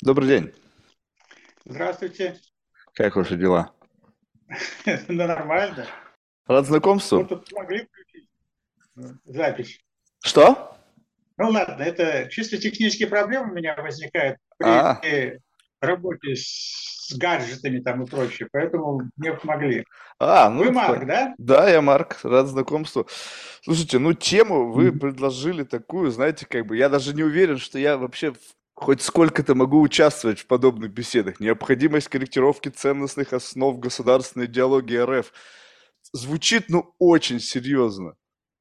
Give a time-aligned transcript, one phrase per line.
[0.00, 0.52] Добрый день.
[1.64, 2.36] Здравствуйте.
[2.94, 3.72] Как ваши дела?
[5.08, 5.86] Ну, нормально.
[6.46, 7.18] Рад знакомству.
[7.20, 8.28] Мы тут могли включить
[9.24, 9.80] запись.
[10.24, 10.76] Что?
[11.36, 15.38] Ну ладно, это чисто технические проблемы у меня возникают при А.
[15.80, 19.84] работе с гаджетами там и прочее, поэтому мне помогли.
[20.18, 21.34] А, ну, Вы Марк, да?
[21.38, 23.06] Да, я Марк, рад знакомству.
[23.62, 27.96] Слушайте, ну тему вы предложили такую, знаете, как бы я даже не уверен, что я
[27.98, 28.38] вообще в-
[28.80, 31.40] хоть сколько-то могу участвовать в подобных беседах.
[31.40, 35.32] Необходимость корректировки ценностных основ государственной идеологии РФ
[36.12, 38.14] звучит, ну, очень серьезно.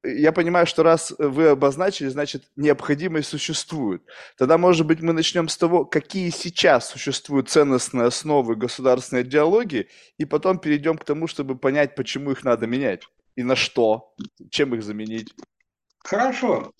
[0.03, 4.01] Я понимаю, что раз вы обозначили, значит, необходимость существует.
[4.37, 9.87] Тогда, может быть, мы начнем с того, какие сейчас существуют ценностные основы государственной идеологии,
[10.17, 13.03] и потом перейдем к тому, чтобы понять, почему их надо менять
[13.35, 14.15] и на что,
[14.49, 15.31] чем их заменить.
[15.99, 16.71] Хорошо.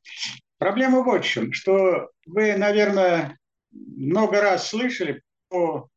[0.57, 3.37] Проблема в чем, что вы, наверное,
[3.71, 5.89] много раз слышали по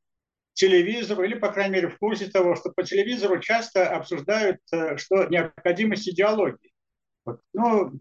[0.52, 5.24] телевизору, или, по крайней мере, в курсе того, что по телевизору часто обсуждают, э, что
[5.24, 6.72] необходимость идеологии.
[7.24, 7.40] Вот.
[7.54, 7.92] Ну,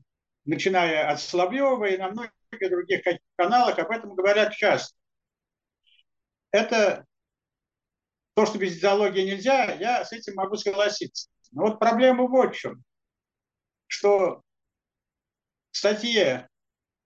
[0.44, 3.02] начиная от Соловьева и на многих других
[3.38, 4.94] каналах об этом говорят часто.
[6.52, 7.06] Это
[8.34, 11.30] то, что без идеологии нельзя, я с этим могу согласиться.
[11.52, 12.84] Но вот проблема в чем,
[13.88, 14.42] что
[15.72, 16.49] в статье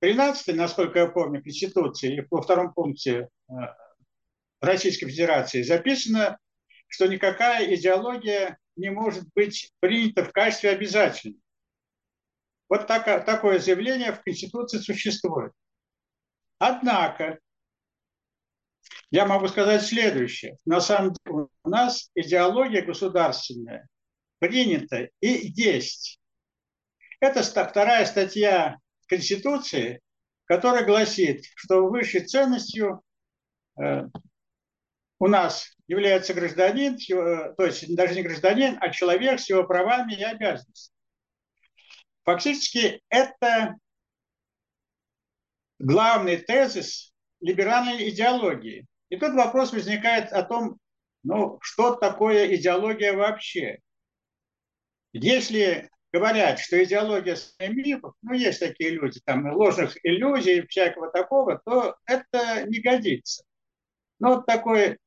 [0.03, 3.53] 13, насколько я помню, Конституции, и во втором пункте э,
[4.59, 6.37] Российской Федерации записано,
[6.87, 11.39] что никакая идеология не может быть принята в качестве обязательной.
[12.67, 15.53] Вот так- такое заявление в Конституции существует.
[16.57, 17.39] Однако,
[19.09, 20.57] я могу сказать следующее.
[20.65, 23.87] На самом деле у нас идеология государственная
[24.39, 26.19] принята и есть.
[27.21, 30.01] Это вторая статья Конституции,
[30.45, 33.01] которая гласит, что высшей ценностью
[33.81, 34.03] э,
[35.19, 40.13] у нас является гражданин, его- то есть даже не гражданин, а человек с его правами
[40.13, 40.93] и обязанностями.
[42.23, 43.75] Фактически это
[45.79, 48.85] главный тезис либеральной идеологии.
[49.09, 50.77] И тут вопрос возникает о том,
[51.23, 53.79] ну, что такое идеология вообще.
[55.11, 61.97] Если говорят, что идеология мифов, ну, есть такие люди, там, ложных иллюзий, всякого такого, то
[62.05, 63.43] это не годится.
[64.19, 64.99] Ну, вот такой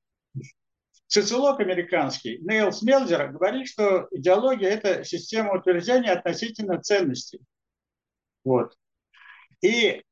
[1.06, 7.40] социолог американский Нейл Смелзер говорит, что идеология– это система утверждения относительно ценностей.
[8.44, 8.76] Вот.
[9.62, 10.04] И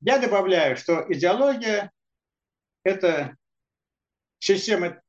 [0.00, 1.92] я добавляю, что идеология–
[2.84, 3.36] это
[4.38, 5.02] система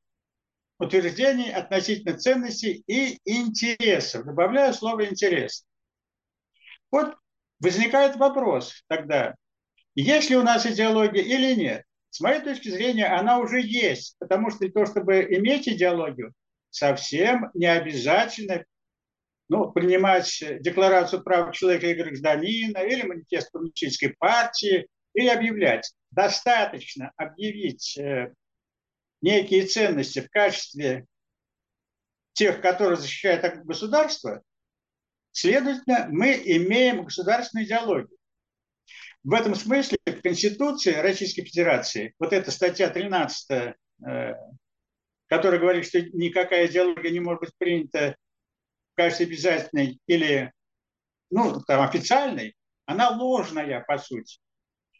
[0.80, 4.26] утверждений относительно ценностей и интересов.
[4.26, 5.66] Добавляю слово «интерес».
[6.92, 7.16] Вот
[7.60, 9.36] возникает вопрос тогда,
[9.96, 11.84] есть ли у нас идеология или нет.
[12.10, 16.34] С моей точки зрения, она уже есть, потому что того, чтобы иметь идеологию,
[16.70, 18.64] совсем не обязательно
[19.48, 25.94] ну, принимать декларацию прав человека и гражданина или манифест коммунистической партии, или объявлять.
[26.12, 28.34] Достаточно объявить э,
[29.22, 31.06] некие ценности в качестве
[32.34, 34.42] тех, которые защищает государство,
[35.32, 38.18] следовательно, мы имеем государственную идеологию.
[39.24, 44.34] В этом смысле в Конституции Российской Федерации, вот эта статья 13, э,
[45.28, 48.16] которая говорит, что никакая идеология не может быть принята
[48.94, 50.54] в качестве обязательной или
[51.32, 52.56] ну, там, официальной,
[52.86, 54.40] она ложная, по сути.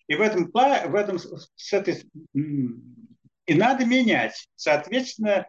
[0.08, 2.04] И в этом, в этом с этой,
[3.46, 4.48] и надо менять.
[4.56, 5.48] Соответственно,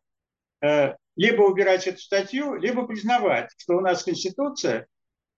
[0.63, 4.87] э, либо убирать эту статью, либо признавать, что у нас Конституция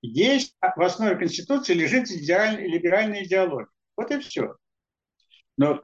[0.02, 3.68] есть, в основе Конституции лежит либеральная идеология.
[3.96, 4.56] Вот и все.
[5.56, 5.82] Но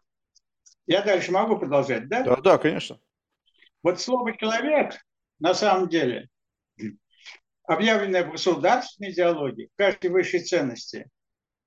[0.87, 2.23] я дальше могу продолжать, да?
[2.23, 2.99] Да, да, конечно.
[3.83, 4.95] Вот слово «человек»
[5.41, 6.29] на самом деле,
[7.65, 11.11] объявленное в государственной идеологии, в качестве высшей ценности,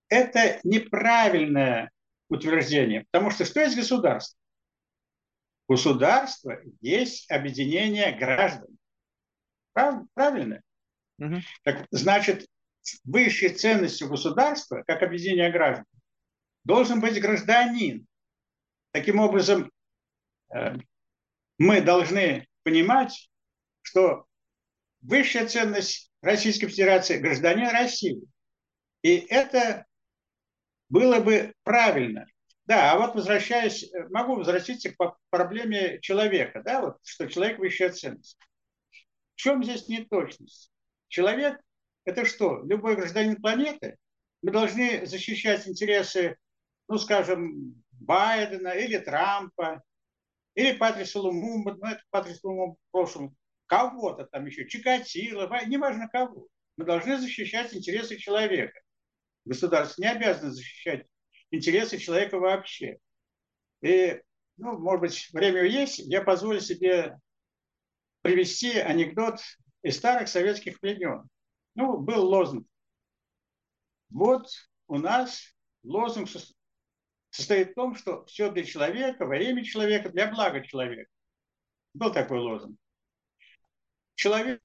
[0.09, 1.91] это неправильное
[2.29, 3.05] утверждение.
[3.11, 4.39] Потому что что есть государство?
[5.67, 8.77] Государство есть объединение граждан.
[9.73, 10.61] Прав, правильно?
[11.17, 11.41] Мгм.
[11.63, 12.47] Так, значит,
[13.03, 15.85] высшей ценностью государства, как объединение граждан,
[16.63, 18.07] должен быть гражданин.
[18.91, 19.71] Таким образом,
[20.53, 20.77] э,
[21.57, 23.29] мы должны понимать,
[23.81, 24.25] что
[25.01, 28.21] высшая ценность Российской Федерации– гражданин России.
[29.01, 29.85] И это
[30.89, 32.25] было бы правильно.
[32.67, 37.89] Да, а вот возвращаясь, э, могу возвратиться к проблеме человека, да, вот, что человек высшая
[37.89, 38.37] ценность.
[39.35, 40.69] В чем здесь неточность?
[41.07, 41.57] Человек–
[42.05, 42.61] это что?
[42.65, 43.97] Любой гражданин планеты?
[44.41, 46.35] Мы должны защищать интересы,
[46.89, 49.81] ну, скажем, Байдена или Трампа,
[50.53, 53.37] или Патриса Лумумба, ну это Патрис Лумумба в прошлом,
[53.67, 56.47] кого-то там еще, Чикатило, неважно кого.
[56.75, 58.79] Мы должны защищать интересы человека.
[59.45, 61.05] Государство не обязано защищать
[61.51, 62.97] интересы человека вообще.
[63.81, 64.21] И,
[64.57, 67.19] ну, может быть, время есть, я позволю себе
[68.21, 69.39] привести анекдот
[69.81, 71.27] из старых советских времен.
[71.75, 72.67] Ну, был лозунг.
[74.09, 74.47] Вот
[74.87, 76.29] у нас лозунг
[77.29, 81.09] состоит в том, что все для человека, во имя человека, для блага человека.
[81.93, 82.77] Был такой лозунг.
[84.15, 84.61] Человек,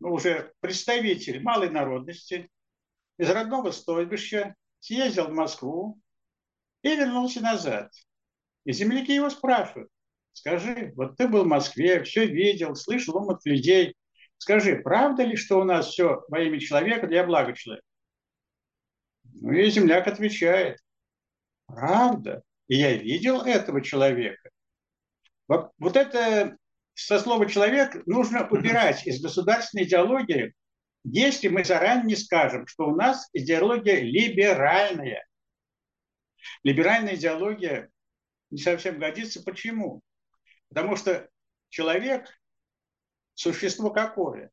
[0.00, 2.50] ну, уже представитель малой народности,
[3.18, 5.98] из родного стойбища, съездил в Москву
[6.82, 7.92] и вернулся назад.
[8.64, 9.88] И земляки его спрашивают,
[10.32, 13.94] скажи, вот ты был в Москве, все видел, слышал ум от людей,
[14.38, 17.86] скажи, правда ли, что у нас все во имя человека для блага человека?
[19.34, 20.78] Ну и земляк отвечает,
[21.66, 24.50] правда, и я видел этого человека.
[25.46, 26.56] Вот, вот это
[26.94, 30.54] со слова «человек» нужно убирать из государственной идеологии,
[31.04, 35.26] если мы заранее не скажем, что у нас идеология либеральная.
[36.62, 37.90] Либеральная идеология
[38.50, 39.42] не совсем годится.
[39.42, 40.02] Почему?
[40.68, 41.28] Потому что
[41.68, 42.26] человек–
[43.34, 44.50] существо какое?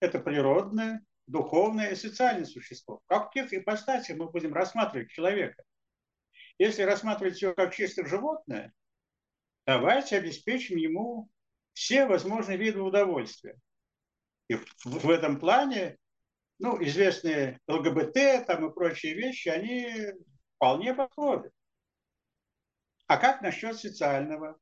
[0.00, 3.00] Это природное, духовное и социальное существо.
[3.04, 5.62] В каких ипостасях мы будем рассматривать человека?
[6.58, 8.72] Если рассматривать его как чисто животное,
[9.66, 11.28] давайте обеспечим ему
[11.72, 13.56] все возможные виды удовольствия.
[14.48, 15.98] И в, этом плане,
[16.58, 20.12] ну, известные ЛГБТ там и прочие вещи, они
[20.56, 21.52] вполне подходят.
[23.06, 24.58] А как насчет социального?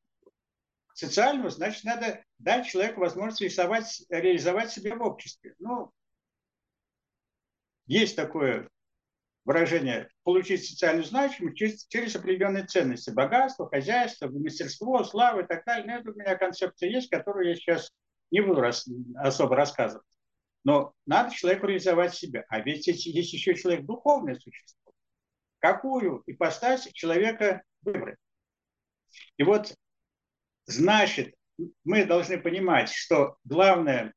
[0.95, 5.55] Социального, значит, надо дать человеку возможность рисовать, реализовать себя в обществе.
[5.59, 5.93] Ну,
[7.87, 8.69] есть такое
[9.45, 13.11] выражение получить социальную значимость через, через определенные ценности.
[13.11, 15.87] Богатство, хозяйство, мастерство, слава и так далее.
[15.87, 17.93] Но это у меня концепция есть, которую я сейчас
[18.31, 20.07] не буду рас, особо рассказывать.
[20.65, 22.45] Но надо человеку реализовать себя.
[22.49, 24.93] А ведь есть, еще человек духовное существо.
[25.59, 28.19] Какую ипостась человека выбрать?
[29.37, 29.75] И вот,
[30.67, 31.35] значит,
[31.85, 34.15] мы должны понимать, что главная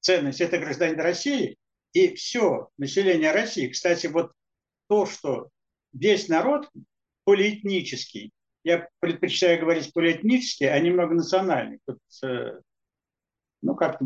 [0.00, 1.56] ценность– это гражданин России,
[1.92, 3.68] и все население России.
[3.68, 4.32] Кстати, вот
[4.88, 5.48] то, что
[5.92, 6.70] весь народ
[7.24, 8.30] полиэтнический,
[8.64, 11.80] я предпочитаю говорить полиэтнический, а не многонациональный.
[11.86, 12.60] Тут, э,
[13.66, 14.00] ну, как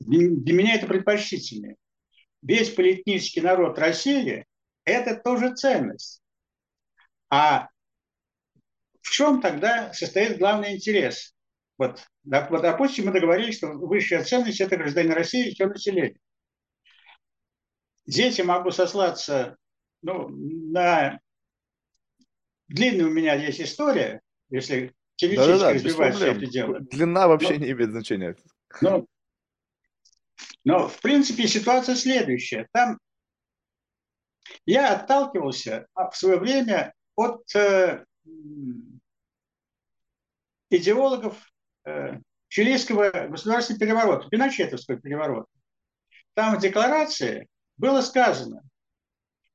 [0.00, 1.76] для меня это предпочтительнее.
[2.42, 4.44] Весь политический народ России–
[4.84, 6.22] это тоже ценность.
[7.30, 7.68] А
[9.00, 11.34] в чем тогда состоит главный интерес?
[11.78, 16.20] Вот, допустим, мы договорились, что высшая ценность– это гражданин России и все население.
[18.06, 19.56] Здесь я могу сослаться
[20.02, 21.18] ну, на...
[22.68, 24.20] Длинная у меня есть история,
[24.50, 26.80] если теоретически да, да, развивать все это дело.
[26.80, 28.36] Длина вообще но, не имеет значения.
[28.80, 29.06] Но,
[30.64, 32.68] но, в принципе, ситуация следующая.
[32.72, 32.98] Там
[34.66, 38.04] я отталкивался в свое время от э,
[40.70, 41.38] идеологов
[41.84, 42.18] э,
[42.48, 45.48] чилийского государственного переворота, пиночетовского переворота.
[46.34, 48.62] Там в декларации было сказано,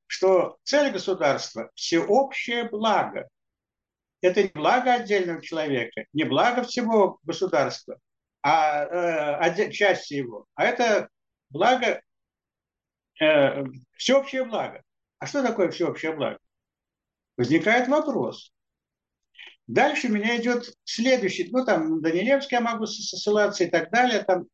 [0.08, 3.28] что цель государства– всеобщее благо.
[4.22, 7.98] Это не благо отдельного человека, не благо всего государства,
[8.42, 11.10] а э, части его, а это
[11.50, 12.02] благо,
[13.22, 13.64] э,
[13.98, 14.82] всеобщее благо.
[15.20, 16.40] А что такое всеобщее благо?
[17.38, 18.54] Возникает вопрос.
[19.68, 24.48] Дальше меня идет следующий, ну там Данилевский я могу ссылаться и так далее, там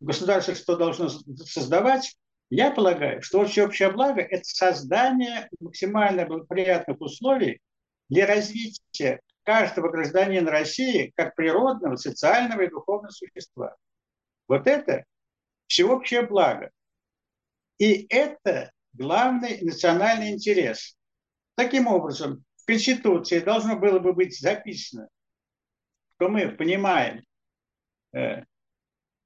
[0.00, 2.16] государство что должно создавать.
[2.48, 7.60] Я полагаю, что всеобщее благо– это создание максимально благоприятных условий
[8.08, 13.76] для развития каждого гражданина России как природного, социального и духовного существа.
[14.46, 15.04] Вот это
[15.66, 16.70] всеобщее благо.
[17.78, 20.96] И это главный национальный интерес.
[21.56, 25.08] Таким образом, в Конституции должно было бы быть записано,
[26.14, 27.24] что мы понимаем
[28.12, 28.44] э,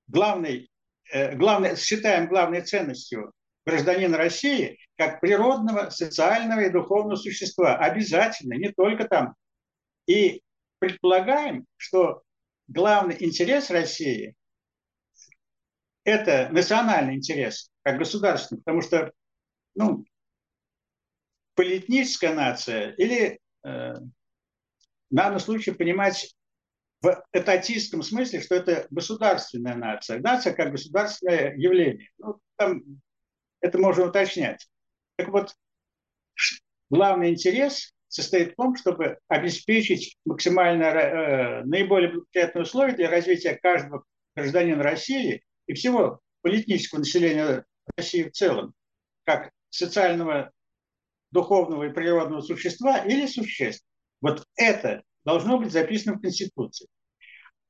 [0.06, 0.70] главный
[1.12, 3.32] Э, главное, считаем главной ценностью
[3.66, 7.76] гражданина России как природного, социального и духовного существа.
[7.76, 9.34] Обязательно, не только там.
[10.06, 10.42] И
[10.78, 12.22] предполагаем, что
[12.68, 14.34] главный интерес России–
[16.04, 19.12] это национальный интерес, как государственный, потому что
[19.74, 20.04] ну,
[21.54, 26.34] политическая нация или э, в данном случае понимать
[27.00, 30.20] в этатистском смысле, что это государственная нация.
[30.20, 32.08] Нация как государственное явление.
[32.18, 32.82] Ну, там
[33.60, 34.68] это можно уточнять.
[35.16, 35.54] Так вот,
[36.90, 44.04] главный интерес состоит в том, чтобы обеспечить максимально э, наиболее благоприятные условия для развития каждого
[44.36, 47.64] гражданина России и всего политического населения
[47.96, 48.72] России в целом,
[49.24, 50.52] как социального,
[51.32, 53.84] духовного и природного существа или существ.
[54.20, 56.86] Вот это должно быть записано в Конституции.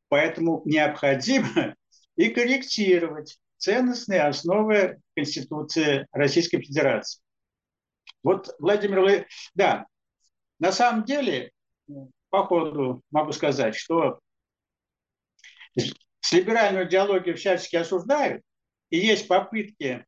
[0.09, 1.75] Поэтому необходимо
[2.17, 7.23] и корректировать ценностные основы Конституции Российской Федерации.
[8.23, 9.87] Вот Владимир да,
[10.65, 11.53] на самом деле,
[12.31, 14.19] по ходу могу сказать, что
[15.77, 18.43] с либеральную идеологию всячески осуждают,
[18.89, 20.07] и есть попытки,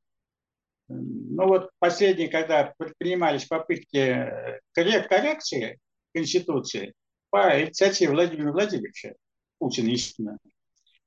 [0.89, 4.33] ну вот последние, когда предпринимались попытки
[4.73, 5.79] коррекции
[6.15, 6.95] Конституции
[7.29, 9.13] по инициативе Владимира Владимировича
[9.59, 10.39] Путина, естественно,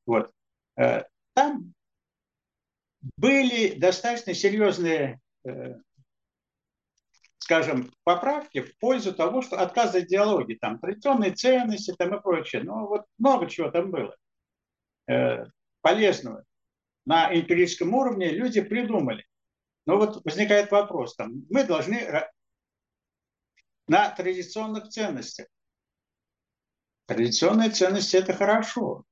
[0.05, 0.29] вот,
[0.77, 1.73] э, там
[3.17, 5.73] были достаточно серьезные э,
[7.49, 12.61] скажем, поправки в пользу того, что отказ от диалоги, там, традиционные ценности там, и прочее.
[12.61, 14.15] Ну, вот много чего там было
[15.09, 15.47] э,
[15.81, 16.43] полезного.
[17.07, 19.25] На эмпирическом уровне люди придумали.
[19.87, 22.29] Но вот возникает вопрос, там, мы должны
[23.87, 25.47] на традиционных ценностях.
[27.07, 29.05] Традиционные ценности– это хорошо.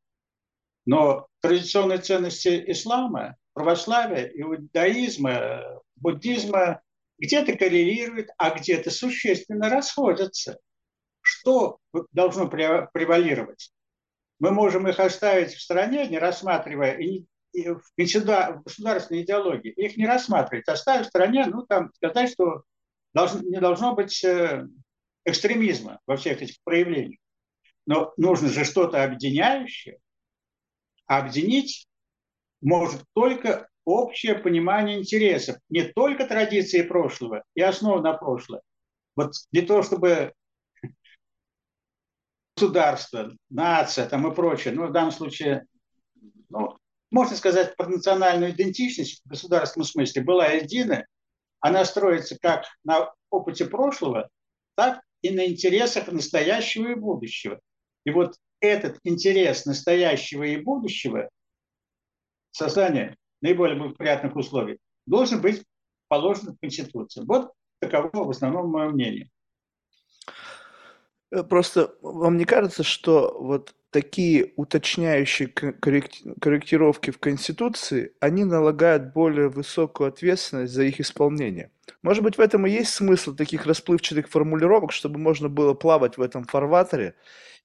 [0.85, 6.83] Но традиционные ценности ислама, православия, иудаизма, буддизма
[7.19, 10.59] где-то коррелируют, а где-то существенно расходятся.
[11.21, 11.79] Что
[12.11, 13.71] должно превалировать?
[14.39, 20.67] Мы можем их оставить в стороне, не рассматривая и, в, государственной идеологии, их не рассматривать,
[20.67, 22.63] оставить в стороне, ну, там, сказать, что
[23.13, 24.67] должно, не должно быть э,
[25.25, 27.19] экстремизма во всех этих проявлениях.
[27.85, 29.97] Но нужно же что-то объединяющее.
[31.07, 31.87] А объединить
[32.61, 38.61] может только общее понимание интересов, не только традиции прошлого и основы на прошлое.
[39.15, 40.33] Вот для того, чтобы
[42.55, 45.65] государство, нация там и прочее, ну, в данном случае,
[46.49, 46.77] ну,
[47.11, 51.07] можно сказать, про национальную идентичность в государственном смысле была единая,
[51.61, 54.27] она строится как на опыте прошлого,
[54.75, 57.61] так и на интересах настоящего и будущего.
[58.03, 61.29] И вот этот интерес настоящего и будущего,
[62.51, 65.63] создание наиболее благоприятных условий, должен быть
[66.07, 67.23] положен в Конституции.
[67.25, 69.29] Вот таково в основном мое мнение.
[71.31, 79.49] Э, просто вам не кажется, что вот такие уточняющие корректировки в Конституции, они налагают более
[79.49, 81.71] высокую ответственность за их исполнение?
[82.03, 86.21] Может быть, в этом и есть смысл таких расплывчатых формулировок, чтобы можно было плавать в
[86.21, 87.15] этом фарватере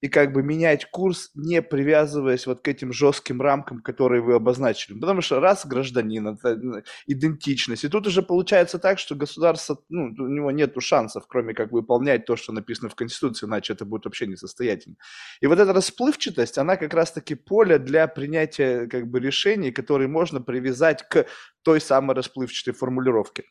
[0.02, 4.98] и как бы менять курс, не привязываясь вот к этим жестким рамкам, которые вы обозначили.
[4.98, 7.84] Потому что раз гражданин, это ну, идентичность.
[7.84, 12.24] И тут уже получается так, что государство, ну, у него нет шансов, кроме как выполнять
[12.24, 14.96] то, что написано в Конституции, иначе это будет вообще несостоятельно.
[15.40, 20.40] И вот эта расплывчатость, она как раз-таки поле для принятия как бы решений, которые можно
[20.40, 21.26] привязать к
[21.62, 23.44] той самой расплывчатой формулировке.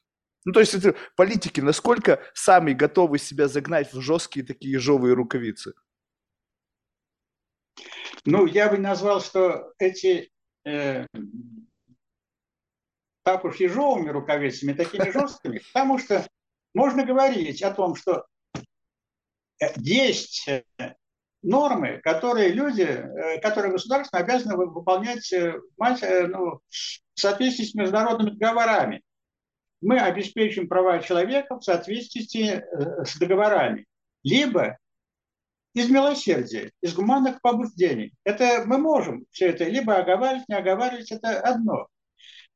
[0.46, 5.74] Ну, то есть это политики насколько сами готовы себя загнать в жесткие такие ежовые рукавицы?
[8.26, 10.32] Ну, я бы назвал, что эти
[10.66, 11.06] э,
[13.24, 16.28] так уж ежовыми рукавицами, такими жесткими, потому что
[16.74, 20.64] можно говорить о том, что э, есть э,
[21.42, 29.02] нормы, которые люди, э, которые государство обязаны выполнять ну, в соответствии с международными договорами.
[29.82, 32.64] Мы обеспечим права человека в соответствии
[33.04, 33.86] с договорами.
[34.24, 34.78] Либо
[35.74, 38.14] из милосердия, из гуманных побуждений.
[38.24, 41.88] Это мы можем все это либо оговаривать, не оговаривать, это одно.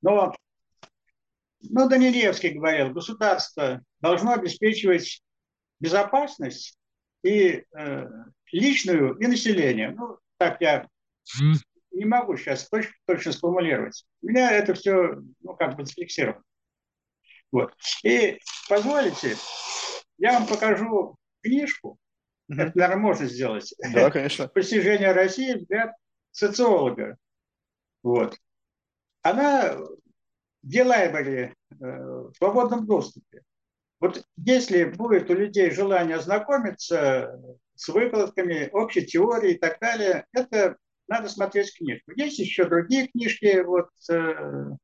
[0.02, 0.36] Но
[1.62, 5.24] ну, Данилевский говорил, государство должно обеспечивать
[5.80, 6.78] безопасность
[7.24, 8.08] и э,
[8.52, 9.92] личную, и население.
[9.92, 10.88] Ну, так я
[11.92, 14.06] не могу сейчас точно, точно сформулировать.
[14.22, 16.44] У меня это все, ну, как бы зафиксировано.
[17.52, 17.74] Вот.
[18.04, 19.36] И позволите,
[20.18, 21.98] я вам покажу книжку.
[22.48, 23.74] Это, наверное, можно сделать.
[23.94, 24.48] Да, конечно.
[24.54, 25.96] Постижение России взгляд
[26.32, 27.18] социолога.
[28.04, 28.38] Вот.
[29.22, 29.78] Она
[30.62, 33.42] в лайбрери э, в свободном доступе.
[34.00, 37.40] Вот если будет у людей желание ознакомиться
[37.76, 42.12] с выкладками, общей теорией и так далее, это надо смотреть книжку.
[42.16, 44.76] Есть еще другие книжки вот э,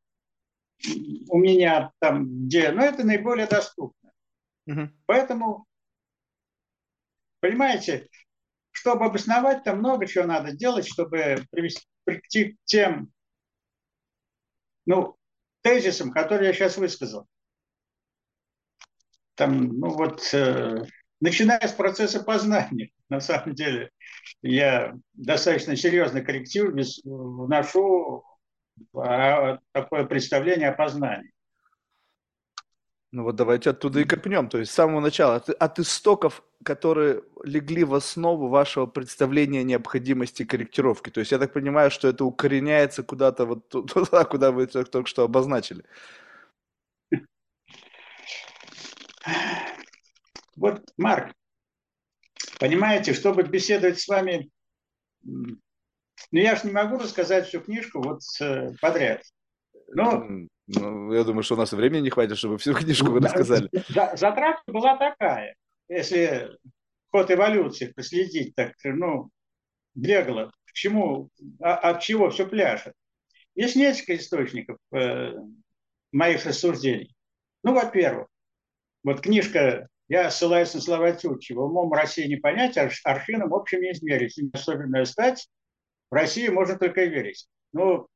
[1.29, 4.11] у меня там, где, но это наиболее доступно.
[4.67, 4.89] Угу.
[5.05, 5.65] Поэтому
[7.41, 8.07] Понимаете,
[8.69, 13.11] чтобы обосновать, там много чего надо делать, чтобы привести, прийти к тем
[14.85, 15.17] ну,
[15.61, 17.27] тезисам, которые я сейчас высказал.
[19.33, 20.85] Там, ну вот, э,
[21.19, 22.91] начиная с процесса познания.
[23.09, 23.89] На самом деле
[24.43, 26.71] я достаточно серьезный корректив
[27.03, 28.23] вношу
[28.93, 31.31] такое представление о познании.
[33.11, 34.47] Ну вот давайте оттуда и копнем.
[34.47, 40.45] То есть с самого начала, от, от истоков, которые легли в основу вашего представления необходимости
[40.45, 41.09] корректировки.
[41.09, 45.23] То есть я так понимаю, что это укореняется куда-то вот туда, куда вы только что
[45.23, 45.83] обозначили.
[50.55, 51.33] Вот, Марк,
[52.59, 54.49] понимаете, чтобы беседовать с вами,
[56.31, 59.23] ну я же не могу рассказать всю книжку вот э, подряд.
[59.93, 60.25] Но...
[60.67, 63.69] Ну, я думаю, что у нас времени не хватит, чтобы всю книжку вы рассказали.
[63.89, 65.55] Затравка была такая.
[65.89, 66.49] Если
[67.11, 69.29] ход эволюции проследить, так, ну,
[69.93, 72.93] бегло, к чему, а, от чего все пляшет.
[73.53, 75.33] Есть несколько источников э,
[76.13, 77.13] моих рассуждений.
[77.63, 78.27] Ну, во-первых,
[79.03, 83.81] вот книжка, я ссылаюсь на слова Тютчева, умом России не понять, а аршином в общем
[83.81, 84.39] не измерить.
[84.53, 85.49] Особенная стать,
[86.11, 87.47] в России можно только верить.
[87.71, 88.07] Ну,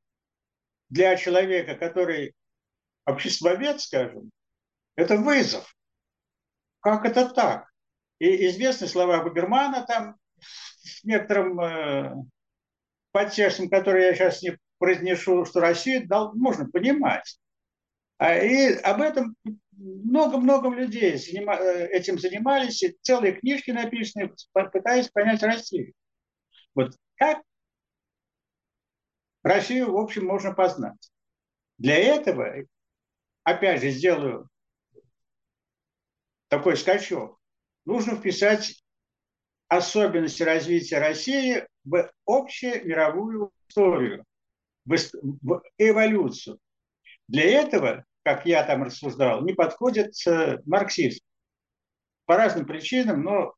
[0.90, 2.36] для человека, который
[3.06, 4.30] обществовед, скажем,
[4.96, 5.74] это вызов.
[6.82, 7.72] Как это так?
[8.20, 12.14] И известны слова Губермана там с некоторым э,
[13.12, 17.40] подтекстом, который я сейчас не произнесу, что Россию дал, можно понимать.
[18.18, 19.36] А, и об этом
[19.72, 25.94] много-много людей занима, э, этим занимались, и целые книжки написаны, пытаясь понять Россию.
[26.74, 27.42] Вот как
[29.46, 31.12] Россию, в общем, можно познать.
[31.78, 32.66] Для этого,
[33.44, 34.50] опять же, сделаю
[36.48, 37.40] такой скачок,
[37.86, 38.84] нужно вписать
[39.68, 44.26] особенности развития России в общую мировую историю,
[44.86, 46.60] в эволюцию.
[47.28, 51.24] Для этого, как я там рассуждал, не подходит э, марксизм.
[52.26, 53.54] По разным причинам, но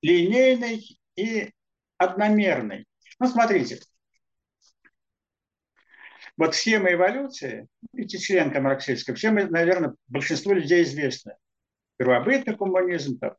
[0.00, 1.50] линейный и
[1.96, 2.86] одномерный.
[3.18, 3.80] Ну, смотрите,
[6.36, 11.36] вот схема эволюции, пятичленка марксистская, всем, наверное, большинству людей известна.
[11.98, 13.36] Первобытный коммунизм, там,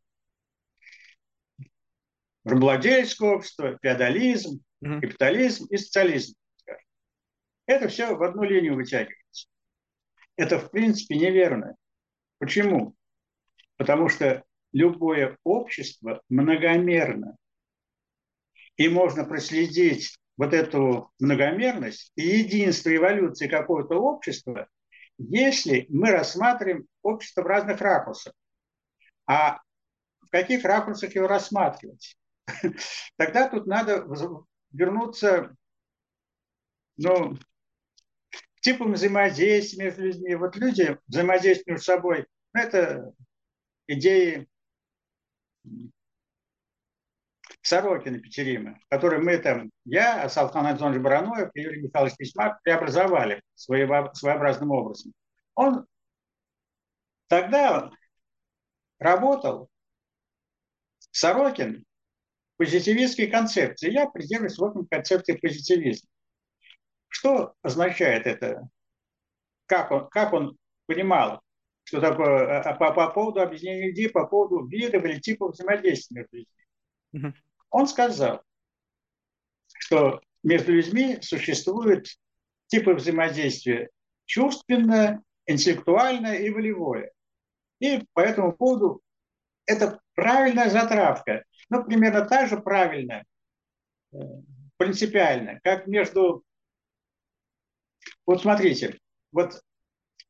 [2.43, 6.35] рабовладельческое общество, феодализм, капитализм и социализм.
[7.65, 9.47] Это все в одну линию вытягивается.
[10.35, 11.75] Это, в принципе, неверно.
[12.37, 12.95] Почему?
[13.77, 17.37] Потому что любое общество многомерно.
[18.75, 24.67] И можно проследить вот эту многомерность и единство эволюции какого-то общества,
[25.17, 28.33] если мы рассматриваем общество в разных ракурсах.
[29.25, 29.59] А
[30.21, 32.17] в каких ракурсах его рассматривать?
[33.17, 34.05] Тогда тут надо
[34.71, 35.55] вернуться
[36.97, 37.35] ну,
[38.31, 40.35] к типам взаимодействия между людьми.
[40.35, 42.25] Вот люди взаимодействуют между собой.
[42.53, 43.13] Это
[43.87, 44.47] идеи
[47.63, 54.71] Сорокина Петерима, который мы там, я, Асалхан Адзонович Бараноев и Юрий Михайлович Письмак преобразовали своеобразным
[54.71, 55.13] образом.
[55.55, 55.85] Он
[57.27, 57.89] тогда
[58.99, 59.69] работал,
[61.11, 61.85] Сорокин,
[62.57, 63.91] позитивистской концепции.
[63.91, 66.09] Я придерживаюсь в этом концепции позитивизма.
[67.07, 68.67] Что означает это?
[69.67, 71.41] Как он, как он понимал,
[71.85, 76.37] что такое а, по, по поводу объединения людей, по поводу видов или типов взаимодействия между
[76.37, 77.33] людьми?
[77.73, 78.43] Он сказал,
[79.79, 82.07] что между людьми существуют
[82.67, 83.89] типы взаимодействия
[84.25, 87.11] чувственное, интеллектуальное и волевое.
[87.79, 89.01] И по этому поводу
[89.65, 91.45] это правильная затравка.
[91.69, 93.25] Ну, примерно так же правильная,
[94.13, 94.17] э,
[94.77, 96.43] принципиально, как между...
[98.27, 98.99] Вот смотрите,
[99.31, 99.59] вот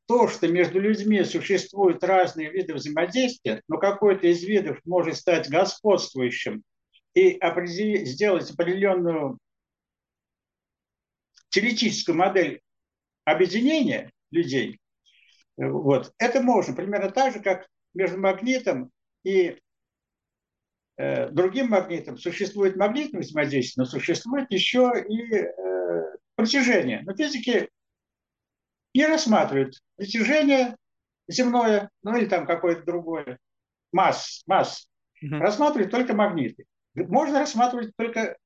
[0.06, 6.64] то, что между людьми существуют разные виды взаимодействия, но какой-то из видов может стать господствующим
[7.14, 9.38] и определить, сделать определенную
[11.48, 12.60] теоретическую модель
[13.24, 14.80] объединения людей,
[15.56, 18.90] вот, это можно примерно так же, как между магнитом
[19.22, 19.56] и
[20.96, 27.02] э, другим магнитом существует магнитное взаимодействие, но существует еще и э, притяжение.
[27.02, 27.68] Но физики
[28.92, 30.76] не рассматривают притяжение
[31.28, 33.38] земное, ну или там какое-то другое,
[33.92, 34.88] масс, масс.
[35.22, 35.36] Угу.
[35.36, 38.36] Рассматривают только магниты можно рассматривать только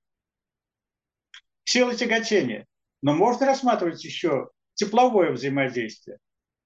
[1.64, 2.66] силы тяготения,
[3.02, 6.18] но можно рассматривать еще тепловое взаимодействие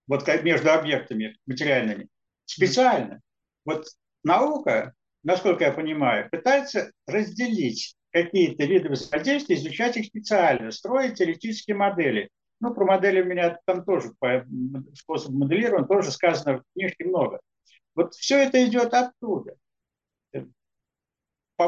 [0.06, 2.08] вот между объектами материальными
[2.44, 3.20] специально.
[3.64, 3.86] Вот
[4.22, 12.28] наука, насколько я понимаю, пытается разделить какие-то виды взаимодействия, изучать их специально, строить теоретические модели.
[12.60, 14.44] Ну, про модели у меня там тоже по
[14.94, 17.40] способу моделирования тоже сказано в книжке много.
[17.94, 19.56] Вот все это идет оттуда.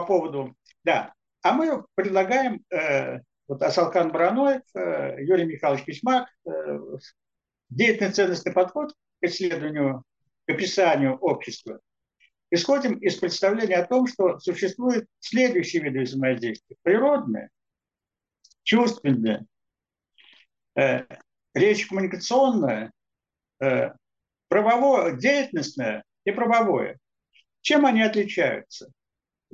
[0.01, 0.57] По поводу...
[0.85, 6.79] Да, а мы предлагаем, э, вот Асалкан Бараноев, э, Юрий Михайлович Письмак, э,
[7.69, 10.05] деятельный ценностный подход к исследованию,
[10.47, 11.81] к описанию общества.
[12.51, 16.77] Исходим из представления о том, что существуют следующие виды взаимодействия.
[16.83, 17.51] Природное,
[18.63, 19.47] чувственное,
[20.77, 21.05] э,
[21.55, 22.93] речь коммуникационная,
[23.61, 23.91] э,
[24.49, 26.99] правовое, деятельностное и правовое.
[27.61, 28.93] Чем они отличаются?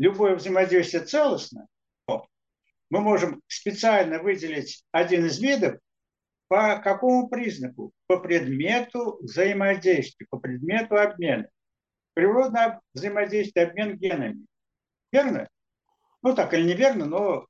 [0.01, 1.67] Любое взаимодействие целостно.
[2.09, 5.79] Мы можем специально выделить один из видов
[6.49, 7.93] по какому признаку?
[8.07, 11.51] По предмету взаимодействия, по предмету обмена.
[12.15, 14.47] Природное взаимодействие, обмен генами.
[15.13, 15.51] Верно?
[16.23, 17.47] Ну так или неверно, но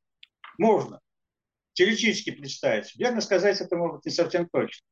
[0.59, 0.99] можно
[1.75, 2.97] теоретически представить.
[2.97, 4.85] Верно сказать это может не совсем точно.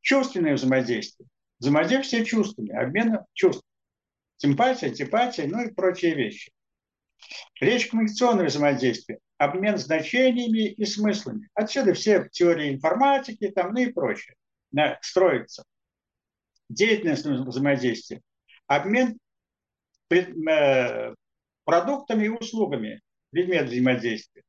[0.00, 1.28] Чувственное взаимодействие.
[1.58, 3.67] Взаимодействие чувствами, обмен чувств.
[4.38, 6.50] Симпатия, антипатия, ну и прочие вещи.
[7.60, 11.48] Речь коммуникационное взаимодействие, обмен значениями и смыслами.
[11.54, 14.36] Отсюда все теории информатики там, ну и прочее
[14.70, 15.64] да, строятся.
[16.68, 18.22] Деятельность взаимодействия,
[18.66, 19.18] обмен
[20.10, 21.14] э,
[21.64, 24.42] продуктами и услугами, предмет взаимодействия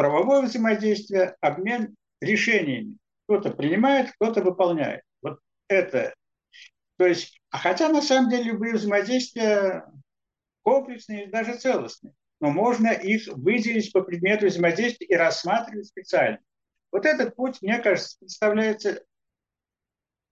[0.00, 2.96] правовое взаимодействие, обмен решениями.
[3.26, 5.02] Кто-то принимает, кто-то выполняет.
[5.20, 6.14] Вот это.
[7.00, 9.86] То есть, а хотя на самом деле любые взаимодействия
[10.60, 12.12] комплексные и даже целостные.
[12.40, 16.40] Но можно их выделить по предмету взаимодействия и рассматривать специально.
[16.92, 19.02] Вот этот путь, мне кажется, представляется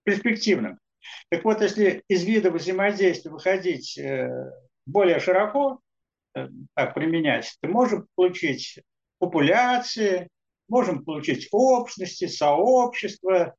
[0.03, 0.79] перспективным.
[1.29, 4.29] Так вот, если из вида взаимодействия выходить э,
[4.85, 5.79] более широко,
[6.35, 8.79] э, так применять, то можем получить
[9.17, 10.29] популяции,
[10.67, 13.55] можем получить общности, сообщества,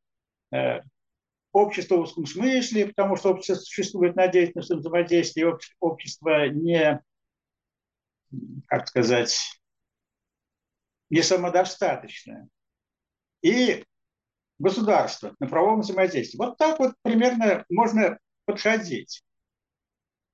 [0.53, 0.83] э,
[1.53, 7.03] общество в узком смысле, потому что общество существует на деятельности взаимодействия, общество не,
[8.67, 9.37] как сказать,
[11.11, 12.49] не самодостаточное.
[13.43, 13.85] И
[14.59, 16.39] государство на правовом взаимодействии.
[16.39, 19.23] Вот так вот примерно можно подходить.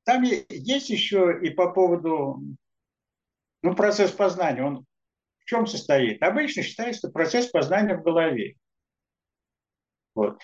[0.04, 2.42] Там есть еще и по поводу
[3.62, 4.84] ну, процесс познания, он
[5.38, 6.22] в чем состоит?
[6.22, 8.56] Обычно считается процесс познания в голове.
[10.14, 10.40] Вот.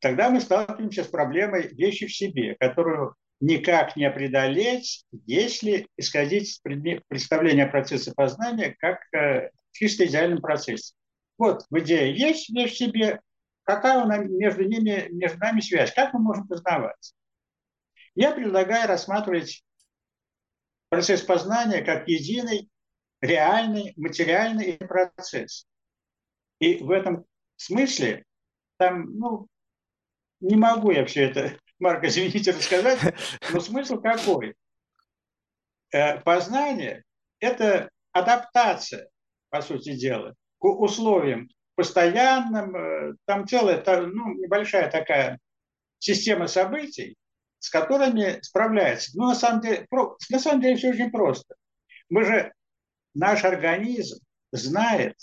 [0.00, 7.02] Тогда мы сталкиваемся с проблемой вещи в себе, которую никак не преодолеть, если исходить из
[7.08, 10.94] представления процесса познания как э, чисто идеальном процессе.
[11.36, 13.20] Вот в идее есть вещь в себе,
[13.64, 17.14] какая у нас между ними, между нами связь, как мы можем познаваться.
[18.14, 19.64] Я предлагаю рассматривать
[20.88, 22.68] процесс познания как единый
[23.20, 25.66] реальный материальный процесс.
[26.60, 27.24] И в этом
[27.56, 28.24] смысле
[28.78, 29.48] там, ну,
[30.40, 32.98] не могу я все это, Марк, извините, рассказать,
[33.52, 34.54] но смысл какой?
[35.90, 37.04] Э, познание–
[37.40, 39.08] это адаптация,
[39.50, 45.38] по сути дела, к условиям постоянным, э, там целая, ну, небольшая такая
[45.98, 47.16] система событий,
[47.58, 49.12] с которыми справляется.
[49.14, 49.86] Но на самом деле,
[50.30, 51.54] на самом деле все очень просто.
[52.08, 52.52] Мы же
[53.14, 54.18] наш организм
[54.52, 55.16] знает,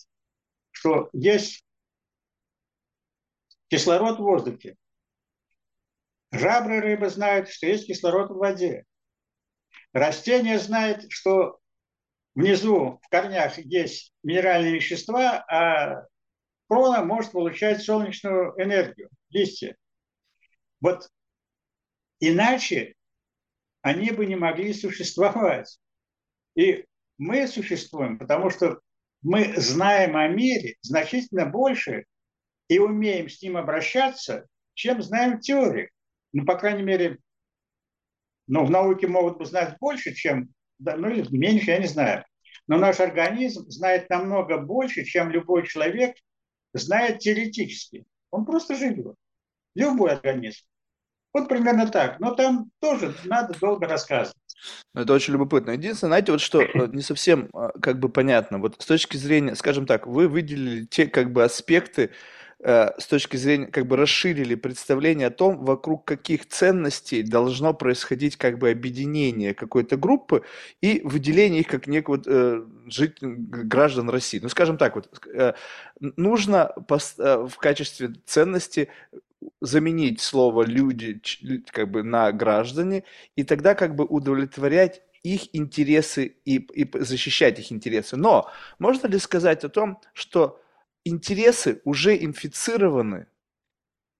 [0.71, 1.63] что есть
[3.67, 4.75] кислород в воздухе.
[6.31, 8.83] Жабры рыбы знают, что есть кислород в воде.
[9.93, 11.59] Растение знает, что
[12.35, 16.05] внизу в корнях есть минеральные вещества, а
[16.67, 19.75] крона может получать солнечную энергию, листья.
[20.81, 21.09] Вот
[22.19, 22.95] иначе
[23.81, 25.79] они бы не могли существовать.
[26.55, 26.85] И
[27.17, 28.79] мы существуем, потому что
[29.21, 32.05] мы знаем о мире значительно больше
[32.67, 35.89] и умеем с ним обращаться, чем знаем теории.
[36.35, 37.19] Ну, по крайней мере,
[38.47, 42.25] ну, в науке могут бы знать больше, чем, ну или меньше, я не знаю.
[42.67, 46.17] Но наш организм знает намного больше, чем любой человек
[46.73, 48.05] знает теоретически.
[48.31, 49.15] Он просто живет.
[49.75, 50.65] Любой организм.
[51.31, 52.19] Вот примерно так.
[52.19, 54.35] Но там тоже надо долго рассказывать.
[54.93, 55.71] Ну, это очень любопытно.
[55.71, 58.59] Единственное, знаете, вот что э, не совсем а, как бы понятно.
[58.59, 62.09] Вот с точки зрения, скажем так, вы выделили те как бы аспекты, э,
[62.63, 68.57] с точки зрения, как бы расширили представление о том, вокруг каких ценностей должно происходить как
[68.57, 70.43] бы объединение какой-то группы
[70.81, 72.63] и выделение их как некого э,
[73.29, 74.39] граждан России.
[74.41, 75.53] Ну, скажем так, вот э,
[75.99, 78.89] нужно пос, э, в качестве ценности
[79.61, 81.21] заменить слово люди
[81.71, 83.03] как бы на граждане,
[83.35, 88.15] и тогда как бы удовлетворять их интересы и, и защищать их интересы.
[88.15, 90.61] Но можно ли сказать о том, что
[91.05, 93.27] интересы уже инфицированы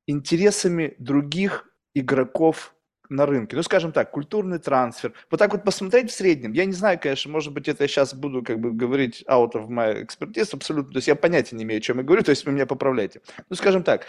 [0.07, 2.75] интересами других игроков
[3.09, 3.55] на рынке.
[3.55, 5.13] Ну, скажем так, культурный трансфер.
[5.29, 6.53] Вот так вот посмотреть в среднем.
[6.53, 9.67] Я не знаю, конечно, может быть, это я сейчас буду как бы говорить out of
[9.67, 10.93] my expertise абсолютно.
[10.93, 13.21] То есть я понятия не имею, о чем я говорю, то есть вы меня поправляете.
[13.49, 14.05] Ну, скажем так,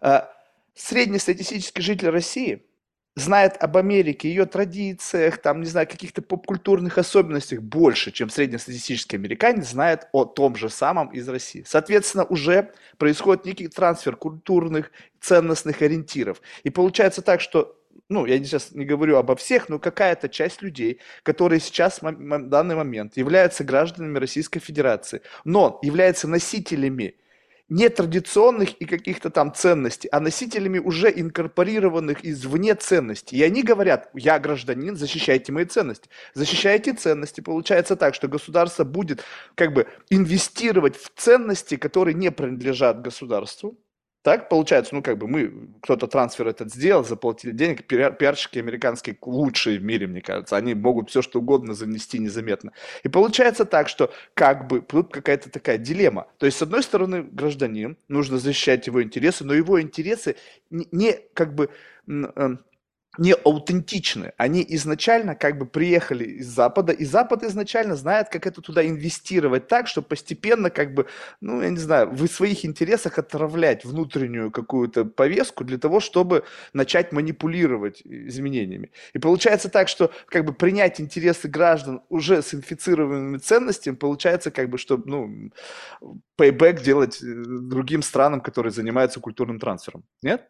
[0.00, 0.22] э,
[0.74, 2.64] среднестатистический житель России
[3.20, 9.68] знает об Америке, ее традициях, там, не знаю, каких-то поп-культурных особенностях больше, чем среднестатистический американец
[9.68, 11.64] знает о том же самом из России.
[11.66, 16.40] Соответственно, уже происходит некий трансфер культурных, ценностных ориентиров.
[16.64, 17.76] И получается так, что
[18.08, 22.74] ну, я сейчас не говорю обо всех, но какая-то часть людей, которые сейчас в данный
[22.74, 27.14] момент являются гражданами Российской Федерации, но являются носителями
[27.70, 33.36] не традиционных и каких-то там ценностей, а носителями уже инкорпорированных извне ценностей.
[33.36, 36.10] И они говорят, я гражданин, защищайте мои ценности.
[36.34, 37.40] Защищайте ценности.
[37.40, 43.78] Получается так, что государство будет как бы инвестировать в ценности, которые не принадлежат государству,
[44.22, 49.16] так получается, ну как бы мы, кто-то трансфер этот сделал, заплатили денег, пиар, пиарщики американские
[49.22, 52.72] лучшие в мире, мне кажется, они могут все что угодно занести незаметно.
[53.02, 56.26] И получается так, что как бы тут какая-то такая дилемма.
[56.38, 60.36] То есть, с одной стороны, гражданин, нужно защищать его интересы, но его интересы
[60.70, 61.70] не, не как бы
[62.06, 62.60] эм,
[63.20, 64.32] не аутентичны.
[64.38, 69.68] Они изначально как бы приехали из Запада, и Запад изначально знает, как это туда инвестировать
[69.68, 71.06] так, чтобы постепенно как бы,
[71.42, 77.12] ну, я не знаю, в своих интересах отравлять внутреннюю какую-то повестку для того, чтобы начать
[77.12, 78.90] манипулировать изменениями.
[79.12, 84.70] И получается так, что как бы принять интересы граждан уже с инфицированными ценностями, получается как
[84.70, 85.50] бы, чтобы, ну,
[86.38, 90.04] payback делать э, другим странам, которые занимаются культурным трансфером.
[90.22, 90.48] Нет?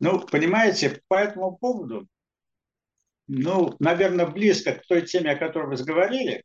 [0.00, 2.06] Ну, понимаете, по этому поводу,
[3.26, 6.44] ну, наверное, близко к той теме, о которой вы заговорили,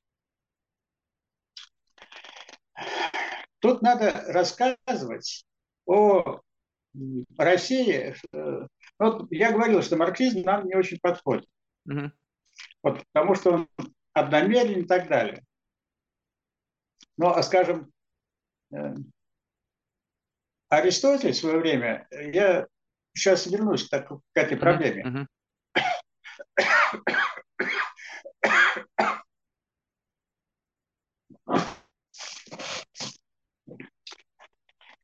[3.60, 5.46] тут надо рассказывать
[5.86, 6.42] о
[7.38, 8.16] России.
[8.98, 11.48] Вот я говорил, что марксизм нам не очень подходит.
[11.86, 12.12] Угу.
[12.84, 13.70] Вот, потому что он
[14.14, 15.44] одномерен и так далее.
[17.18, 17.92] Ну, а скажем,
[18.72, 18.96] э,
[20.70, 22.68] Аристотель в свое время, я
[23.14, 25.28] сейчас вернусь к, к этой проблеме.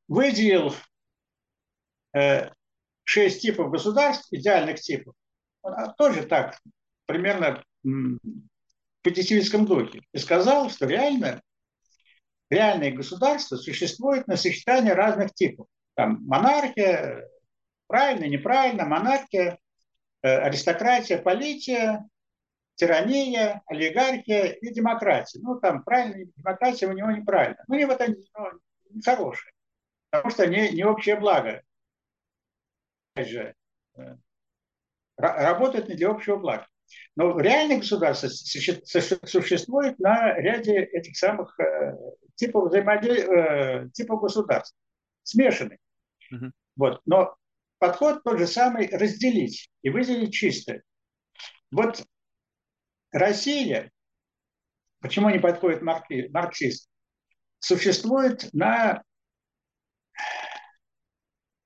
[0.07, 0.75] Выделил
[2.15, 2.51] э,
[3.03, 5.15] шесть типов государств, идеальных типов,
[5.63, 6.59] а тоже так,
[7.07, 8.19] примерно в
[9.01, 11.41] позитивистском духе, и сказал, что реально
[12.49, 15.67] реальное государство существует на сочетании разных типов.
[15.95, 17.27] Там монархия,
[17.87, 19.59] Правильно, неправильно, монархия,
[20.21, 22.07] э, аристократия, полития,
[22.75, 25.39] тирания, олигархия и демократия.
[25.41, 27.63] Ну, там правильно, демократия у него неправильно.
[27.67, 28.45] Ну, и вот они ну,
[28.89, 29.51] не хорошие,
[30.09, 31.61] потому что не, не общее благо.
[33.13, 33.55] Опять же,
[33.97, 34.15] э,
[35.17, 36.67] работают не для общего блага.
[37.15, 41.95] Но реальное государство существует на ряде этих самых э,
[42.35, 44.75] типов, взаимодействия, типов государств,
[45.23, 45.79] смешанных.
[46.31, 46.51] Угу.
[46.75, 47.01] Вот.
[47.05, 47.35] Но
[47.85, 50.81] подход тот же самый разделить и выделить чистое.
[51.71, 52.03] Вот
[53.11, 53.91] Россия,
[55.01, 56.89] почему не подходит марксист,
[57.59, 59.03] существует на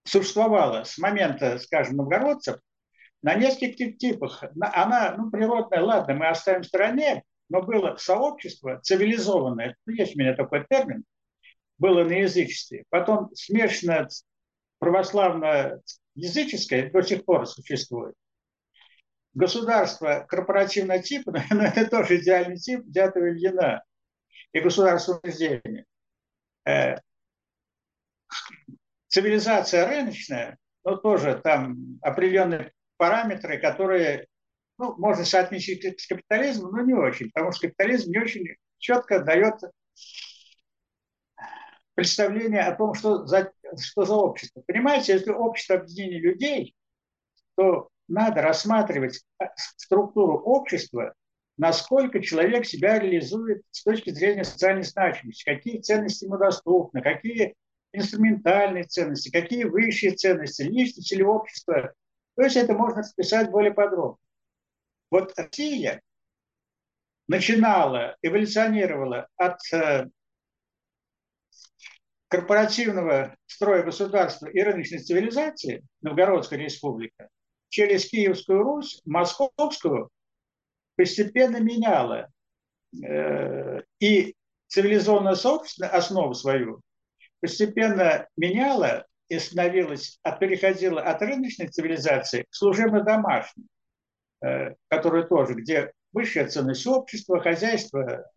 [0.03, 2.60] существовала с момента, скажем, новгородцев
[3.21, 4.43] на нескольких типах.
[4.60, 10.19] Она, ну, природная, ладно, мы оставим в стороне, но было сообщество цивилизованное, ну, есть у
[10.19, 11.05] меня такой термин,
[11.77, 14.08] было на язычестве, потом смешано
[14.79, 15.82] православное
[16.15, 18.15] языческое до сих пор существует.
[19.34, 23.84] Государство корпоративного типа, но это тоже идеальный тип взятого Ильина
[24.52, 25.86] и государство рождения.
[26.65, 26.95] Э,
[29.08, 34.28] цивилизация рыночная, но тоже там определенные параметры, которые
[34.78, 38.45] ну, можно соотнести с капитализмом, но не очень, потому что капитализм не очень
[38.78, 39.56] четко дает
[42.00, 44.64] представление о том, что за, что за общество.
[44.66, 46.76] Понимаете, если общество объединение людей,
[47.56, 49.22] то надо рассматривать
[49.58, 51.14] структуру общества,
[51.58, 57.54] насколько человек себя реализует с точки зрения социальной значимости, какие ценности ему доступны, какие
[57.92, 61.94] инструментальные ценности, какие высшие ценности, личность или общество.
[62.38, 64.20] То есть это можно расписать более подробно.
[65.12, 66.02] Вот Россия
[67.28, 70.08] начинала, эволюционировала от э,
[72.30, 77.28] корпоративного строя государства и рыночной цивилизации, Новгородская республика,
[77.70, 80.10] через Киевскую Русь, Московскую,
[80.96, 82.30] постепенно меняла
[83.04, 84.36] э, и
[84.68, 86.82] цивилизованную собственную основу свою,
[87.42, 93.65] постепенно меняла и становилась, от, переходила от рыночной цивилизации к служебно-домашней,
[94.44, 98.32] э, которая тоже, где высшая ценность общества, хозяйства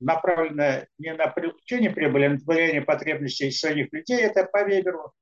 [0.00, 5.12] направлена не на привлечение прибыли, а на удовлетворение потребностей своих людей, это по Веберу.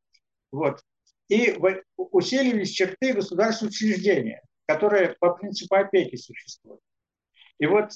[0.51, 0.81] Вот.
[1.29, 1.59] И
[1.97, 6.81] усилились черты государственного учреждения, которые по принципу опеки существуют.
[7.59, 7.93] И вот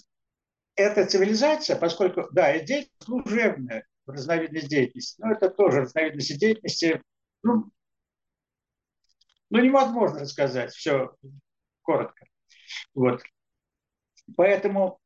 [0.76, 7.02] эта цивилизация, поскольку, да, и деятельность служебная, разновидность деятельности, но это тоже разновидность деятельности,
[7.42, 7.70] ну,
[9.50, 11.14] ну невозможно рассказать все
[11.82, 12.26] коротко.
[12.94, 13.22] Вот.
[14.36, 15.00] Поэтому,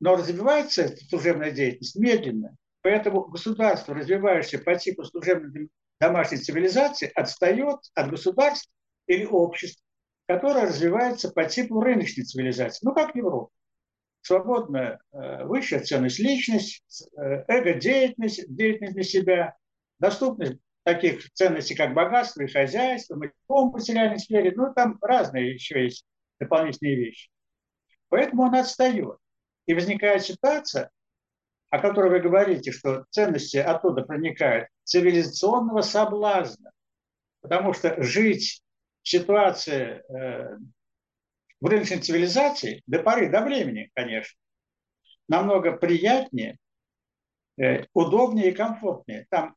[0.00, 2.56] но развивается эта служебная деятельность медленно.
[2.82, 8.70] Поэтому государство, развивающееся по типу служебной домашней цивилизации, отстает от государств
[9.06, 9.82] или обществ,
[10.26, 13.50] которое развивается по типу рыночной цивилизации, ну как Европа
[14.22, 19.56] свободная э, высшая ценность личность, э, эго-деятельность, деятельность для себя,
[19.98, 26.04] доступность таких ценностей, как богатство и хозяйство, в материальной сфере, ну, там разные еще есть
[26.40, 27.30] дополнительные вещи.
[28.08, 29.18] Поэтому он отстает.
[29.68, 30.90] И возникает ситуация,
[31.68, 36.72] о которой вы говорите, что ценности оттуда проникают, цивилизационного соблазна.
[37.42, 38.62] Потому что жить
[39.02, 40.56] в ситуации э,
[41.60, 44.38] в рыночной цивилизации до поры до времени, конечно,
[45.28, 46.56] намного приятнее,
[47.60, 49.26] э, удобнее и комфортнее.
[49.28, 49.54] Там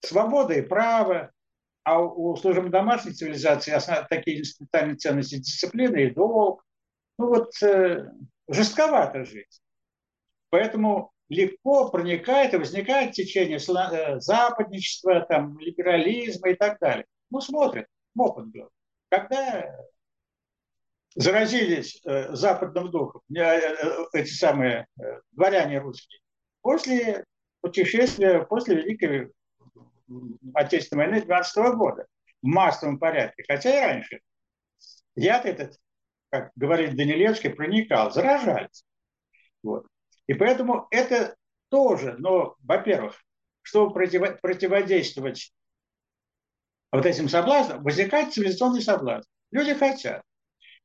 [0.00, 1.32] свобода и право,
[1.84, 6.64] а у служебно домашней цивилизации основ, такие инструментальные ценности дисциплины и долг.
[7.18, 8.10] Ну вот э,
[8.50, 9.62] жестковато жить.
[10.50, 17.06] Поэтому легко проникает и возникает течение э, западничества, там, либерализма и так далее.
[17.30, 17.86] Ну, смотрят,
[18.16, 18.68] опыт был.
[19.08, 19.72] Когда
[21.14, 26.20] заразились э, западным духом, э, э, эти самые э, дворяне русские,
[26.60, 27.24] после
[27.60, 29.32] путешествия, после Великой
[30.54, 32.06] Отечественной войны 12 года
[32.42, 34.20] в массовом порядке, хотя и раньше.
[35.14, 35.78] Яд этот,
[36.30, 38.84] как говорит Данилевский, проникал, заражались.
[39.62, 39.86] Вот.
[40.26, 41.36] И поэтому это
[41.68, 43.22] тоже, но, во-первых,
[43.62, 45.52] чтобы против, противодействовать
[46.92, 49.28] вот этим соблазнам, возникает цивилизационный соблазн.
[49.50, 50.22] Люди хотят.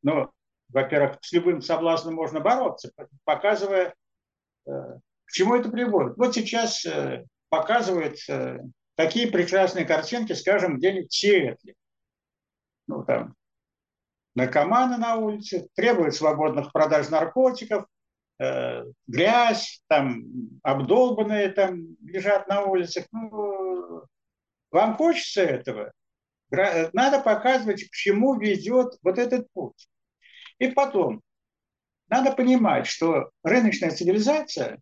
[0.01, 0.31] Но,
[0.69, 2.91] во-первых, с любым соблазном можно бороться,
[3.23, 3.95] показывая,
[4.67, 6.17] э, к чему это приводит.
[6.17, 8.59] Вот сейчас э, показывают э,
[8.95, 11.75] такие прекрасные картинки, скажем, где-нибудь в Сиэтле.
[12.87, 13.35] Ну, там,
[14.35, 17.85] наркоманы на улице, требуют свободных продаж наркотиков,
[18.39, 20.23] э, грязь, там,
[20.61, 23.05] обдолбанные там лежат на улицах.
[23.11, 24.03] Ну,
[24.71, 25.93] вам хочется этого?
[26.51, 29.89] Надо показывать, к чему ведет вот этот путь.
[30.59, 31.21] И потом,
[32.07, 34.79] надо понимать, что рыночная цивилизация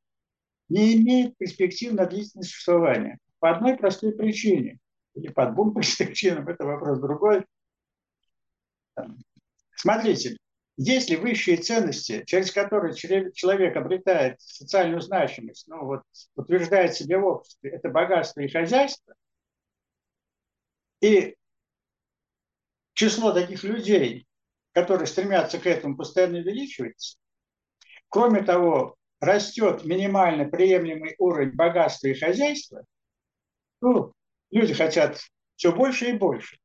[0.70, 3.18] не имеет перспектив на длительное существование.
[3.40, 4.80] По одной простой причине.
[5.16, 7.46] Или по двум причинам, это вопрос другой.
[9.76, 10.38] Смотрите,
[10.78, 16.04] если высшие ценности, через которые человек обретает социальную значимость, ну вот
[16.36, 19.14] утверждает себя в обществе, это богатство и хозяйство,
[21.02, 21.36] и
[22.94, 24.26] число таких людей,
[24.72, 27.18] которые стремятся к этому, постоянно увеличивается.
[28.10, 32.84] Кроме того, растет минимально приемлемый уровень богатства и хозяйства,
[33.82, 34.14] ну,
[34.50, 35.20] люди хотят
[35.56, 36.58] все больше и больше.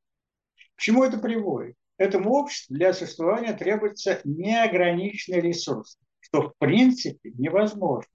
[0.77, 1.78] К чему это приводит?
[1.99, 8.11] Этому обществу для существования требуется неограниченный ресурс, что в принципе невозможно.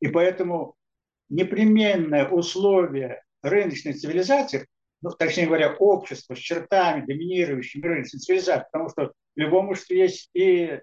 [0.00, 0.74] И поэтому
[1.28, 4.66] непременное условие рыночной цивилизации
[5.02, 10.30] ну, точнее говоря, общество с чертами, доминирующими рыночной цивилизации, потому что в любом обществе есть
[10.34, 10.80] и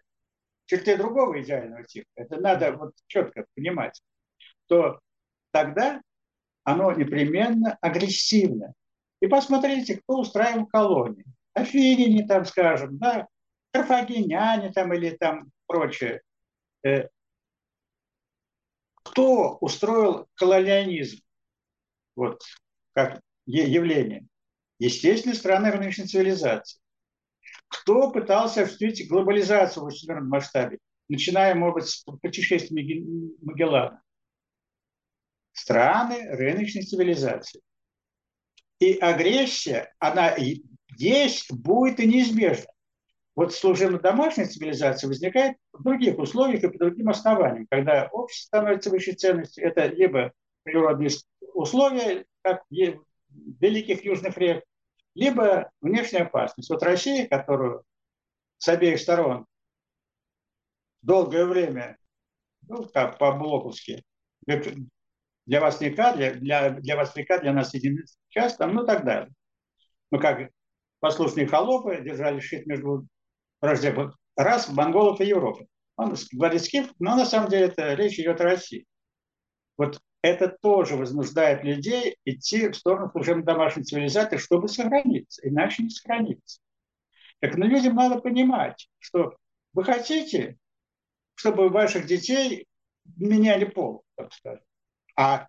[0.65, 2.07] черты другого идеального типа.
[2.15, 4.01] Это надо вот четко понимать.
[4.67, 4.99] То
[5.51, 6.01] тогда
[6.63, 8.73] оно непременно агрессивно.
[9.19, 11.25] И посмотрите, кто устраивал колонии.
[11.53, 13.27] Афиняне там, скажем, да,
[13.71, 16.21] карфагеняне там или там прочее.
[16.83, 17.07] Э,
[18.95, 21.21] кто устроил колониализм?
[22.15, 22.41] Вот
[22.93, 24.25] как явление.
[24.79, 26.79] Естественно, страны рыночной цивилизации.
[27.67, 30.79] Кто пытался осуществить глобализацию в всемирном масштабе,
[31.09, 32.83] начиная, может быть, с путешествия
[33.41, 34.01] Магеллана?
[35.51, 37.61] Страны рыночной цивилизации.
[38.79, 40.35] И агрессия, она
[40.97, 42.67] есть, будет и неизбежна.
[43.35, 47.67] Вот служебно-домашняя цивилизация возникает в других условиях и по другим основаниям.
[47.69, 50.33] Когда общество становится высшей ценностью, это либо
[50.63, 51.09] природные
[51.53, 54.63] условия, как великих южных рек,
[55.15, 56.69] либо внешняя опасность.
[56.69, 57.83] Вот Россия, которую
[58.59, 59.45] с обеих сторон
[61.01, 61.97] долгое время,
[62.67, 64.03] ну, как по-блоковски,
[65.45, 69.03] для вас река, для, для, для вас река, для нас единый час, там, ну так
[69.03, 69.33] далее.
[70.11, 70.49] Мы как
[71.03, 73.05] послушные холопы держали щит между
[73.59, 75.67] враждебных рас, монголов и Европы.
[75.97, 78.85] Он говорит скиф, но на самом деле это речь идет о России.
[79.75, 85.89] Вот это тоже возбуждает людей идти в сторону служебной домашней цивилизации, чтобы сохраниться, иначе не
[85.89, 86.61] сохраниться.
[87.39, 89.35] Так но людям надо понимать, что
[89.73, 90.57] вы хотите,
[91.35, 92.65] чтобы ваших детей
[93.17, 94.63] меняли пол, так сказать.
[95.17, 95.47] А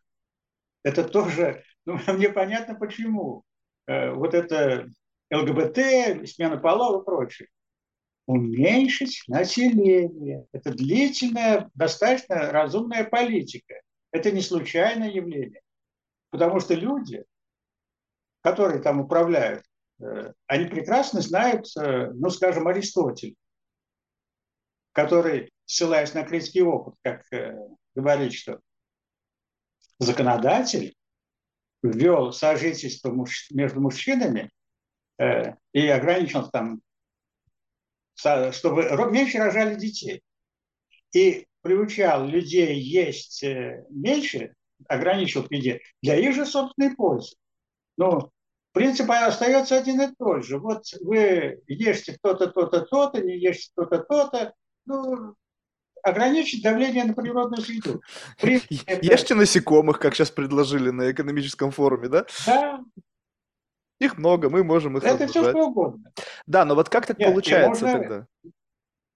[0.82, 3.44] это тоже, ну, мне понятно почему.
[3.86, 4.88] Э, вот это
[5.34, 7.48] ЛГБТ, смена полов и прочее.
[8.26, 10.46] Уменьшить население.
[10.52, 13.74] Это длительная, достаточно разумная политика.
[14.12, 15.60] Это не случайное явление.
[16.30, 17.24] Потому что люди,
[18.42, 19.64] которые там управляют,
[20.00, 23.36] э, они прекрасно знают, э, ну, скажем, Аристотель,
[24.92, 27.56] который, ссылаясь на критский опыт, как э,
[27.94, 28.60] говорит, что
[29.98, 30.94] законодатель
[31.82, 33.14] ввел сожительство
[33.50, 34.50] между мужчинами
[35.18, 36.80] и ограничил там,
[38.52, 40.22] чтобы меньше рожали детей.
[41.12, 44.54] И приучал людей есть э, меньше,
[44.88, 47.36] ограничил в еде, для их же собственной пользы.
[47.96, 48.30] Но
[48.72, 50.58] принцип остается один и тот же.
[50.58, 54.52] Вот вы ешьте то-то, то-то, то-то, не ешьте то-то, то-то.
[54.84, 55.34] Ну,
[56.02, 58.02] ограничить давление на природную среду.
[58.42, 62.26] Ешьте насекомых, как сейчас предложили на экономическом форуме, да?
[62.44, 62.84] Да.
[64.04, 66.12] Их много, мы можем их Это все что угодно.
[66.46, 67.98] Да, но вот как так Нет, получается можно...
[67.98, 68.26] тогда,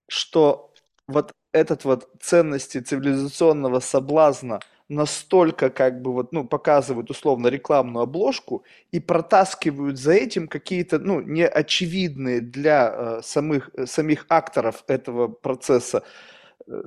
[0.08, 0.72] что
[1.06, 8.64] вот этот вот ценности цивилизационного соблазна настолько как бы вот, ну, показывают условно рекламную обложку
[8.90, 16.04] и протаскивают за этим какие-то, ну, неочевидные для э, самых, э, самих акторов этого процесса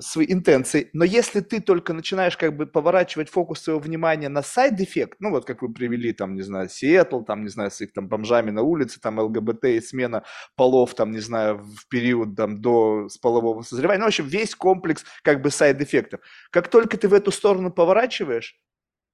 [0.00, 4.69] свои интенции, но если ты только начинаешь как бы поворачивать фокус своего внимания на side
[4.69, 7.92] effect, ну вот как вы привели там, не знаю, Сиэтл, там, не знаю, с их
[7.92, 10.24] там бомжами на улице, там ЛГБТ и смена
[10.56, 14.54] полов, там, не знаю, в период там до с полового созревания, ну, в общем, весь
[14.54, 16.20] комплекс как бы сайд-эффектов.
[16.50, 18.56] Как только ты в эту сторону поворачиваешь,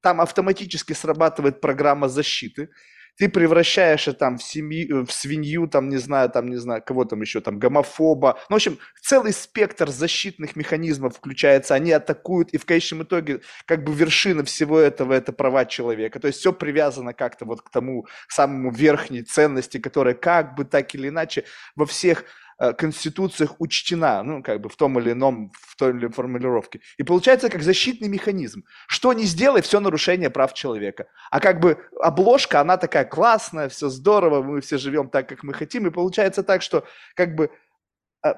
[0.03, 2.71] там автоматически срабатывает программа защиты,
[3.19, 7.21] ты превращаешься там в, семью, в свинью, там, не знаю, там, не знаю, кого там
[7.21, 8.39] еще, там, гомофоба.
[8.49, 13.83] Ну, в общем, целый спектр защитных механизмов включается, они атакуют, и в конечном итоге, как
[13.85, 16.21] бы вершина всего этого– это права человека.
[16.21, 20.95] То есть все привязано как-то вот к тому самому верхней ценности, которая как бы так
[20.95, 21.45] или иначе
[21.75, 25.99] во всех Э, конституциях учтена, ну, как бы в том или ином, в той или
[25.99, 26.81] иной формулировке.
[26.97, 28.65] И получается как защитный механизм.
[28.89, 31.07] Что не сделай, все нарушение прав человека.
[31.31, 35.55] А как бы обложка, она такая классная, все здорово, мы все живем так, как мы
[35.55, 35.87] хотим.
[35.87, 36.85] И получается так, что
[37.15, 37.51] как бы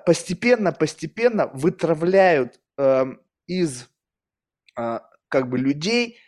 [0.06, 3.06] постепенно, постепенно вытравляют э,
[3.46, 3.88] из
[4.76, 6.18] э, как бы людей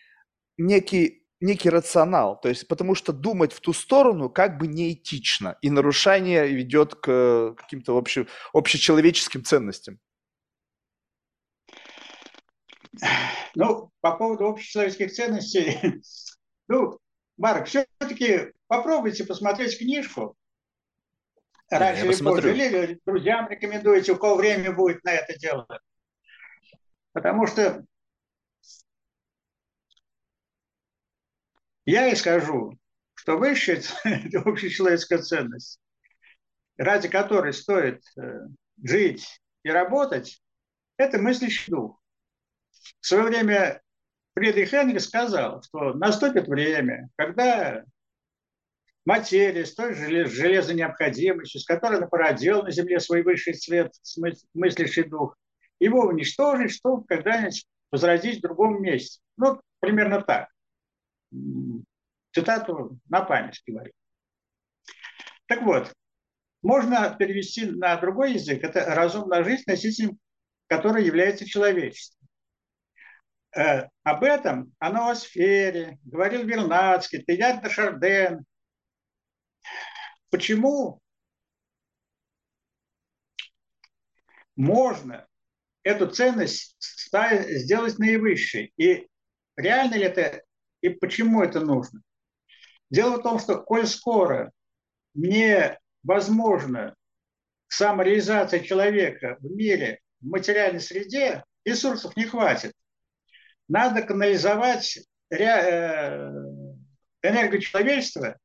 [0.57, 5.71] некий некий рационал, то есть потому что думать в ту сторону как бы неэтично, и
[5.71, 9.99] нарушение ведет к каким-то обще, общечеловеческим ценностям.
[13.55, 16.03] Ну, по поводу общечеловеческих ценностей,
[16.69, 16.99] ну,
[17.37, 20.37] Марк, все-таки попробуйте посмотреть книжку.
[21.71, 25.67] Раньше или позже, или друзьям рекомендуете, у кого время будет на это дело.
[27.13, 27.85] Потому что
[31.93, 32.79] Я и скажу,
[33.13, 33.83] что высшая
[34.47, 35.79] общечеловеческая ценность,
[36.79, 38.47] ради которой стоит э,
[38.83, 40.43] жить и работать,
[40.97, 42.01] это мыслящий дух.
[43.01, 43.83] В свое время
[44.35, 47.85] Фридрих Энгельс сказал, что наступит время, когда
[49.05, 53.93] материя с той же железной необходимостью, с которой он породил на Земле свой высший цвет,
[54.55, 55.37] мыслящий дух,
[55.79, 59.21] его уничтожить, чтобы когда-нибудь возродить в другом месте.
[59.37, 60.49] Ну, примерно так
[62.33, 63.93] цитату на память говорю.
[65.47, 65.93] Так вот,
[66.63, 68.63] можно перевести на другой язык.
[68.63, 70.19] Это разумная жизнь, носителем
[70.69, 72.27] которой является человечество.
[73.55, 78.45] Э, об этом, о ноосфере, говорил Вернадский, Теяр де Шарден.
[80.31, 81.03] Почему
[84.57, 85.27] можно
[85.83, 88.73] эту ценность сделать наивысшей?
[88.79, 89.07] И
[89.57, 90.43] реально ли это
[90.83, 92.03] и почему это нужно?
[92.91, 94.53] Дело в том, что коль скоро
[95.15, 96.95] невозможно
[97.69, 102.75] самореализация человека в мире, в материальной среде, ресурсов не хватит.
[103.69, 104.99] Надо канализовать
[105.31, 105.37] э,
[107.23, 108.37] энергию человечества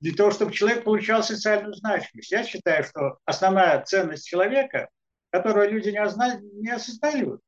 [0.00, 2.30] для того, чтобы человек получал социальную значимость.
[2.30, 4.88] Я считаю, что основная ценность человека,
[5.30, 7.40] которую люди не, осознают,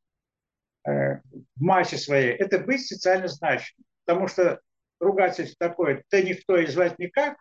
[0.85, 1.21] в
[1.57, 3.85] массе своей, это быть социально значимым.
[4.11, 4.61] Потому что
[4.99, 7.39] ругательство такое, ты никто и звать никак,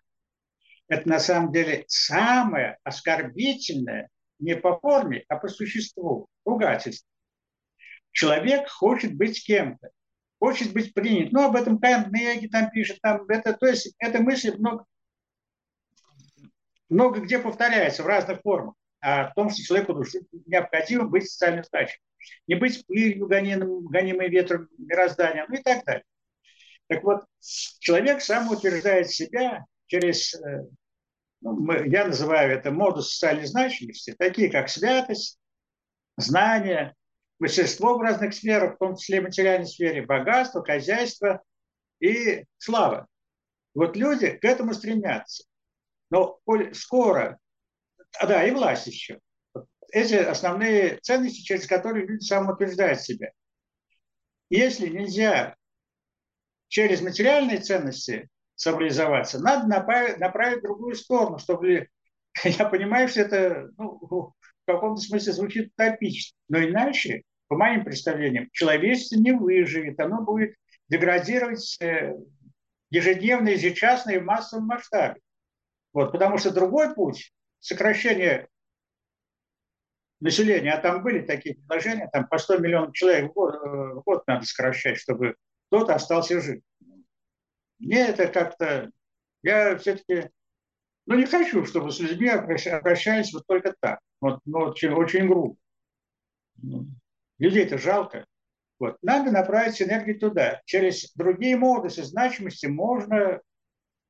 [0.87, 4.07] это на самом деле самое оскорбительное
[4.37, 7.09] не по форме, а по существу ругательство.
[8.11, 9.89] Человек хочет быть кем-то,
[10.37, 11.31] хочет быть принят.
[11.31, 12.09] Ну, об этом Кант
[12.51, 14.85] там пишет, там это, то есть эта мысль много,
[16.87, 18.75] много где повторяется в разных формах.
[19.01, 20.05] А в том, что человеку
[20.45, 22.03] необходимо быть социально значимым.
[22.45, 26.03] Не быть пылью, гонимым, гонимой ветром мироздания, ну и так далее.
[26.89, 30.65] Так вот, человек сам утверждает себя через, э,
[31.41, 35.39] ну, я называю это модус социальной значимости, такие как святость,
[36.17, 36.95] знание,
[37.37, 41.43] мастерство в разных сферах, в том числе в материальной сфере, богатство, хозяйство
[41.99, 43.07] и слава.
[43.75, 45.43] Вот люди к этому стремятся.
[46.09, 46.39] Но
[46.73, 47.37] скоро,
[48.19, 49.19] а, да, и власть еще.
[49.91, 53.31] Эти основные ценности, через которые люди самоутверждают себя.
[54.49, 55.55] Если нельзя
[56.69, 61.89] через материальные ценности самореализоваться, надо направить, направить в другую сторону, чтобы
[62.43, 64.33] я понимаю, что это ну, в
[64.65, 70.55] каком-то смысле звучит утопично, но иначе, по моим представлениям, человечество не выживет, оно будет
[70.87, 72.13] деградировать э,
[72.89, 75.19] ежедневно, ежечасно и в массовом масштабе.
[75.91, 78.47] Вот, потому что другой путь сокращения
[80.19, 84.01] населения, а там были такие предложения, там по 100 миллионов человек в год, э, в
[84.05, 85.35] год надо сокращать, чтобы
[85.69, 86.61] кто-то остался жив.
[87.79, 88.91] Мне это как-то...
[89.43, 90.29] Я все-таки...
[91.05, 93.99] Ну, не хочу, чтобы с людьми обращались вот только так.
[94.19, 95.55] Вот, ну, очень, очень грубо.
[96.57, 96.87] Ну,
[97.37, 98.25] людей-то жалко.
[98.79, 98.97] Вот.
[99.01, 100.61] Надо направить энергию туда.
[100.65, 103.41] Через другие модусы значимости можно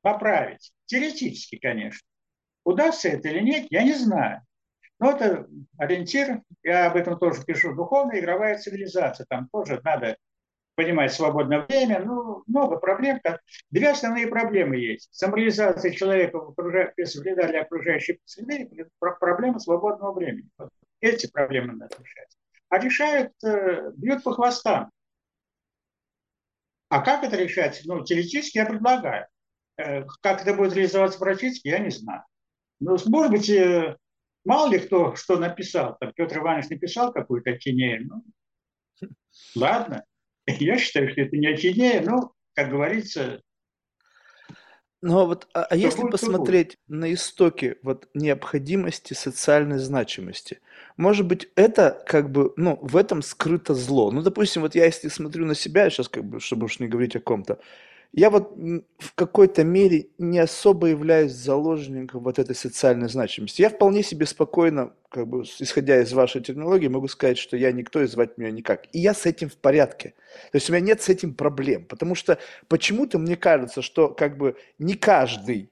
[0.02, 0.72] поправить.
[0.86, 2.06] Теоретически, конечно.
[2.64, 4.42] Удастся это или нет, я не знаю.
[5.00, 5.48] Но это
[5.78, 9.26] ориентир, я об этом тоже пишу, духовная игровая цивилизация.
[9.30, 10.18] Там тоже надо
[10.80, 13.20] понимать свободное время, ну, много проблем.
[13.70, 15.10] Две основные проблемы есть.
[15.12, 18.86] Самореализация человека вреда для окружающей среды и
[19.20, 20.50] проблема свободного времени.
[20.58, 20.70] Вот
[21.02, 22.30] эти проблемы надо решать.
[22.70, 24.90] А решают, э, бьют по хвостам.
[26.88, 27.82] А как это решать?
[27.84, 29.28] Ну, теоретически я предлагаю.
[29.76, 32.24] Э, как это будет реализоваться практически, я не знаю.
[32.80, 33.98] Ну, может быть, э,
[34.46, 35.98] мало ли кто что написал.
[36.00, 38.08] Там Петр Иванович написал какую-то тенею.
[38.08, 39.10] Ну,
[39.58, 40.06] ладно.
[40.60, 43.42] Я считаю, что это не очевиднее, но, как говорится,
[45.02, 50.60] ну а вот, а, а если посмотреть на истоки вот необходимости социальной значимости,
[50.98, 54.12] может быть, это как бы, ну, в этом скрыто зло.
[54.12, 57.16] Ну, допустим, вот я если смотрю на себя, сейчас как бы, чтобы уж не говорить
[57.16, 57.60] о ком-то,
[58.12, 58.56] я вот
[58.98, 63.62] в какой-то мере не особо являюсь заложником вот этой социальной значимости.
[63.62, 68.02] Я вполне себе спокойно, как бы, исходя из вашей терминологии, могу сказать, что я никто
[68.02, 68.88] и звать меня никак.
[68.94, 70.16] И я с этим в порядке.
[70.52, 71.86] То есть у меня нет с этим проблем.
[71.86, 75.72] Потому что почему-то мне кажется, что как бы не каждый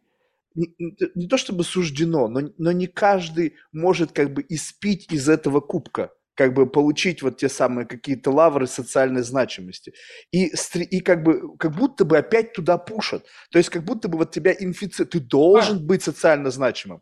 [0.55, 6.11] не, то чтобы суждено, но, но не каждый может как бы испить из этого кубка
[6.37, 9.93] как бы получить вот те самые какие-то лавры социальной значимости.
[10.31, 13.25] И, и как бы, как будто бы опять туда пушат.
[13.49, 15.11] То есть как будто бы вот тебя инфицируют.
[15.11, 17.01] Ты должен быть социально значимым.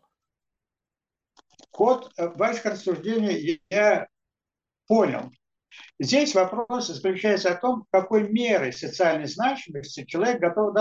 [1.70, 4.08] Ход э, ваших рассуждений я
[4.86, 5.30] понял.
[6.00, 10.74] Здесь вопрос заключается о том, какой мерой социальной значимости человек готов,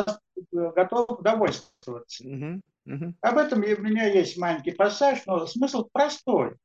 [0.51, 2.24] готов довольствоваться.
[2.24, 3.14] Угу, угу.
[3.20, 6.56] Об этом у меня есть маленький пассаж, но смысл простой,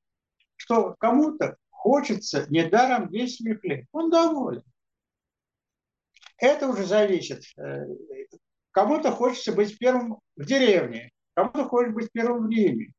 [0.55, 3.87] что кому-то хочется недаром есть ли хлеб.
[3.93, 4.63] Он доволен.
[6.37, 7.43] Это уже зависит.
[7.57, 7.87] Э,
[8.71, 12.93] кому-то хочется быть первым в деревне, кому-то хочет быть первым в Риме.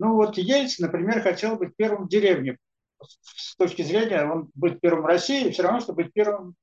[0.00, 2.58] Ну вот Ельцин, например, хотел быть первым в деревне.
[3.00, 6.56] С точки зрения, он быть первым в России, все равно, чтобы быть первым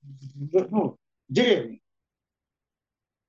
[0.00, 0.96] ну,
[1.28, 1.80] в деревне.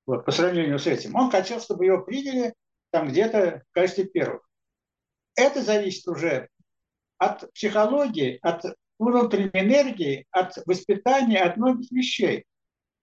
[0.06, 1.16] Вот, по сравнению с этим.
[1.16, 2.54] Он хотел, чтобы его приняли
[2.92, 4.48] там где-то в качестве первых.
[5.36, 6.48] Это зависит уже
[7.26, 8.64] от психологии, от
[9.00, 12.46] внутренней энергии, от воспитания, от многих вещей.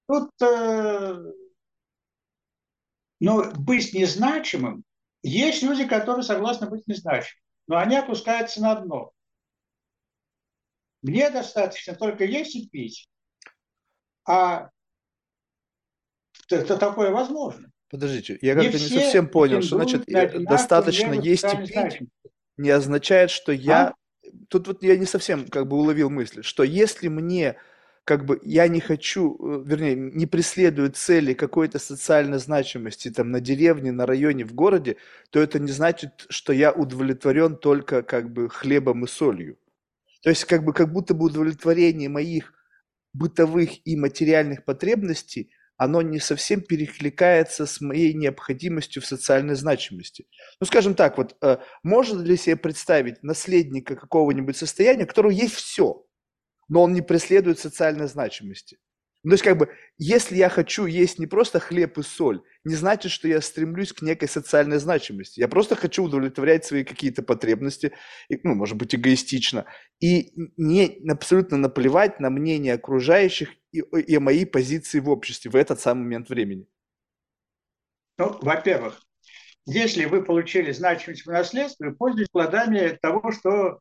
[0.08, 1.32] Тут э,
[3.20, 4.84] но быть незначимым,
[5.22, 9.12] есть люди, которые согласны быть незначимым, но они опускаются на дно.
[11.02, 13.08] Мне достаточно только есть и пить.
[14.28, 14.70] А
[16.48, 17.70] это такое возможно.
[17.88, 22.08] Подождите, я как-то не, совсем понял, что значит достаточно есть и пить
[22.56, 23.94] не означает, что я а?
[24.48, 27.56] Тут вот я не совсем как бы уловил мысль, что если мне
[28.04, 33.40] как бы я не хочу, э, вернее, не преследую цели какой-то социальной значимости там на
[33.40, 34.96] деревне, на районе, в городе,
[35.30, 39.56] то это не значит, что я удовлетворен только как бы хлебом и солью.
[40.22, 42.52] То есть как бы как будто бы удовлетворение моих
[43.12, 45.50] бытовых и материальных потребностей,
[45.84, 50.26] оно не совсем перекликается с моей необходимостью в социальной значимости.
[50.60, 55.54] Ну, скажем так, вот э, можно ли себе представить наследника какого-нибудь состояния, у которого есть
[55.54, 56.04] все,
[56.68, 58.78] но он не преследует социальной значимости?
[59.24, 59.68] Ну, то есть, как бы,
[59.98, 64.02] если я хочу есть не просто хлеб и соль, не значит, что я стремлюсь к
[64.02, 65.38] некой социальной значимости.
[65.38, 67.92] Я просто хочу удовлетворять свои какие-то потребности,
[68.28, 69.66] ну, может быть, эгоистично,
[70.00, 75.80] и не абсолютно наплевать на мнение окружающих и, и мои позиции в обществе в этот
[75.80, 76.66] самый момент времени.
[78.18, 79.02] Ну, во-первых,
[79.64, 83.80] если вы получили значимость в наследстве, вы пользуетесь плодами того, что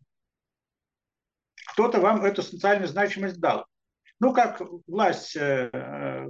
[1.68, 3.66] кто-то вам эту социальную значимость дал.
[4.20, 6.28] Ну, как власть э, э,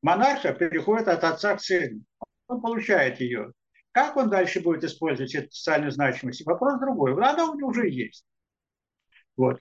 [0.00, 2.02] монарха переходит от отца к сыну.
[2.48, 3.52] Он получает ее.
[3.92, 6.44] Как он дальше будет использовать эту социальную значимость?
[6.46, 7.12] Вопрос другой.
[7.12, 8.24] Она у него уже есть.
[9.36, 9.60] Вот.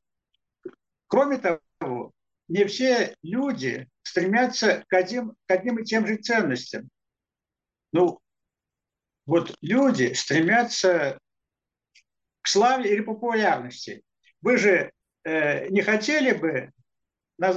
[1.07, 2.13] Кроме того,
[2.47, 6.89] не все люди стремятся к одним, к одним и тем же ценностям.
[7.91, 8.19] Ну,
[9.25, 11.19] вот люди стремятся
[12.41, 14.03] к славе или популярности.
[14.41, 14.91] Вы же
[15.23, 16.71] э, не хотели бы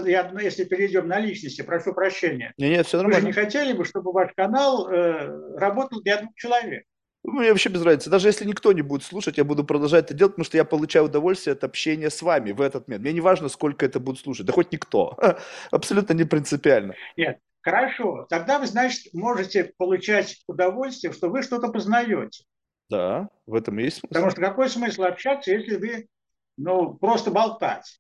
[0.07, 2.55] я, ну, если перейдем на личности, прошу прощения.
[2.57, 3.17] Нет, нет, все нормально.
[3.17, 6.85] Вы же не хотели бы, чтобы ваш канал э, работал для двух человек?
[7.25, 8.11] Ну, мне вообще без разницы.
[8.11, 11.07] Даже если никто не будет слушать, я буду продолжать это делать, потому что я получаю
[11.07, 13.03] удовольствие от общения с вами в этот момент.
[13.03, 14.47] Мне не важно, сколько это будет слушать.
[14.47, 15.19] Да хоть никто.
[15.71, 16.95] Абсолютно не принципиально.
[17.17, 18.27] Нет, хорошо.
[18.29, 22.45] Тогда вы, значит, можете получать удовольствие, что вы что-то познаете.
[22.91, 24.09] Да, в этом есть смысл.
[24.09, 26.09] Потому что какой смысл общаться, если вы
[26.57, 27.99] ну, просто болтать?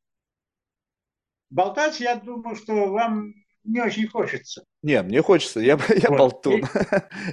[1.54, 4.64] болтать, я думаю, что вам не очень хочется.
[4.84, 6.18] Не, мне хочется, я, я вот.
[6.18, 6.62] болтун.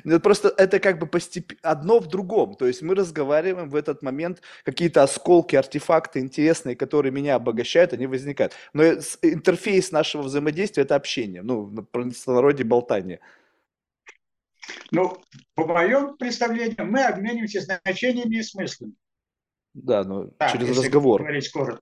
[0.05, 0.19] И...
[0.23, 2.55] Просто это как бы постепенно, одно в другом.
[2.55, 8.07] То есть мы разговариваем в этот момент, какие-то осколки, артефакты интересные, которые меня обогащают, они
[8.07, 8.53] возникают.
[8.71, 13.19] Но интерфейс нашего взаимодействия– это общение, ну, в простонародье болтание.
[14.91, 15.17] Ну,
[15.53, 18.93] по моему представлению, мы обмениваемся значениями и смыслами.
[19.73, 21.19] Да, но так, через разговор.
[21.19, 21.81] Говорить коротко.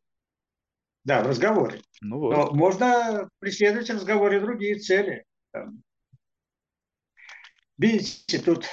[1.04, 1.82] Да, в разговоре.
[2.02, 2.32] Ну вот.
[2.36, 5.26] Но можно преследовать в разговоре другие цели.
[7.78, 8.66] Видите, тут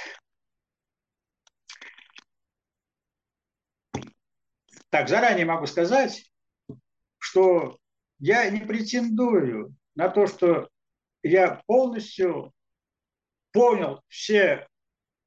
[4.89, 6.29] так, заранее могу сказать,
[7.17, 7.77] что
[8.19, 10.69] я не претендую на то, что
[11.23, 12.53] я полностью
[13.51, 14.67] понял все,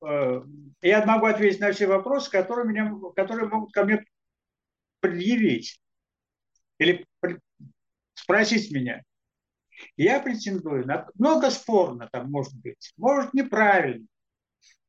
[0.05, 0.43] э,
[0.83, 4.05] я могу ответить на все вопросы, которые, меня, которые могут ко мне
[5.01, 5.81] предъявить
[6.79, 7.07] или
[8.15, 9.03] спросить меня.
[9.97, 11.09] Я претендую на...
[11.15, 14.07] Много спорно там может быть, может неправильно.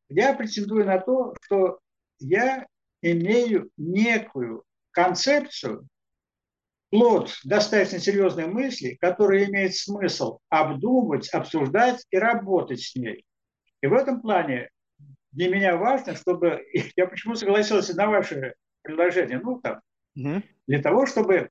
[0.10, 1.80] Я претендую на то, что
[2.20, 2.68] я
[3.02, 5.88] имею некую концепцию,
[6.89, 13.26] плод достаточно серьезной мысли, которая имеет смысл обдумать, обсуждать и работать с ней.
[13.82, 14.70] И в этом плане
[15.32, 16.64] для меня важно, чтобы...
[16.96, 19.39] Я почему согласился на ваше предложение?
[19.39, 19.82] Ну, там,
[20.16, 20.44] угу.
[20.68, 21.50] для того, чтобы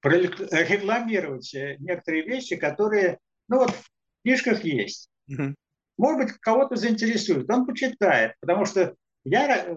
[0.00, 5.10] прорекламировать э, некоторые вещи, которые, ну вот, в книжках есть.
[5.28, 5.54] Угу.
[5.98, 8.94] Может быть, кого-то заинтересует, он почитает, потому что
[9.24, 9.76] я э,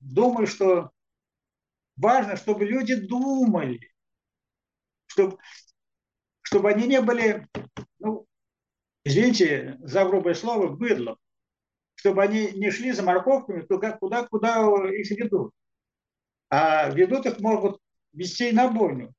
[0.00, 0.90] думаю, что
[1.96, 3.90] важно, чтобы люди думали,
[5.06, 5.38] чтобы,
[6.42, 7.48] чтобы они не были,
[7.98, 8.26] ну,
[9.04, 11.16] извините за грубое слово, быдлом,
[11.94, 14.60] чтобы они не шли за морковками туда, куда, куда
[14.90, 15.52] их ведут
[16.50, 17.80] а ведут их могут
[18.12, 19.14] вести и на бойню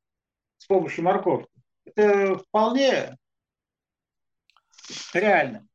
[0.62, 1.49] с помощью морковки.
[1.86, 3.18] Это вполне
[5.12, 5.68] реально.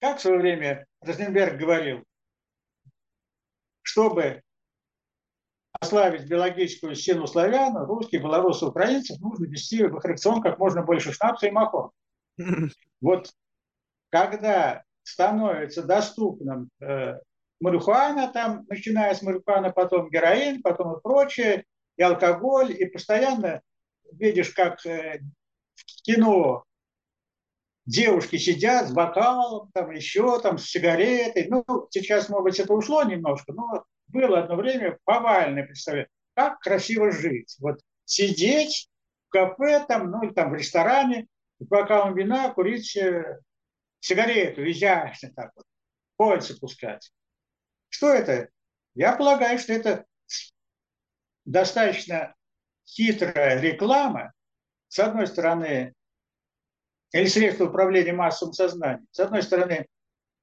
[0.00, 2.02] Как в свое время Розенберг говорил,
[3.82, 4.42] чтобы
[5.78, 11.12] ослабить биологическую силу славян, русских, белорусов, украинцев, нужно вести в их рацион как можно больше
[11.12, 11.92] шнапса и махор.
[13.02, 13.30] Вот
[14.08, 17.18] когда становится доступным э,
[17.60, 21.64] марихуана, там, начиная с марихуана, потом героин, потом и прочее,
[21.96, 23.62] и алкоголь, и постоянно
[24.12, 25.20] видишь, как э,
[25.74, 26.64] в кино
[27.86, 31.48] девушки сидят с бокалом, там еще там с сигаретой.
[31.48, 37.10] Ну, сейчас, может быть, это ушло немножко, но было одно время повальное представление, как красиво
[37.10, 37.56] жить.
[37.58, 38.88] Вот сидеть
[39.28, 41.26] в кафе, там, ну, или там в ресторане,
[41.58, 43.40] с бокалом вина, курить э,
[44.00, 45.64] сигарету, изящно так вот,
[46.16, 47.12] кольца пускать.
[47.88, 48.48] Что это?
[48.94, 50.04] Я полагаю, что это
[51.44, 52.34] достаточно
[52.90, 54.32] хитрая реклама,
[54.88, 55.94] с одной стороны,
[57.12, 59.86] или средство управления массовым сознанием, с одной стороны,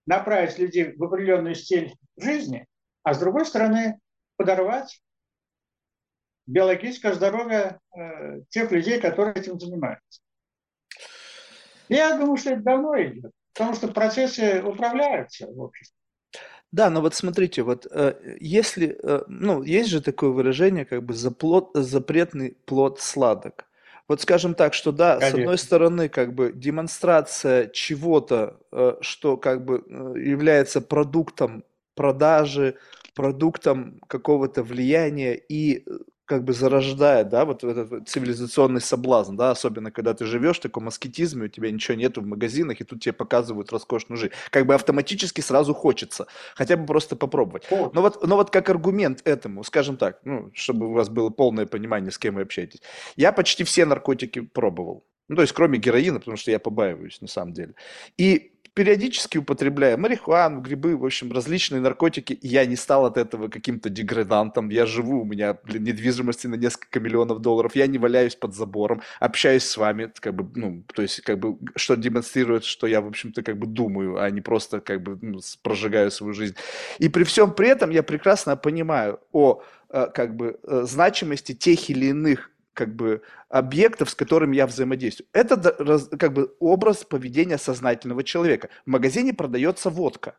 [0.06, 2.66] направить людей в определенный стиль жизни,
[3.04, 4.00] а с другой стороны,
[4.38, 5.02] подорвать
[6.46, 10.22] биологическое здоровье э, тех людей, которые этим занимаются.
[11.90, 15.97] Я думаю, что это давно идет, потому что процессы управляются в обществе.
[16.72, 21.14] Да, но вот смотрите, вот э, если, э, ну, есть же такое выражение, как бы
[21.14, 23.66] заплот, запретный плод сладок.
[24.08, 29.66] Вот скажем так, что да, с одной стороны, как бы демонстрация чего-то, э, что как
[29.66, 31.64] бы э, является продуктом
[31.96, 32.76] продажи,
[33.16, 35.92] продуктом какого-то влияния и э,
[36.28, 40.88] как бы зарождает, да, вот этот цивилизационный соблазн, да, особенно когда ты живешь в таком
[40.90, 44.34] аскетизме, у тебя ничего нету в магазинах, и тут тебе показывают роскошную жизнь.
[44.52, 47.66] Как бы автоматически сразу хочется, хотя бы просто попробовать.
[47.72, 51.66] Но вот, но вот как аргумент этому, скажем так, ну, чтобы у вас было полное
[51.66, 52.82] понимание, с кем вы общаетесь.
[53.16, 55.06] Я почти все наркотики пробовал.
[55.28, 57.74] Ну, то есть, кроме героина, потому что я побаиваюсь, на самом деле.
[58.18, 62.38] И периодически употребляю марихуану, грибы, в общем, различные наркотики.
[62.44, 64.70] Я не стал от этого каким-то деградантом.
[64.70, 67.76] Я живу, у меня блин, недвижимости на несколько миллионов долларов.
[67.76, 71.58] Я не валяюсь под забором, общаюсь с вами, как бы, ну, то есть, как бы,
[71.76, 75.40] что демонстрирует, что я, в общем-то, как бы думаю, а не просто, как бы, ну,
[75.64, 76.56] прожигаю свою жизнь.
[77.00, 81.90] И при всем при этом я прекрасно понимаю о, э, как бы, э, значимости тех
[81.90, 85.28] или иных как бы объектов, с которыми я взаимодействую.
[85.34, 85.58] Это
[86.18, 88.70] как бы образ поведения сознательного человека.
[88.86, 90.36] В магазине продается водка.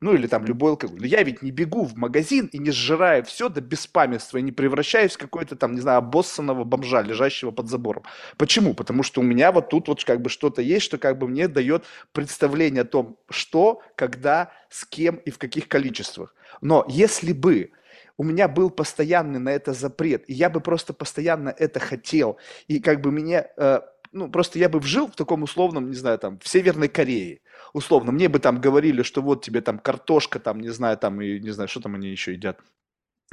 [0.00, 1.04] Ну или там любой алкоголь.
[1.06, 5.14] Я ведь не бегу в магазин и не сжираю все до беспамятства и не превращаюсь
[5.14, 8.04] в какой-то там, не знаю, обоссанного бомжа, лежащего под забором.
[8.36, 8.74] Почему?
[8.74, 11.48] Потому что у меня вот тут вот как бы что-то есть, что как бы мне
[11.48, 16.34] дает представление о том, что, когда, с кем и в каких количествах.
[16.60, 17.72] Но если бы
[18.18, 22.80] у меня был постоянный на это запрет, и я бы просто постоянно это хотел, и
[22.80, 23.80] как бы мне, э,
[24.12, 27.40] ну, просто я бы вжил в таком условном, не знаю, там, в Северной Корее,
[27.72, 31.38] условно, мне бы там говорили, что вот тебе там картошка, там, не знаю, там, и
[31.38, 32.60] не знаю, что там они еще едят,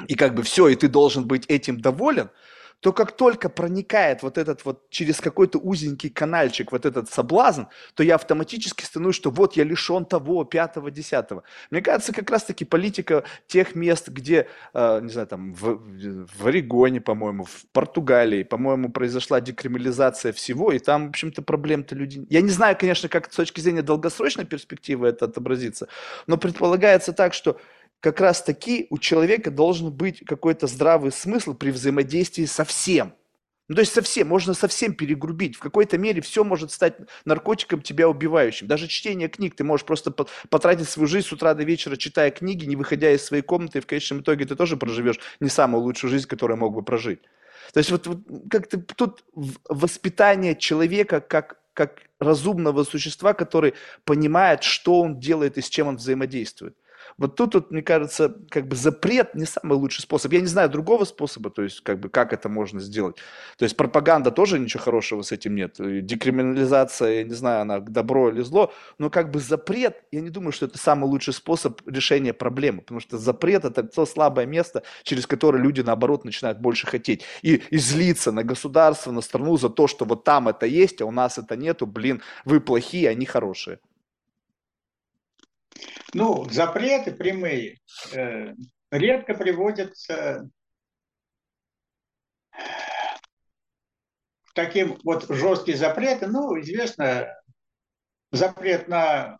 [0.08, 2.30] и как бы все, и ты должен быть этим доволен,
[2.82, 7.64] то как только проникает вот этот вот через какой-то узенький канальчик вот этот соблазн,
[7.96, 11.43] то я автоматически становлюсь, что вот я лишен того, пятого, десятого.
[11.72, 15.80] Мне кажется, как раз-таки политика тех мест, где, э, не знаю, там в,
[16.38, 22.26] в Орегоне, по-моему, в Португалии, по-моему, произошла декриминализация всего, и там, в общем-то, проблем-то люди...
[22.30, 25.88] Я не знаю, конечно, как с точки зрения долгосрочной перспективы это отобразится,
[26.28, 27.58] но предполагается так, что
[28.06, 33.16] как раз таки у человека должен быть какой-то здравый смысл при взаимодействии со всем.
[33.68, 35.56] Ну, то есть совсем, можно совсем перегрубить.
[35.56, 38.68] В какой-то мере все может стать наркотиком тебя убивающим.
[38.68, 39.56] Даже чтение книг.
[39.56, 43.26] Ты можешь просто потратить свою жизнь с утра до вечера, читая книги, не выходя из
[43.26, 46.76] своей комнаты, и в конечном итоге ты тоже проживешь не самую лучшую жизнь, которую мог
[46.76, 47.22] бы прожить.
[47.74, 48.20] То есть вот, вот
[48.51, 49.24] как-то тут
[49.68, 55.95] воспитание человека как, как разумного существа, который понимает, что он делает и с чем он
[55.95, 56.76] взаимодействует.
[57.18, 60.34] Вот тут, вот, мне кажется, как бы запрет не самый лучший способ.
[60.34, 63.16] Я не знаю другого способа, то есть как бы как это можно сделать.
[63.57, 65.76] То есть пропаганда тоже ничего хорошего с этим нет.
[65.78, 70.51] Декриминализация, я не знаю, она добро или зло, но как бы запрет, я не думаю,
[70.51, 75.26] что это самый лучший способ решения проблемы, потому что запрет это то слабое место, через
[75.26, 79.88] которое люди наоборот начинают больше хотеть и, и злиться на государство, на страну за то,
[79.88, 83.80] что вот там это есть, а у нас это нету, блин, вы плохие, они хорошие.
[86.13, 87.80] Ну, запреты прямые
[88.13, 88.53] э,
[88.91, 90.49] редко приводятся
[92.51, 96.28] к таким вот жесткие запреты.
[96.28, 97.28] Ну, известно,
[98.32, 99.39] запрет на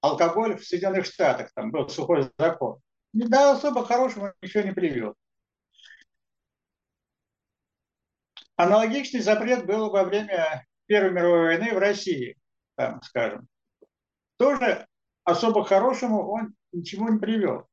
[0.00, 2.80] алкоголь в Соединенных Штатах, там был сухой закон.
[3.12, 5.14] Да, особо хорошего ничего не привел.
[8.56, 12.36] Аналогичный запрет был во время Первой мировой войны в России,
[12.76, 13.48] там, скажем.
[14.36, 14.86] Тоже
[15.24, 17.68] особо хорошему он ничего не привел.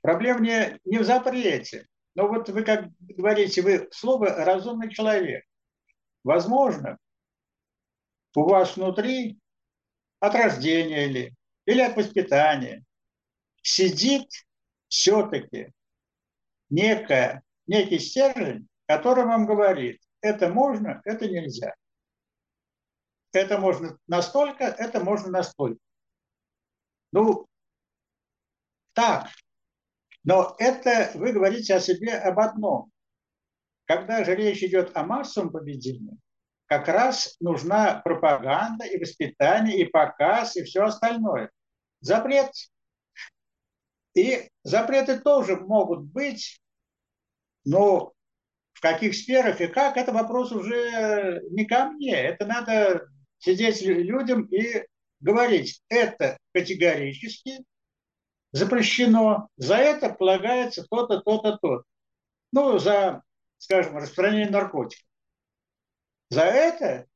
[0.00, 1.86] Проблема не, не в запрете.
[2.14, 5.44] Но вот вы как говорите, вы слово «разумный человек».
[6.24, 6.98] Возможно,
[8.34, 9.38] у вас внутри
[10.20, 11.34] от рождения или,
[11.64, 12.84] или от воспитания
[13.62, 14.28] сидит
[14.88, 15.72] все-таки
[16.70, 21.74] некая, некий стержень, который вам говорит, это можно, это нельзя.
[23.32, 25.80] Это можно настолько, это можно настолько.
[27.12, 27.46] Ну,
[28.92, 29.28] так.
[30.24, 32.90] Но это вы говорите о себе об одном.
[33.86, 36.18] Когда же речь идет о массовом поведении,
[36.66, 41.50] как раз нужна пропаганда и воспитание, и показ, и все остальное.
[42.00, 42.50] Запрет.
[44.14, 46.60] И запреты тоже могут быть,
[47.64, 48.12] но
[48.74, 52.14] в каких сферах и как, это вопрос уже не ко мне.
[52.14, 54.86] Это надо сидеть людям и
[55.20, 57.64] говорить, это категорически
[58.52, 61.84] запрещено, за это полагается то-то, то-то, то-то.
[62.52, 63.22] Ну, за,
[63.58, 65.04] скажем, распространение наркотиков.
[66.30, 67.06] За это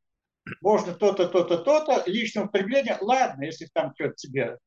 [0.61, 2.99] можно то-то, то-то, то-то, личного потребления.
[3.01, 4.59] Ладно, если там что-то тебе,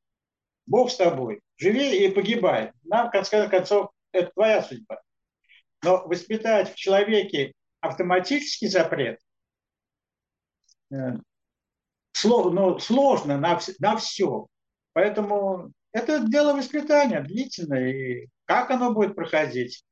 [0.66, 2.72] Бог с тобой, живи и погибай.
[2.84, 5.02] Нам, в конце концов, это твоя судьба.
[5.84, 9.20] Но воспитать в человеке автоматический запрет
[10.92, 11.18] э,
[12.24, 14.48] ну, сложно на, на все.
[14.94, 17.90] Поэтому это дело воспитания длительное.
[17.90, 19.84] И как оно будет проходить?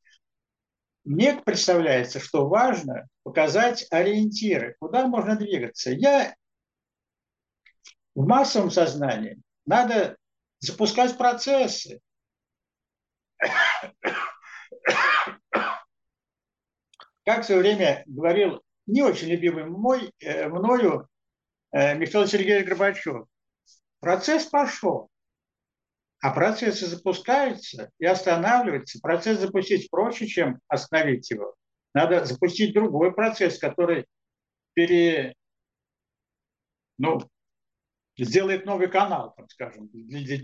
[1.03, 5.91] Мне представляется, что важно показать ориентиры, куда можно двигаться.
[5.91, 6.33] Я
[8.15, 10.17] в массовом сознании надо
[10.59, 11.99] запускать процессы.
[17.25, 21.07] Как в свое время говорил не очень любимый мой, э, мною
[21.73, 23.25] Михаил Сергеевич Горбачев,
[23.99, 25.09] процесс пошел.
[26.21, 28.99] А процессы запускаются и останавливаются.
[29.01, 31.53] Процесс запустить проще, чем остановить его.
[31.93, 34.05] Надо запустить другой процесс, который
[34.73, 35.35] пере,
[36.97, 37.19] ну,
[38.17, 40.39] сделает новый канал, так скажем, для,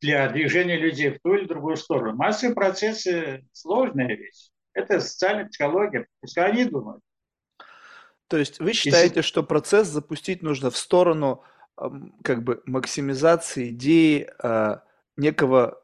[0.00, 2.16] для движения людей в ту или другую сторону.
[2.16, 4.48] Массовые процессы– сложная вещь.
[4.72, 6.06] Это социальная психология.
[6.20, 7.02] Пускай они думают.
[8.28, 9.28] То есть вы считаете, Если...
[9.28, 11.42] что процесс запустить нужно в сторону
[12.22, 14.82] как бы максимизации идеи а,
[15.16, 15.80] некого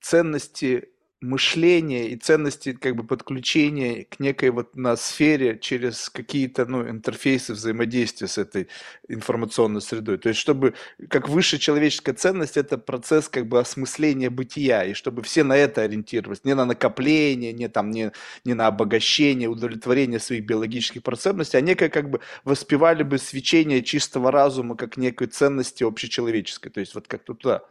[0.00, 0.90] ценности
[1.20, 7.52] мышления и ценности как бы подключения к некой вот на сфере через какие-то ну, интерфейсы
[7.52, 8.68] взаимодействия с этой
[9.08, 10.16] информационной средой.
[10.16, 10.74] То есть чтобы
[11.08, 15.82] как высшая человеческая ценность это процесс как бы осмысления бытия, и чтобы все на это
[15.82, 18.12] ориентировались, не на накопление, не, там, не,
[18.44, 24.32] не на обогащение, удовлетворение своих биологических потребностей, а некое как бы воспевали бы свечение чистого
[24.32, 26.72] разума как некой ценности общечеловеческой.
[26.72, 27.62] То есть вот как-то туда.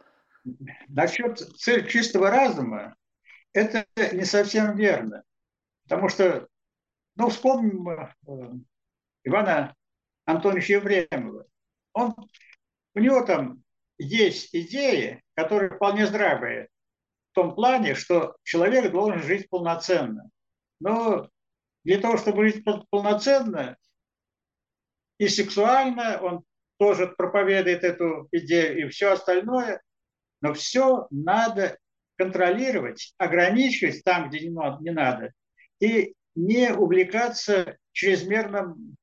[0.88, 2.94] Насчет цель чистого разума,
[3.52, 5.22] это не совсем верно.
[5.84, 6.48] Потому что,
[7.16, 8.14] ну, вспомним э,
[9.24, 9.74] Ивана
[10.24, 11.46] Антоновича Ефремова.
[11.92, 12.14] Он,
[12.94, 13.62] у него там
[13.98, 16.68] есть идеи, которые вполне здравые,
[17.32, 20.30] в том плане, что человек должен жить полноценно.
[20.80, 21.28] Но
[21.84, 23.76] для того, чтобы жить полноценно
[25.18, 26.44] и сексуально, он
[26.78, 29.82] тоже проповедует эту идею и все остальное,
[30.40, 31.78] но все надо
[32.20, 35.32] контролировать, ограничивать там, где не надо,
[35.80, 38.96] и не увлекаться чрезмерным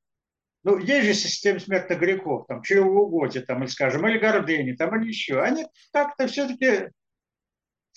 [0.62, 5.08] ну, есть же система смертных грехов, там, чревоугодие, там, или, скажем, или гордыни, там, или
[5.08, 5.40] еще.
[5.40, 6.90] Они как-то все-таки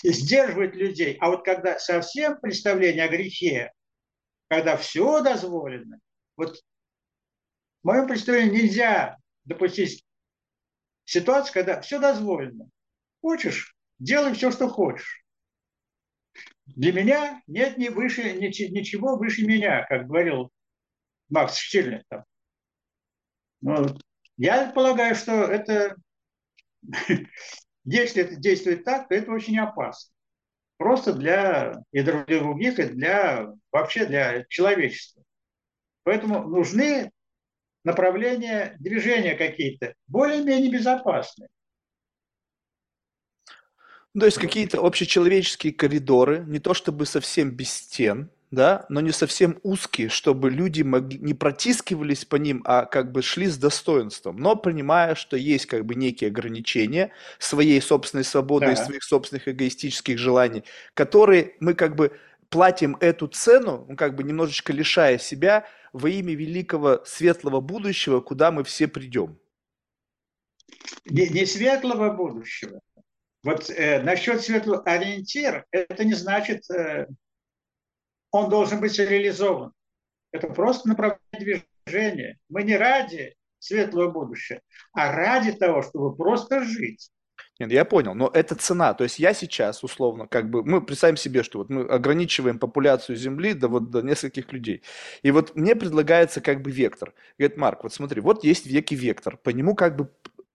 [0.03, 1.17] сдерживают людей.
[1.19, 3.73] А вот когда совсем представление о грехе,
[4.47, 5.99] когда все дозволено,
[6.37, 6.61] вот
[7.81, 10.05] в моем представлении нельзя допустить
[11.03, 12.69] ситуацию, когда все дозволено.
[13.21, 15.23] Хочешь, делай все, что хочешь.
[16.65, 20.51] Для меня нет ни выше, ничего выше меня, как говорил
[21.29, 22.05] Макс Штирлинг.
[23.61, 23.87] Ну,
[24.37, 25.95] я полагаю, что это,
[27.83, 30.11] если это действует так, то это очень опасно.
[30.77, 35.23] Просто для и других, и для вообще для человечества.
[36.03, 37.11] Поэтому нужны
[37.83, 41.49] направления движения какие-то, более-менее безопасные.
[44.13, 49.11] Ну, то есть какие-то общечеловеческие коридоры, не то чтобы совсем без стен, да, но не
[49.11, 54.35] совсем узкие, чтобы люди могли, не протискивались по ним, а как бы шли с достоинством,
[54.37, 58.73] но принимая, что есть как бы некие ограничения своей собственной свободы да.
[58.73, 62.11] и своих собственных эгоистических желаний, которые мы как бы
[62.49, 68.51] платим эту цену, ну, как бы немножечко лишая себя во имя великого светлого будущего, куда
[68.51, 69.39] мы все придем.
[71.05, 72.81] Не, не светлого будущего,
[73.43, 77.07] вот э, насчет светлого ориентир, это не значит, э,
[78.31, 79.73] он должен быть реализован.
[80.31, 82.37] Это просто направление движения.
[82.49, 84.61] Мы не ради светлого будущего,
[84.93, 87.11] а ради того, чтобы просто жить.
[87.59, 88.95] Нет, я понял, но это цена.
[88.95, 93.15] То есть я сейчас, условно, как бы, мы представим себе, что вот мы ограничиваем популяцию
[93.15, 94.81] Земли до вот до нескольких людей.
[95.21, 97.13] И вот мне предлагается как бы вектор.
[97.37, 100.09] Говорит, Марк, вот смотри, вот есть веки вектор, по нему как бы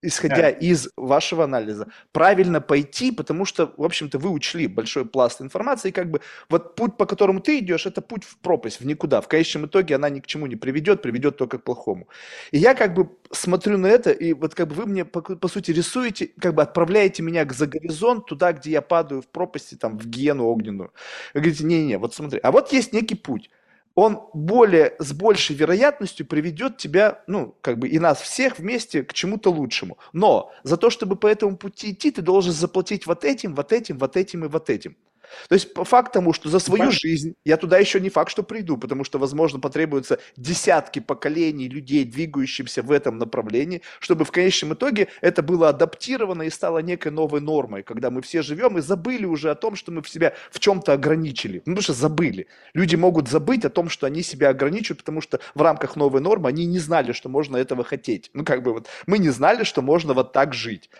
[0.07, 0.51] исходя да.
[0.51, 5.93] из вашего анализа, правильно пойти, потому что, в общем-то, вы учли большой пласт информации, и
[5.93, 9.21] как бы вот путь, по которому ты идешь, это путь в пропасть, в никуда.
[9.21, 12.09] В конечном итоге она ни к чему не приведет, приведет только к плохому.
[12.53, 15.49] И я как бы смотрю на это, и вот как бы вы мне, по, по
[15.49, 19.75] сути, рисуете, как бы отправляете меня к за горизонт, туда, где я падаю в пропасти,
[19.75, 20.93] там, в гену огненную.
[21.35, 23.51] Вы говорите, не-не, вот смотри, а вот есть некий путь.
[23.97, 29.13] Он более, с большей вероятностью приведет тебя, ну, как бы и нас всех вместе к
[29.15, 29.99] чему-то лучшему.
[30.13, 33.99] Но за то, чтобы по этому пути идти, ты должен заплатить вот этим, вот этим,
[33.99, 34.97] вот этим и вот этим.
[35.49, 38.43] То есть по факт тому, что за свою жизнь я туда еще не факт, что
[38.43, 44.75] приду, потому что, возможно, потребуется десятки поколений людей, двигающихся в этом направлении, чтобы в конечном
[44.75, 49.25] итоге это было адаптировано и стало некой новой нормой, когда мы все живем и забыли
[49.25, 51.63] уже о том, что мы в себя в чем-то ограничили.
[51.67, 52.47] Ну, потому что забыли.
[52.75, 56.49] Люди могут забыть о том, что они себя ограничивают, потому что в рамках новой нормы
[56.49, 58.31] они не знали, что можно этого хотеть.
[58.33, 60.91] Ну, как бы вот мы не знали, что можно вот так жить.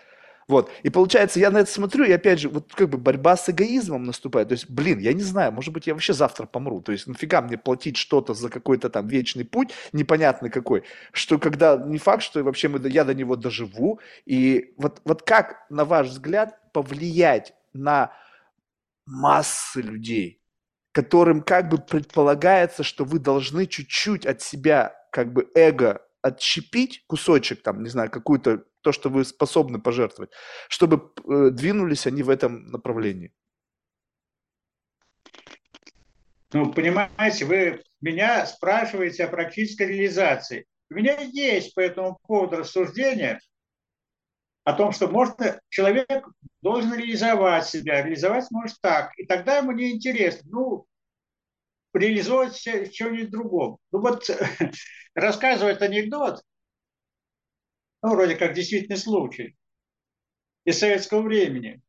[0.47, 0.71] Вот.
[0.83, 4.05] И получается, я на это смотрю, и опять же, вот как бы борьба с эгоизмом
[4.05, 4.47] наступает.
[4.47, 6.81] То есть, блин, я не знаю, может быть, я вообще завтра помру.
[6.81, 11.75] То есть, нафига мне платить что-то за какой-то там вечный путь, непонятный какой, что когда
[11.75, 13.99] не факт, что вообще мы, я до него доживу.
[14.25, 18.13] И вот, вот как, на ваш взгляд, повлиять на
[19.05, 20.41] массы людей,
[20.93, 27.61] которым как бы предполагается, что вы должны чуть-чуть от себя как бы эго отщепить кусочек,
[27.63, 30.31] там, не знаю, какую-то то, что вы способны пожертвовать,
[30.69, 33.33] чтобы э, двинулись они в этом направлении?
[36.53, 40.65] Ну, понимаете, вы меня спрашиваете о практической реализации.
[40.89, 43.39] У меня есть по этому поводу рассуждение
[44.63, 46.27] о том, что можно, человек
[46.61, 50.85] должен реализовать себя, реализовать может так, и тогда ему не интересно, ну,
[51.93, 53.77] реализовать что-нибудь другом.
[53.91, 54.29] Ну вот
[55.15, 56.41] рассказывает анекдот,
[58.01, 59.55] ну, вроде как действительный случай,
[60.65, 61.81] из советского времени,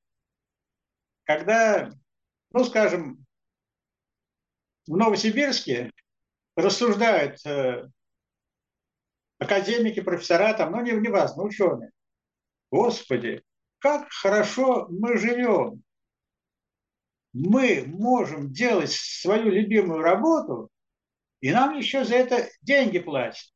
[1.25, 1.91] когда,
[2.53, 3.27] ну, скажем,
[4.87, 5.91] в Новосибирске
[6.57, 7.89] рассуждают э,
[9.39, 11.91] академики, профессора, там, ну, не, не важно, ученые.
[12.71, 13.43] Господи,
[13.79, 15.83] как хорошо мы живем.
[17.33, 20.71] Мы можем делать свою любимую работу,
[21.41, 23.53] и нам еще за это деньги платят.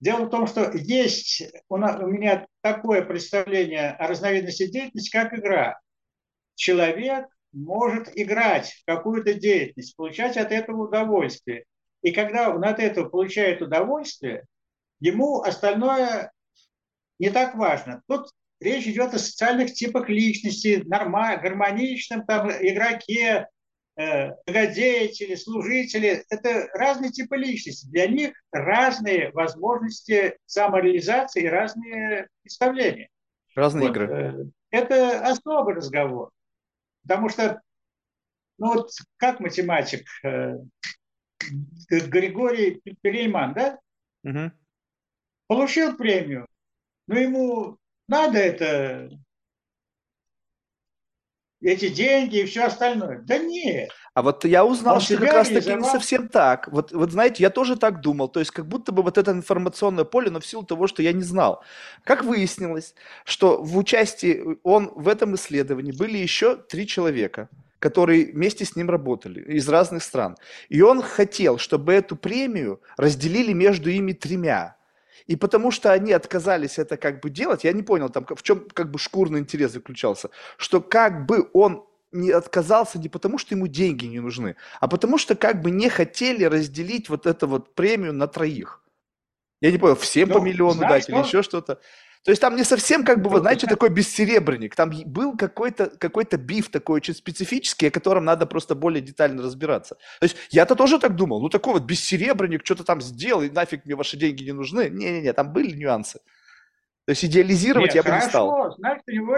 [0.00, 5.34] Дело в том, что есть у, нас, у меня такое представление о разновидности деятельности, как
[5.34, 5.78] игра.
[6.54, 11.64] Человек может играть какую-то деятельность, получать от этого удовольствие.
[12.02, 14.44] И когда он от этого получает удовольствие,
[15.00, 16.32] ему остальное
[17.18, 18.02] не так важно.
[18.08, 23.48] Тут речь идет о социальных типах личности, нормально, гармоничном там, игроке,
[24.00, 27.86] многодеятели, э, служители– это разные типы личности.
[27.86, 33.08] Для них разные возможности самореализации разные представления.
[33.54, 33.96] Разные вот.
[33.96, 34.06] игры.
[34.12, 36.30] Э, это особый разговор.
[37.02, 37.60] Потому что,
[38.58, 40.56] ну вот как математик э,
[41.88, 43.78] Григорий Перейман, да?
[44.24, 44.52] Угу.
[45.48, 46.46] Получил премию,
[47.06, 49.10] но ему надо это
[51.62, 53.20] эти деньги и все остальное.
[53.24, 53.90] Да нет.
[54.14, 56.68] А вот я узнал, Он что как раз таки не совсем так.
[56.68, 58.28] Вот, вот знаете, я тоже так думал.
[58.28, 61.12] То есть как будто бы вот это информационное поле, но в силу того, что я
[61.12, 61.62] не знал.
[62.04, 62.94] Как выяснилось,
[63.24, 67.48] что в участии он в этом исследовании были еще три человека
[67.80, 70.36] которые вместе с ним работали из разных стран.
[70.68, 74.76] И он хотел, чтобы эту премию разделили между ими тремя.
[75.26, 78.68] И потому что они отказались это как бы делать, я не понял, там в чем
[78.72, 83.66] как бы шкурный интерес заключался, что как бы он не отказался не потому, что ему
[83.66, 88.12] деньги не нужны, а потому что как бы не хотели разделить вот эту вот премию
[88.12, 88.82] на троих.
[89.60, 91.80] Я не понял, всем ну, по миллиону знаешь, дать или еще что-то.
[92.22, 94.76] То есть там не совсем, как бы, вы знаете, такой бессеребренник.
[94.76, 99.94] Там был какой-то какой биф такой очень специфический, о котором надо просто более детально разбираться.
[100.20, 101.40] То есть я-то тоже так думал.
[101.40, 104.90] Ну, такой вот бессеребренник что-то там сделал, и нафиг мне ваши деньги не нужны.
[104.90, 106.20] Не-не-не, там были нюансы.
[107.06, 108.26] То есть идеализировать Нет, я бы хорошо.
[108.26, 108.74] не стал.
[108.76, 109.36] Знаешь, у него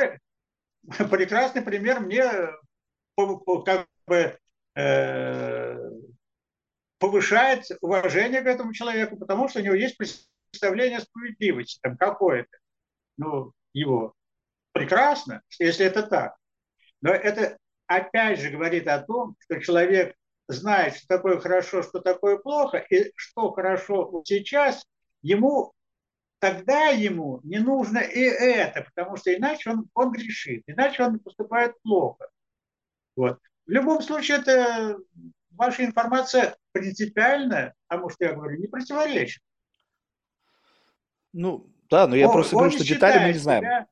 [1.09, 2.25] прекрасный пример мне
[3.65, 4.37] как бы
[4.75, 5.91] э,
[6.99, 12.62] повышает уважение к этому человеку, потому что у него есть представление справедливости там какое-то
[13.17, 14.15] ну, его.
[14.73, 16.37] Прекрасно, если это так.
[17.01, 20.17] Но это опять же говорит о том, что человек
[20.49, 24.87] знает, что такое хорошо, что такое плохо, и что хорошо сейчас,
[25.23, 25.73] ему
[26.39, 31.81] тогда ему не нужно и это, потому что иначе он, он грешит, иначе он поступает
[31.83, 32.29] плохо.
[33.15, 33.39] Вот.
[33.67, 34.99] В любом случае, это
[35.51, 39.43] ваша информация принципиально, потому что я говорю, не противоречит.
[41.33, 43.63] Ну, да, но я он, просто говорю, что детали мы не знаем.
[43.63, 43.87] Себя...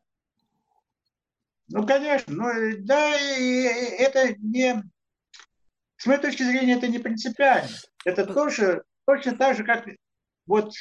[1.69, 3.63] Ну, конечно, но, да, и
[3.99, 4.83] это не...
[5.99, 7.69] С моей точки зрения, это не принципиально.
[8.07, 9.87] Это тоже точно так же, как
[10.47, 10.73] вот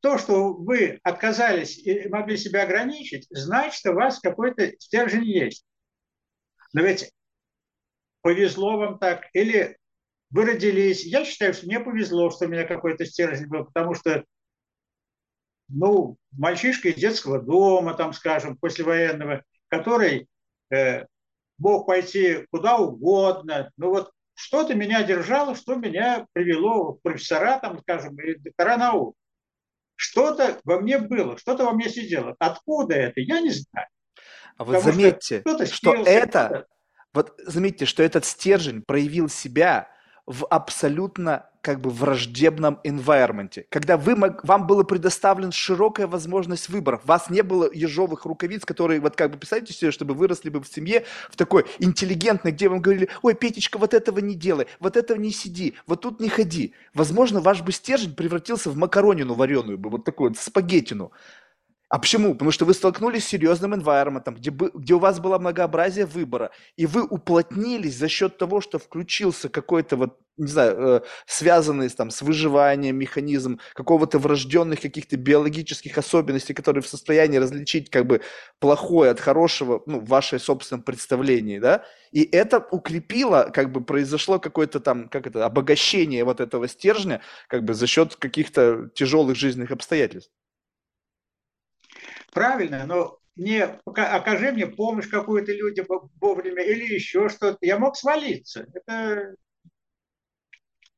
[0.00, 5.64] то, что вы отказались и могли себя ограничить, значит, у вас какой-то стержень есть.
[6.72, 7.12] Но ведь
[8.22, 9.78] повезло вам так, или
[10.30, 11.04] вы родились.
[11.04, 14.24] Я считаю, что мне повезло, что у меня какой-то стержень был, потому что,
[15.70, 20.28] ну, мальчишка из детского дома, там, скажем, послевоенного, который
[20.70, 21.06] э,
[21.58, 23.70] мог пойти куда угодно.
[23.76, 29.14] Ну вот что-то меня держало, что меня привело в профессора, там, скажем, и доктора наук.
[29.96, 32.34] Что-то во мне было, что-то во мне сидело.
[32.38, 33.86] Откуда это, я не знаю.
[34.56, 36.66] А вот Потому заметьте, что, что это,
[37.12, 39.88] вот заметьте, что этот стержень проявил себя
[40.26, 47.30] в абсолютно как бы враждебном environment, когда вы, вам было предоставлена широкая возможность выбора, вас
[47.30, 51.04] не было ежовых рукавиц, которые, вот как бы, представьте себе, чтобы выросли бы в семье
[51.30, 55.30] в такой интеллигентной, где вам говорили, ой, Петечка, вот этого не делай, вот этого не
[55.30, 56.74] сиди, вот тут не ходи.
[56.94, 61.12] Возможно, ваш бы стержень превратился в макаронину вареную бы, вот такую вот спагеттину.
[61.90, 62.34] А почему?
[62.34, 66.86] Потому что вы столкнулись с серьезным environment, где, где у вас было многообразие выбора, и
[66.86, 72.22] вы уплотнились за счет того, что включился какой-то вот, не знаю, э, связанный там, с
[72.22, 78.20] выживанием механизм какого-то врожденных каких-то биологических особенностей, которые в состоянии различить как бы
[78.60, 84.38] плохое от хорошего, ну, в вашей собственном представлении, да, и это укрепило, как бы произошло
[84.38, 89.72] какое-то там, как это, обогащение вот этого стержня, как бы за счет каких-то тяжелых жизненных
[89.72, 90.30] обстоятельств.
[92.32, 95.86] Правильно, но не окажи мне помощь какую-то людям
[96.20, 97.58] вовремя или еще что-то.
[97.60, 98.66] Я мог свалиться.
[98.74, 99.34] Это...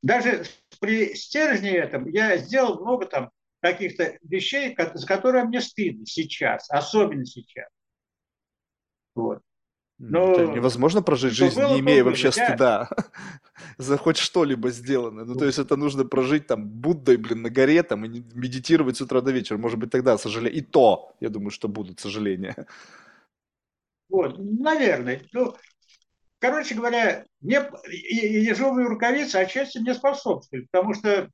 [0.02, 0.44] Даже
[0.80, 7.24] при стержне этом я сделал много там каких-то вещей, за которые мне стыдно сейчас, особенно
[7.24, 7.68] сейчас.
[9.14, 9.42] Вот.
[10.04, 12.32] Но это невозможно прожить жизнь, было, не имея вообще было.
[12.32, 12.88] стыда
[13.78, 15.24] за хоть что-либо сделанное.
[15.24, 19.00] Ну, то есть это нужно прожить там Буддой, блин, на горе там и медитировать с
[19.00, 19.58] утра до вечера.
[19.58, 20.60] Может быть, тогда сожаление.
[20.60, 22.66] И то, я думаю, что будут сожаления.
[24.08, 25.22] Вот, наверное.
[25.32, 25.54] Ну,
[26.40, 31.30] короче говоря, мне ежовые рукавицы отчасти мне способствуют, потому что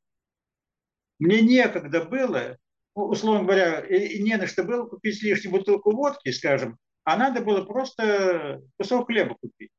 [1.19, 2.59] мне некогда было,
[2.95, 7.41] ну, условно говоря, и не на что было купить лишнюю бутылку водки, скажем, а надо
[7.41, 9.71] было просто кусок хлеба купить.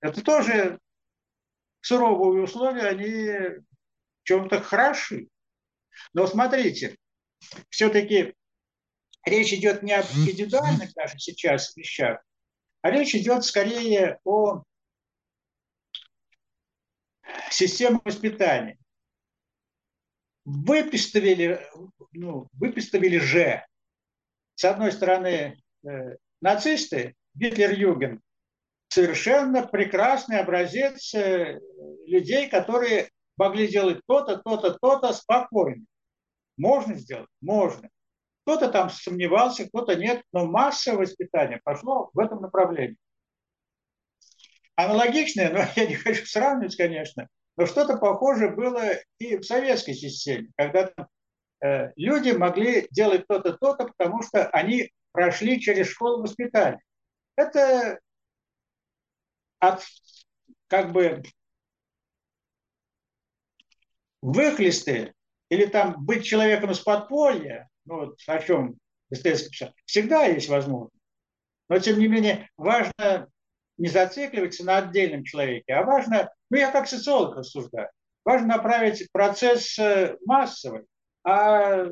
[0.00, 0.78] Это тоже
[1.80, 5.28] суровые условия, они в чем-то хороши.
[6.12, 6.96] Но смотрите,
[7.68, 8.34] все-таки
[9.24, 12.22] речь идет не об индивидуальных даже сейчас вещах,
[12.82, 14.62] а речь идет скорее о
[17.50, 18.78] системе воспитания.
[20.44, 21.66] Выписывали,
[22.12, 23.66] ну, выписывали же,
[24.54, 28.20] с одной стороны, э, нацисты, Гитлер-Юген,
[28.88, 31.60] совершенно прекрасный образец э,
[32.06, 35.84] людей, которые могли делать то-то, то-то, то-то спокойно.
[36.56, 37.28] Можно сделать?
[37.40, 37.88] Можно.
[38.42, 42.96] Кто-то там сомневался, кто-то нет, но массовое воспитание пошло в этом направлении.
[44.74, 50.48] Аналогичное, но я не хочу сравнивать, конечно, но что-то похожее было и в советской системе,
[50.56, 50.92] когда
[51.60, 56.80] э, люди могли делать то-то, то-то, потому что они прошли через школу воспитания.
[57.36, 57.98] Это
[59.60, 59.84] от,
[60.68, 61.22] как бы
[64.20, 65.14] выхлесты
[65.48, 68.76] или там быть человеком из подполья, ну вот о чем
[69.10, 70.94] Достоевский всегда есть возможность.
[71.68, 73.28] Но тем не менее важно
[73.76, 77.88] не зацикливаться на отдельном человеке, а важно, ну я как социолог рассуждаю,
[78.24, 80.84] важно направить процесс э, массовый,
[81.24, 81.86] а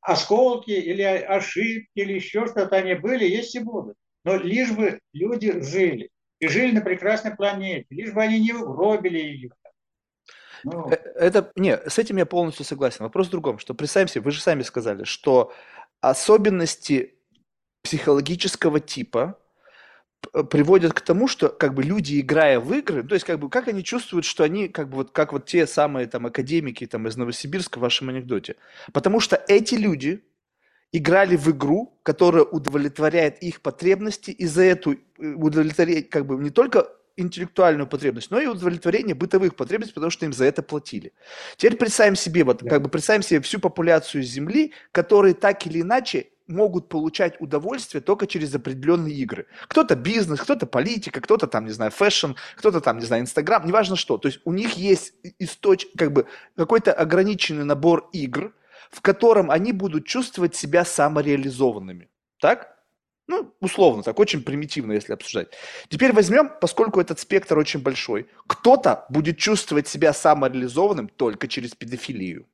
[0.00, 3.96] осколки или ошибки или еще что-то они были, есть и будут.
[4.24, 6.10] Но лишь бы люди жили.
[6.38, 7.86] И жили на прекрасной планете.
[7.90, 9.50] Лишь бы они не угробили ее.
[10.64, 10.90] Ну.
[10.90, 13.04] Э, это, не, с этим я полностью согласен.
[13.04, 15.52] Вопрос в другом, что представим себе, вы же сами сказали, что
[16.00, 17.14] особенности
[17.82, 19.38] психологического типа
[20.50, 23.68] Приводят к тому, что как бы люди, играя в игры, то есть как бы как
[23.68, 27.16] они чувствуют, что они как бы вот как вот те самые там академики там из
[27.16, 28.56] Новосибирска в вашем анекдоте.
[28.92, 30.22] Потому что эти люди
[30.92, 36.50] играли в игру, которая удовлетворяет их потребности, и за эту э, удовлетворяет как бы не
[36.50, 41.12] только интеллектуальную потребность, но и удовлетворение бытовых потребностей, потому что им за это платили.
[41.56, 46.28] Теперь представим себе, вот, как бы представим себе всю популяцию Земли, которые так или иначе
[46.50, 49.46] могут получать удовольствие только через определенные игры.
[49.68, 53.96] Кто-то бизнес, кто-то политика, кто-то там, не знаю, fashion, кто-то там, не знаю, Инстаграм, неважно
[53.96, 54.18] что.
[54.18, 55.86] То есть у них есть источ...
[55.96, 58.52] как бы какой-то ограниченный набор игр,
[58.90, 62.08] в котором они будут чувствовать себя самореализованными.
[62.40, 62.76] Так?
[63.26, 65.52] Ну, условно, так, очень примитивно, если обсуждать.
[65.88, 72.48] Теперь возьмем, поскольку этот спектр очень большой, кто-то будет чувствовать себя самореализованным только через педофилию.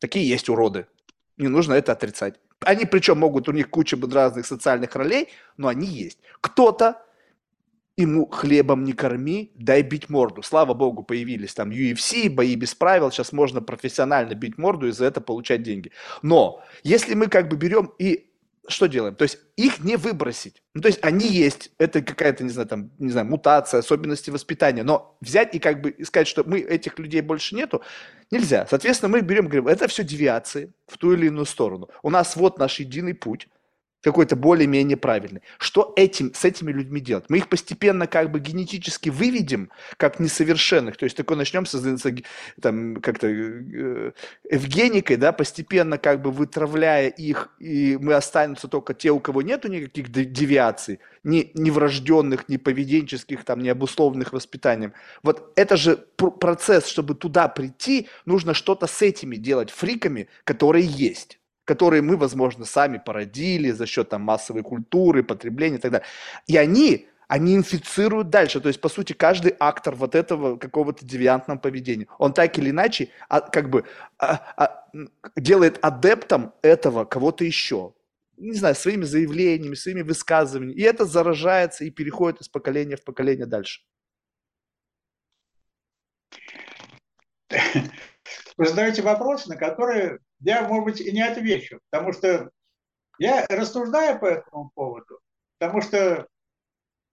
[0.00, 0.86] Такие есть уроды.
[1.36, 2.40] Не нужно это отрицать.
[2.60, 6.18] Они причем могут, у них куча разных социальных ролей, но они есть.
[6.40, 7.02] Кто-то
[7.96, 10.42] ему хлебом не корми, дай бить морду.
[10.42, 15.06] Слава богу, появились там UFC, бои без правил, сейчас можно профессионально бить морду и за
[15.06, 15.92] это получать деньги.
[16.22, 18.30] Но если мы как бы берем и
[18.66, 19.14] что делаем?
[19.14, 20.62] То есть их не выбросить.
[20.74, 24.82] Ну, то есть они есть, это какая-то, не знаю, там, не знаю, мутация, особенности воспитания,
[24.82, 27.82] но взять и как бы сказать, что мы этих людей больше нету,
[28.30, 28.66] нельзя.
[28.68, 31.88] Соответственно, мы берем, говорим, это все девиации в ту или иную сторону.
[32.02, 33.48] У нас вот наш единый путь,
[34.04, 35.40] какой-то более-менее правильный.
[35.58, 37.24] Что этим, с этими людьми делать?
[37.28, 42.14] Мы их постепенно как бы генетически выведем как несовершенных, то есть такой начнем создаться
[42.60, 44.12] там как-то э,
[44.50, 49.68] евгеникой, да, постепенно как бы вытравляя их, и мы останутся только те, у кого нету
[49.68, 54.92] никаких девиаций, ни, ни врожденных, ни поведенческих, там, ни обусловленных воспитанием.
[55.22, 61.38] Вот это же процесс, чтобы туда прийти, нужно что-то с этими делать фриками, которые есть
[61.64, 66.06] которые мы, возможно, сами породили за счет там, массовой культуры, потребления и так далее.
[66.46, 68.60] И они, они инфицируют дальше.
[68.60, 73.08] То есть, по сути, каждый актор вот этого какого-то девиантного поведения, он так или иначе
[73.28, 73.84] а, как бы
[74.18, 74.86] а, а,
[75.36, 77.94] делает адептом этого кого-то еще.
[78.36, 80.78] Не знаю, своими заявлениями, своими высказываниями.
[80.78, 83.82] И это заражается и переходит из поколения в поколение дальше.
[88.56, 92.50] Вы задаете вопросы, на которые я, может быть, и не отвечу, потому что
[93.18, 95.20] я рассуждаю по этому поводу,
[95.58, 96.26] потому что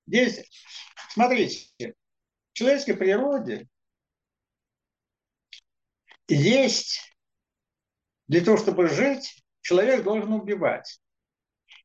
[0.07, 0.49] здесь,
[1.09, 3.67] смотрите, в человеческой природе
[6.27, 7.15] есть
[8.27, 10.99] для того, чтобы жить, человек должен убивать.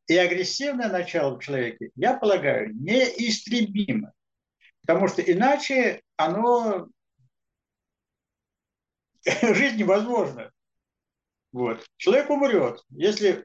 [0.07, 4.13] И агрессивное начало в человеке, я полагаю, неистребимо.
[4.83, 6.89] Потому что иначе оно...
[9.43, 10.53] Жить невозможно.
[11.57, 11.87] Вот.
[11.97, 12.85] Человек умрет.
[12.91, 13.43] Если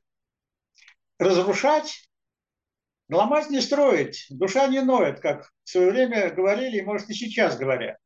[1.18, 2.10] разрушать,
[3.08, 7.58] ломать не строить, душа не ноет, как в свое время говорили, и, может, и сейчас
[7.58, 7.98] говорят.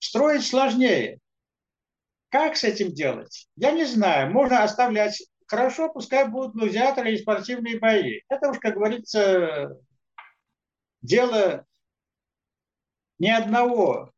[0.00, 1.18] Строить сложнее.
[2.28, 3.48] Как с этим делать?
[3.56, 4.30] Я не знаю.
[4.30, 8.20] Можно оставлять хорошо, пускай будут гладиаторы и спортивные бои.
[8.28, 9.80] Это уж, как говорится,
[11.00, 11.64] дело
[13.18, 14.12] ни одного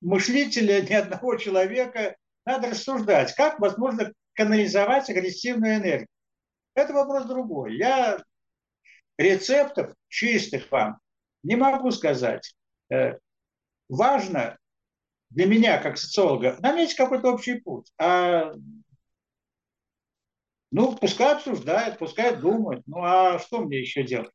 [0.00, 6.08] мыслителя, ни одного человека, надо рассуждать, как возможно канализовать агрессивную энергию.
[6.74, 7.76] Это вопрос другой.
[7.76, 8.22] Я
[9.18, 10.98] рецептов чистых вам
[11.42, 12.54] не могу сказать.
[12.90, 13.18] Э,
[13.88, 14.58] важно
[15.30, 17.90] для меня, как социолога, наметить какой-то общий путь.
[17.98, 18.52] А
[20.70, 22.82] ну, пускай обсуждают, пускай думают.
[22.86, 24.32] Ну, а что мне еще делать?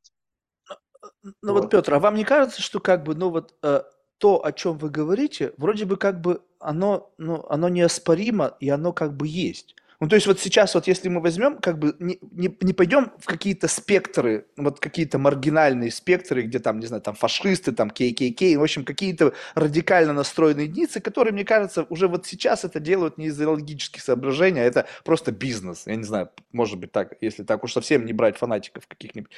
[1.42, 3.84] Ну вот, вот Петр, а вам не кажется, что как бы, ну вот э,
[4.18, 8.94] то, о чем вы говорите, вроде бы как бы оно, ну, оно неоспоримо, и оно
[8.94, 9.76] как бы есть.
[10.00, 13.12] Ну, то есть вот сейчас вот если мы возьмем, как бы не, не, не пойдем
[13.18, 18.58] в какие-то спектры, вот какие-то маргинальные спектры, где там, не знаю, там фашисты, там ККК,
[18.58, 23.28] в общем, какие-то радикально настроенные единицы, которые, мне кажется, уже вот сейчас это делают не
[23.28, 25.88] из идеологических соображений, а это просто бизнес.
[25.88, 29.32] Я не знаю, может быть так, если так уж совсем не брать фанатиков каких-нибудь.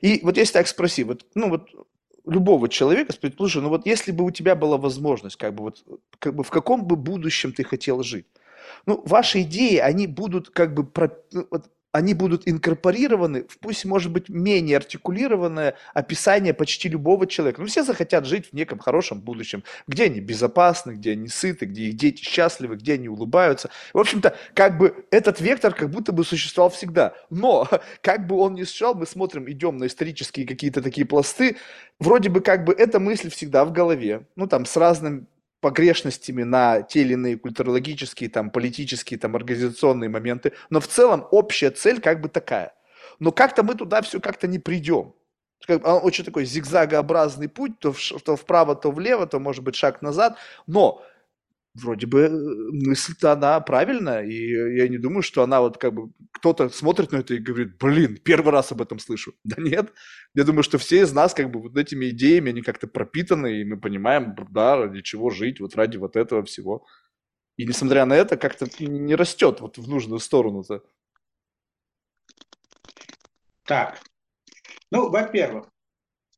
[0.00, 1.68] И вот если так спроси, вот, ну вот
[2.26, 5.84] любого человека спросить, слушай, ну вот если бы у тебя была возможность, как бы вот,
[6.18, 8.26] как бы в каком бы будущем ты хотел жить?
[8.86, 13.86] Ну, ваши идеи, они будут как бы, про, ну, вот, они будут инкорпорированы в пусть,
[13.86, 17.62] может быть, менее артикулированное описание почти любого человека.
[17.62, 21.84] Ну, все захотят жить в неком хорошем будущем, где они безопасны, где они сыты, где
[21.84, 23.70] их дети счастливы, где они улыбаются.
[23.94, 27.14] В общем-то, как бы этот вектор как будто бы существовал всегда.
[27.30, 27.66] Но,
[28.02, 31.56] как бы он ни существовал, мы смотрим, идем на исторические какие-то такие пласты,
[31.98, 35.28] вроде бы как бы эта мысль всегда в голове, ну, там, с разным
[35.66, 41.72] погрешностями на те или иные культурологические, там, политические, там, организационные моменты, но в целом общая
[41.72, 42.72] цель как бы такая.
[43.18, 45.12] Но как-то мы туда все как-то не придем.
[45.66, 47.92] Очень такой зигзагообразный путь, то
[48.36, 50.36] вправо, то влево, то может быть шаг назад,
[50.68, 51.02] но
[51.82, 56.10] вроде бы э, мысль-то она правильная, и я не думаю, что она вот как бы
[56.32, 59.34] кто-то смотрит на это и говорит, блин, первый раз об этом слышу.
[59.44, 59.92] Да нет,
[60.34, 63.64] я думаю, что все из нас как бы вот этими идеями, они как-то пропитаны, и
[63.64, 66.86] мы понимаем, да, ради чего жить, вот ради вот этого всего.
[67.56, 70.82] И несмотря на это, как-то не растет вот в нужную сторону-то.
[73.64, 73.98] Так,
[74.90, 75.68] ну, во-первых,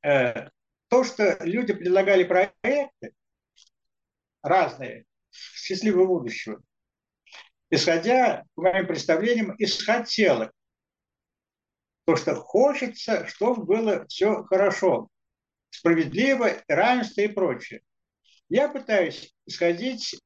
[0.02, 0.48] э,
[0.88, 3.12] то, что люди предлагали проекты
[4.42, 5.04] разные,
[5.54, 6.60] счастливого будущего,
[7.70, 10.52] исходя, по моим представлениям, из хотелок.
[12.04, 15.08] То, что хочется, чтобы было все хорошо,
[15.70, 17.82] справедливо, равенство и прочее.
[18.48, 20.18] Я пытаюсь исходить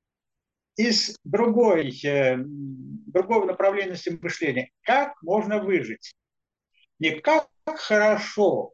[0.77, 4.71] из другой, э, другого направления мышления.
[4.83, 6.15] Как можно выжить?
[7.01, 8.73] Не как хорошо,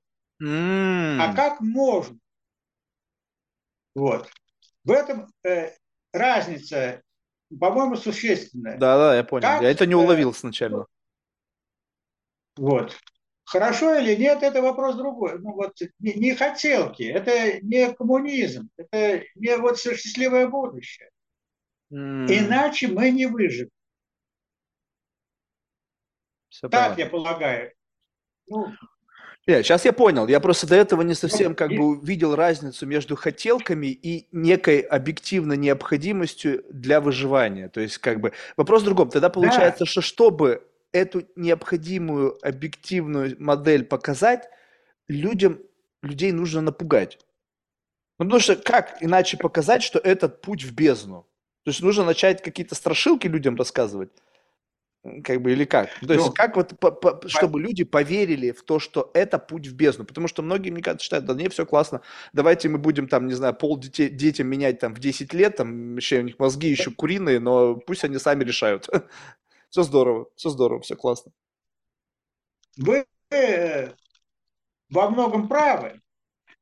[1.20, 2.18] А как можно?
[3.94, 4.30] Вот.
[4.84, 5.72] В этом э,
[6.18, 7.02] разница,
[7.58, 8.76] по-моему, существенная.
[8.78, 9.42] Да, да, я понял.
[9.42, 10.86] Как, я это не уловил сначала.
[12.56, 12.98] Вот.
[13.44, 15.38] Хорошо или нет, это вопрос другой.
[15.38, 21.08] Ну вот не, не хотелки, это не коммунизм, это не вот счастливое будущее.
[21.90, 22.26] Mm.
[22.26, 23.70] Иначе мы не выживем.
[26.50, 27.00] Все так понятно.
[27.00, 27.72] я полагаю.
[28.48, 28.66] Ну,
[29.48, 30.28] нет, сейчас я понял.
[30.28, 35.56] Я просто до этого не совсем как бы увидел разницу между хотелками и некой объективной
[35.56, 37.70] необходимостью для выживания.
[37.70, 39.08] То есть как бы вопрос в другом.
[39.08, 39.90] Тогда получается, да.
[39.90, 44.50] что чтобы эту необходимую объективную модель показать,
[45.08, 45.60] людям,
[46.02, 47.18] людей нужно напугать.
[48.18, 51.26] Ну, потому что как иначе показать, что этот путь в бездну?
[51.64, 54.10] То есть нужно начать какие-то страшилки людям рассказывать?
[55.22, 55.88] Как бы, или как?
[56.00, 59.66] То есть, ну, как вот, по, по, чтобы люди поверили в то, что это путь
[59.66, 60.04] в бездну?
[60.04, 62.02] Потому что многие, мне кажется, считают, да не, все классно,
[62.32, 65.94] давайте мы будем там, не знаю, пол детей, детям менять там в 10 лет, там
[65.94, 68.88] вообще у них мозги еще куриные, но пусть они сами решают.
[69.70, 71.30] Все здорово, все здорово, все классно.
[72.78, 73.92] Вы э,
[74.88, 76.00] во многом правы,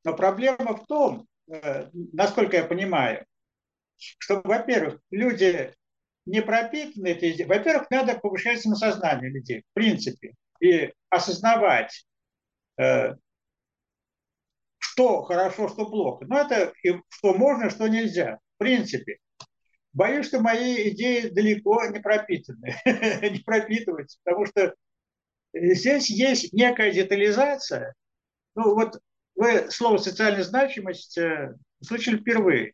[0.03, 3.25] но проблема в том, э, насколько я понимаю,
[3.97, 5.73] что, во-первых, люди
[6.27, 12.05] не пропитаны этой Во-первых, надо повышать самосознание людей, в принципе, и осознавать,
[12.79, 13.15] э,
[14.77, 16.25] что хорошо, что плохо.
[16.27, 19.17] Но это и что можно, что нельзя, в принципе.
[19.93, 24.75] Боюсь, что мои идеи далеко не пропитаны, не пропитываются, потому что
[25.53, 27.95] здесь есть некая детализация.
[28.55, 28.99] Ну вот
[29.35, 32.73] вы слово «социальная значимость» э, слышали впервые.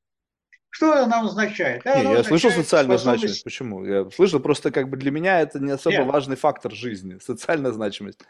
[0.74, 1.86] Что она означает?
[1.86, 3.22] Она не, я слышал социальную способность...
[3.22, 3.44] значимость.
[3.44, 3.86] Почему?
[3.86, 6.08] Я слышал, просто как бы для меня это не особо Нет.
[6.08, 7.20] важный фактор жизни.
[7.20, 8.22] Социальная значимость.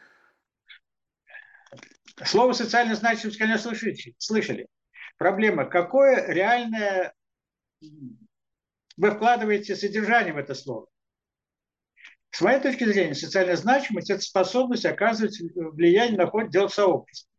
[2.22, 4.14] Слово социальная значимость, конечно, слышали.
[4.18, 4.68] слышали.
[5.18, 7.14] Проблема, какое реальное
[8.98, 10.88] вы вкладываете содержание в это слово.
[12.32, 17.32] С моей точки зрения, социальная значимость– это способность оказывать влияние на ход дел сообщества.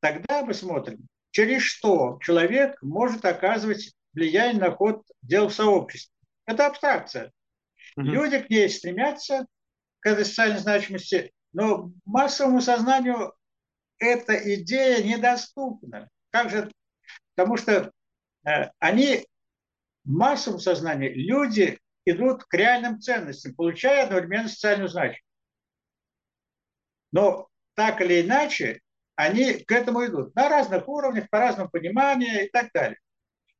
[0.00, 6.12] Тогда мы смотрим, через что человек может оказывать влияние на ход дел в сообществе.
[6.46, 7.32] Это абстракция.
[7.98, 8.02] Mm-hmm.
[8.02, 9.46] Люди к ней стремятся,
[10.00, 13.34] к этой социальной значимости, но массовому сознанию
[13.98, 16.08] эта идея недоступна.
[16.30, 16.70] Как же?
[17.34, 17.92] Потому что
[18.46, 19.26] э, они
[20.04, 25.24] в массовом сознании люди идут к реальным ценностям, получая одновременно социальную значимость.
[27.12, 28.80] Но так или иначе,
[29.14, 32.98] они к этому идут на разных уровнях, по разному пониманию и так далее.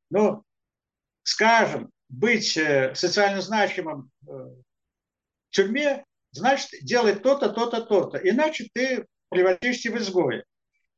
[0.09, 0.43] Но,
[1.27, 4.55] скажем, быть э, социально значимым э, в
[5.49, 8.17] тюрьме, значит делать то-то, то-то, то-то.
[8.17, 10.45] Иначе ты превратишься в изгоя.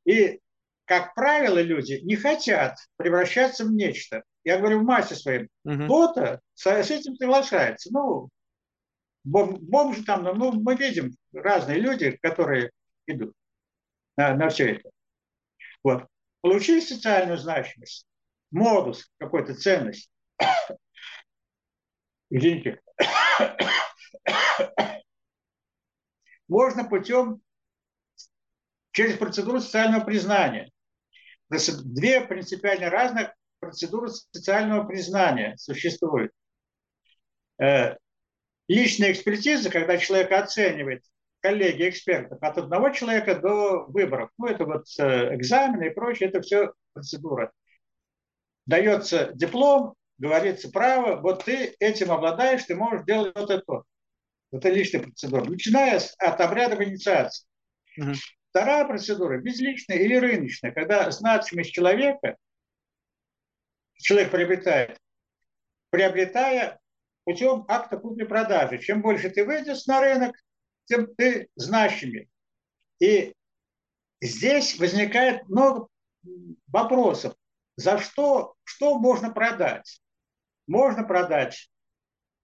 [0.04, 0.38] И,
[0.84, 4.22] как правило, люди не хотят превращаться в нечто.
[4.44, 5.84] Я говорю в массе своим, угу.
[5.86, 7.90] кто-то с этим соглашается.
[7.92, 8.28] Ну,
[9.24, 12.70] бомжи там, ну, мы видим разные люди, которые
[13.08, 13.34] идут
[14.16, 14.90] на, на все это.
[15.82, 16.06] Вот.
[16.40, 18.06] Получить социальную значимость,
[18.52, 20.08] модус, какой-то ценность.
[22.30, 22.80] Извините.
[26.48, 27.40] Можно путем
[28.92, 30.70] через процедуру социального признания.
[31.48, 36.32] Две принципиально разных процедура социального признания существует.
[37.60, 37.96] Э,
[38.68, 41.04] личная экспертиза, когда человек оценивает
[41.40, 44.30] коллеги экспертов от одного человека до выборов.
[44.38, 47.52] Ну, это вот э, экзамены и прочее, это все процедура.
[48.66, 53.82] Дается диплом, говорится право, вот ты этим обладаешь, ты можешь делать вот это.
[54.52, 55.44] Это личная процедура.
[55.44, 57.46] Начиная от обрядов инициации.
[57.96, 58.12] Угу.
[58.50, 62.36] Вторая процедура– безличная или рыночная, когда значимость человека
[63.94, 64.98] человек приобретает,
[65.90, 66.80] приобретая
[67.24, 68.78] путем акта купли-продажи.
[68.78, 70.36] Чем больше ты выйдешь на рынок,
[70.86, 72.28] тем ты значимее.
[72.98, 73.32] И
[74.20, 75.86] здесь возникает много
[76.66, 77.34] вопросов.
[77.76, 80.02] За что, что можно продать?
[80.70, 81.68] Можно продать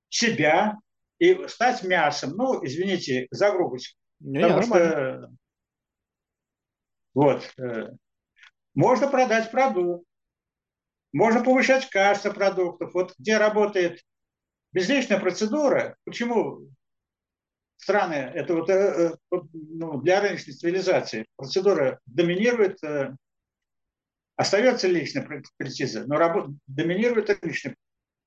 [0.09, 0.79] себя
[1.19, 2.33] и стать мясом.
[2.37, 3.97] Ну, извините за грубость.
[4.19, 5.31] Не, потому что
[7.15, 7.91] вот, э,
[8.75, 10.05] можно продать продукт,
[11.13, 12.93] можно повышать качество продуктов.
[12.95, 14.03] Вот где работает
[14.73, 16.69] безличная процедура, почему
[17.77, 22.81] страны, это вот, э, э, ну, для рыночной цивилизации процедура доминирует,
[24.35, 27.77] остается личная прециза, но работа, доминирует личный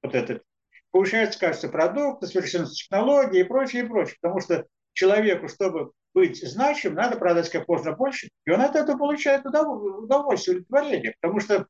[0.02, 0.44] вот этот.
[0.92, 4.18] Повышается качество продукта, совершенствуется технологии и прочее, и прочее.
[4.22, 8.98] Потому что человеку, чтобы быть значим, надо продать как можно больше, и он от этого
[8.98, 11.68] получает удовольствие, удовлетворение, потому что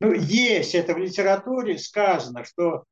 [0.00, 2.84] ну, есть это в литературе сказано, что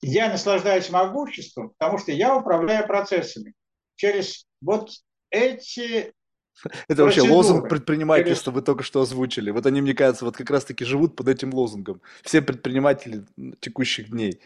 [0.00, 3.54] я наслаждаюсь могуществом, потому что я управляю процессами.
[3.96, 4.90] Через вот
[5.30, 6.12] эти
[6.88, 9.50] это вообще лозунг предпринимательства вы только что озвучили.
[9.50, 12.00] Вот они, мне кажется, вот как раз-таки живут под этим лозунгом.
[12.22, 13.24] Все предприниматели
[13.60, 14.40] текущих дней.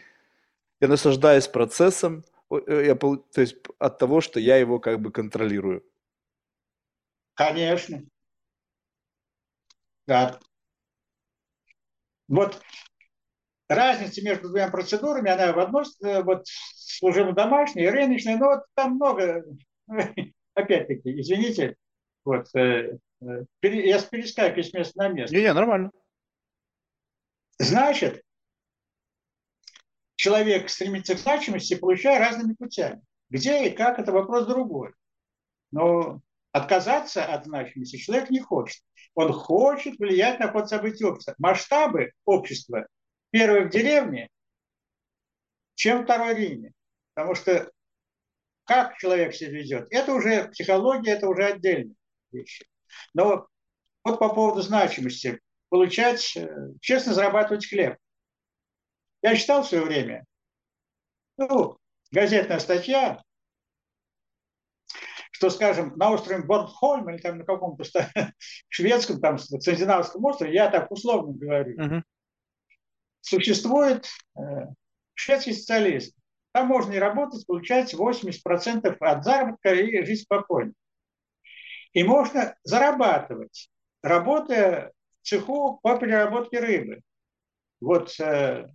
[0.81, 5.83] Я наслаждаюсь процессом, э, я, то есть от того, что я его как бы контролирую.
[7.35, 8.03] Конечно.
[10.07, 10.39] Да.
[12.27, 12.61] Вот
[13.67, 18.95] разница между двумя процедурами, она в одной, э, вот служебно-домашней и рыночной, но вот там
[18.95, 19.43] много,
[20.53, 21.77] опять-таки, извините,
[22.25, 25.35] вот, э, э, я перескакиваю с места на место.
[25.35, 25.91] Не-не, нормально.
[27.57, 28.23] Значит,
[30.15, 33.01] человек стремится к значимости, получая разными путями.
[33.29, 34.93] Где и как, это вопрос другой.
[35.71, 36.21] Но
[36.51, 38.81] отказаться от значимости человек не хочет.
[39.13, 41.35] Он хочет влиять на ход событий общества.
[41.37, 42.87] Масштабы общества
[43.31, 44.29] первый в деревне,
[45.75, 46.73] чем второй в Риме.
[47.13, 47.71] Потому что
[48.63, 51.93] как человек себя ведет, это уже психология, это уже отдельно
[52.31, 52.65] вещи.
[53.13, 53.47] Но
[54.03, 55.39] вот по поводу значимости.
[55.69, 56.47] Получать, э,
[56.81, 57.97] честно зарабатывать хлеб.
[59.21, 60.25] Я читал в свое время,
[61.37, 61.77] ну,
[62.11, 63.21] газетная статья,
[65.31, 67.83] что, скажем, на острове Борнхольм или там на каком-то
[68.69, 72.01] шведском, там, скандинавском острове, я так условно говорю, uh-huh.
[73.21, 74.41] существует э,
[75.13, 76.15] шведский социалист.
[76.51, 80.73] Там можно и работать, получать 80% от заработка и жить спокойно.
[81.93, 83.69] И можно зарабатывать,
[84.01, 84.91] работая
[85.21, 87.01] в цеху по переработке рыбы.
[87.81, 88.67] Вот э,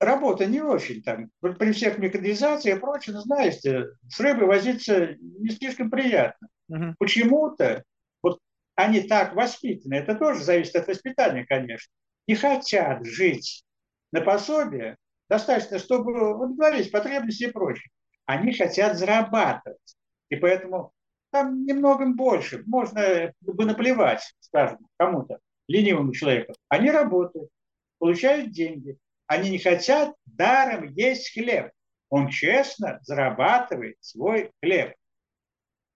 [0.00, 5.90] работа не очень там, при всех механизации и прочее, знаете, с рыбой возиться не слишком
[5.90, 6.48] приятно.
[6.68, 6.94] Угу.
[6.98, 7.84] Почему-то
[8.22, 8.40] вот
[8.74, 11.92] они так воспитаны, это тоже зависит от воспитания, конечно,
[12.26, 13.64] не хотят жить
[14.12, 14.96] на пособие,
[15.28, 17.90] достаточно, чтобы удовлетворить потребности и прочее.
[18.26, 19.96] Они хотят зарабатывать.
[20.32, 20.94] И поэтому
[21.30, 22.62] там немногим больше.
[22.64, 26.54] Можно бы наплевать, скажем, кому-то, ленивому человеку.
[26.70, 27.50] Они работают,
[27.98, 28.96] получают деньги.
[29.26, 31.70] Они не хотят даром есть хлеб.
[32.08, 34.94] Он честно зарабатывает свой хлеб.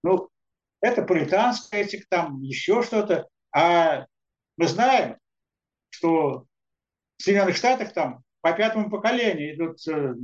[0.03, 0.29] Ну,
[0.81, 3.27] это пуританская этика, там еще что-то.
[3.51, 4.05] А
[4.55, 5.17] мы знаем,
[5.89, 6.45] что
[7.17, 10.15] в Соединенных Штатах там по пятому поколению идут, э,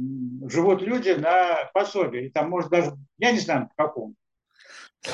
[0.47, 2.27] живут люди на пособие.
[2.27, 4.15] И там, может, даже, я не знаю, по какому.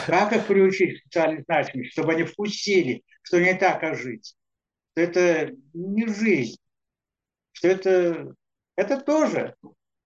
[0.06, 4.36] Как их приучить к социальной значимости, чтобы они вкусили, что не так, а жить?
[4.91, 6.60] Что это не жизнь.
[7.53, 8.36] Что это,
[8.76, 9.56] это тоже.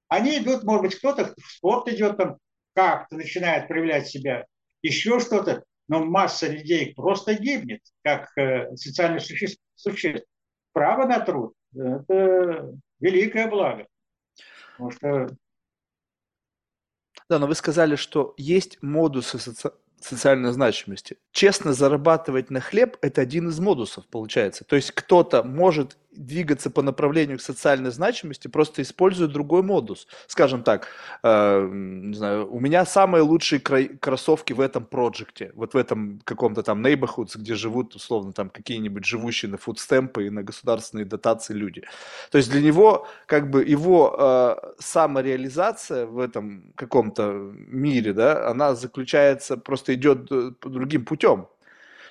[0.08, 2.38] Они идут, может быть, кто-то в спорт идет там,
[2.74, 4.46] как-то начинает проявлять себя,
[4.82, 10.26] еще что-то, но масса людей просто гибнет, как э, социальных существ.
[10.72, 12.74] Право на труд– это
[13.04, 13.86] великое благо.
[14.72, 15.38] Потому что
[17.30, 21.18] да, но вы сказали, что есть модусы соци социальной значимости.
[21.32, 24.66] Честно зарабатывать на хлеб– это один из модусов, получается.
[24.66, 30.08] То есть кто-то может двигаться по направлению к социальной значимости, просто используя другой модус.
[30.28, 30.88] Скажем так,
[31.24, 36.64] э, не знаю, у меня самые лучшие кроссовки в этом проекте, вот в этом каком-то
[36.64, 41.84] там neighborhoods, где живут, условно, там какие-нибудь живущие на фудстемпы и на государственные дотации люди.
[42.32, 48.76] То есть для него, как бы, его э, самореализация в этом каком-то мире, да, она
[48.76, 51.48] заключается просто идет э, другим путем.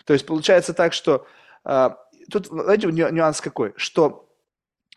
[0.04, 1.26] То есть получается так, что
[1.64, 1.90] э,
[2.30, 4.28] тут, знаете, нюанс какой, что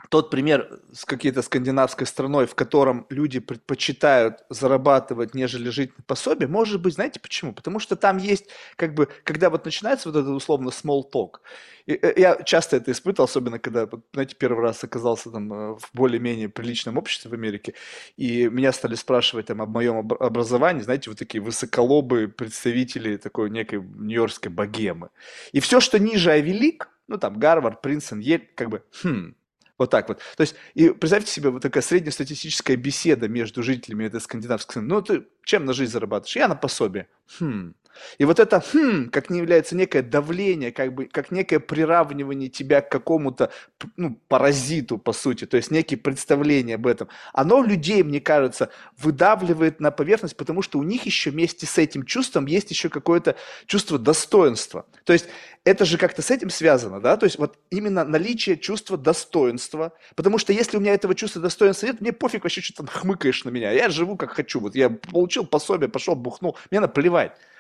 [0.10, 6.48] тот пример с какой-то скандинавской страной, в котором люди предпочитают зарабатывать, нежели жить на пособие,
[6.48, 7.54] может быть, знаете почему?
[7.54, 11.40] Потому что там есть, как бы, когда вот начинается вот этот условно small talk,
[11.86, 15.90] и, э, я часто это испытывал, особенно когда, знаете, первый раз оказался там э, в
[15.94, 17.74] более-менее приличном обществе в Америке,
[18.18, 23.82] и меня стали спрашивать там об моем образовании, знаете, вот такие высоколобые представители такой некой
[23.82, 25.10] нью-йоркской богемы.
[25.52, 29.36] И все, что ниже Авелик, ну там Гарвард, Принстон, Ель, как бы, хм,
[29.78, 30.20] вот так вот.
[30.38, 34.88] То есть, и представьте себе, вот такая среднестатистическая беседа между жителями этой скандинавской страны.
[34.88, 36.36] Ну, ты чем на жизнь зарабатываешь?
[36.38, 37.08] Я на пособие.
[37.40, 37.76] Хм.
[38.18, 42.82] И вот это «хм», как не является некое давление, как бы, как некое приравнивание тебя
[42.82, 43.52] к какому-то
[43.96, 49.80] ну, паразиту, по сути, то есть некие представления об этом, оно людей, мне кажется, выдавливает
[49.80, 53.36] на поверхность, потому что у них еще вместе с этим чувством есть еще какое-то
[53.66, 54.86] чувство достоинства.
[55.06, 55.28] То есть
[55.64, 60.38] это же как-то с этим связано, да, то есть вот именно наличие чувства достоинства, потому
[60.38, 63.50] что если у меня этого чувства достоинства нет, мне пофиг вообще, что там хмыкаешь на
[63.50, 67.15] меня, я живу как хочу, вот я получил пособие, пошел, бухнул, мне наплевать,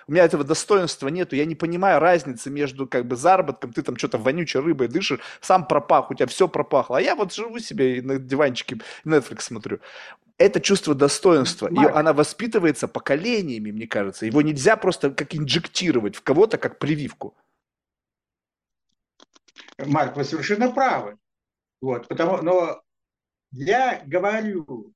[0.07, 3.98] у меня этого достоинства нету, я не понимаю разницы между как бы заработком, ты там
[3.98, 7.98] что-то вонючей рыбой дышишь, сам пропах, у тебя все пропахло, а я вот живу себе
[7.98, 9.80] и на диванчике Netflix смотрю.
[10.38, 14.26] Это чувство достоинства, и она воспитывается поколениями, мне кажется.
[14.26, 17.36] Его нельзя просто как инжектировать в кого-то как прививку.
[19.77, 21.18] Марк, вы совершенно правы.
[21.82, 22.82] Вот, потому, но
[23.52, 24.94] я говорю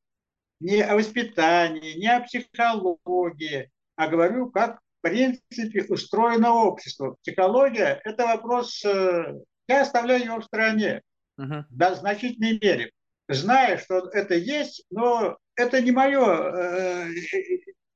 [0.60, 7.18] не о воспитании, не о психологии, а говорю, как в принципе устроено общество.
[7.22, 9.34] Психология– это вопрос, э,
[9.68, 11.02] я оставляю его в стороне
[11.38, 11.66] uh-huh.
[11.70, 12.92] в значительной мере,
[13.28, 17.08] зная, что это есть, но это не мое, э,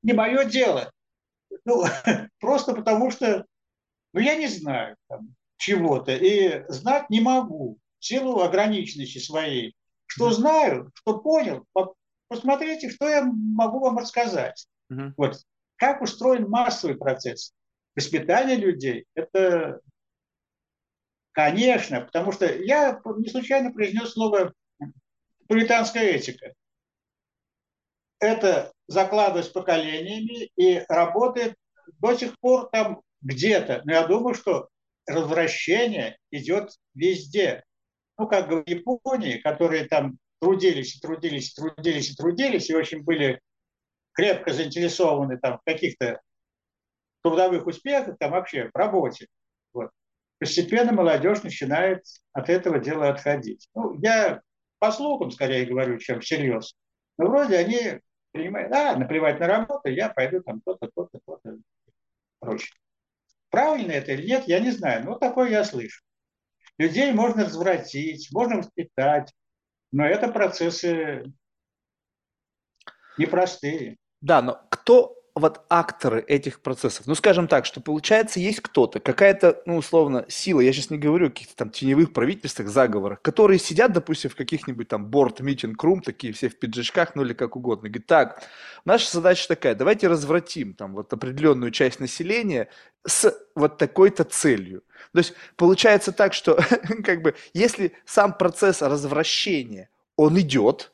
[0.02, 0.92] не мое дело.
[1.64, 1.84] Ну,
[2.38, 3.46] просто потому что,
[4.12, 9.74] ну, я не знаю, там, чего-то и знать не могу в силу ограниченности своей.
[10.04, 11.64] Что знаю, что понял,
[12.28, 14.66] посмотрите, что я могу вам рассказать.
[14.92, 15.14] Uh-huh.
[15.16, 15.40] Вот
[15.84, 17.52] как устроен массовый процесс
[17.94, 19.04] воспитания людей.
[19.14, 19.80] Это,
[21.32, 24.54] конечно, потому что я не случайно произнес слово
[25.46, 26.54] пуританская этика.
[28.18, 31.54] Это закладывается поколениями и работает
[32.00, 33.82] до сих пор там где-то.
[33.84, 34.70] Но я думаю, что
[35.06, 37.62] развращение идет везде.
[38.16, 43.38] Ну, как в Японии, которые там трудились, трудились, трудились трудились, и очень были
[44.14, 46.20] крепко заинтересованы там, в каких-то
[47.22, 49.26] трудовых успехах, там вообще в работе.
[49.72, 49.90] Вот.
[50.38, 53.68] Постепенно молодежь начинает от этого дела отходить.
[53.74, 54.40] Ну, я
[54.78, 56.74] по слухам скорее говорю, чем всерьез.
[57.18, 58.00] Но вроде они
[58.32, 61.56] принимают, а, наплевать на работу, я пойду там то-то, то-то, то-то,
[62.40, 62.74] прочее.
[63.48, 66.02] Правильно это или нет, я не знаю, но такое я слышу.
[66.76, 69.32] Людей можно развратить, можно воспитать,
[69.92, 71.32] но это процессы
[73.16, 73.96] непростые.
[74.24, 77.06] Да, но кто вот акторы этих процессов?
[77.06, 81.26] Ну, скажем так, что получается, есть кто-то, какая-то, ну, условно, сила, я сейчас не говорю
[81.26, 86.00] о каких-то там теневых правительствах, заговорах, которые сидят, допустим, в каких-нибудь там борт митинг рум
[86.00, 87.90] такие все в пиджачках, ну, или как угодно.
[87.90, 88.42] Говорит, так,
[88.86, 92.68] наша задача такая, давайте развратим там вот определенную часть населения
[93.06, 94.84] с вот такой-то целью.
[95.12, 96.58] То есть получается так, что
[97.04, 100.92] как бы если сам процесс развращения, он идет,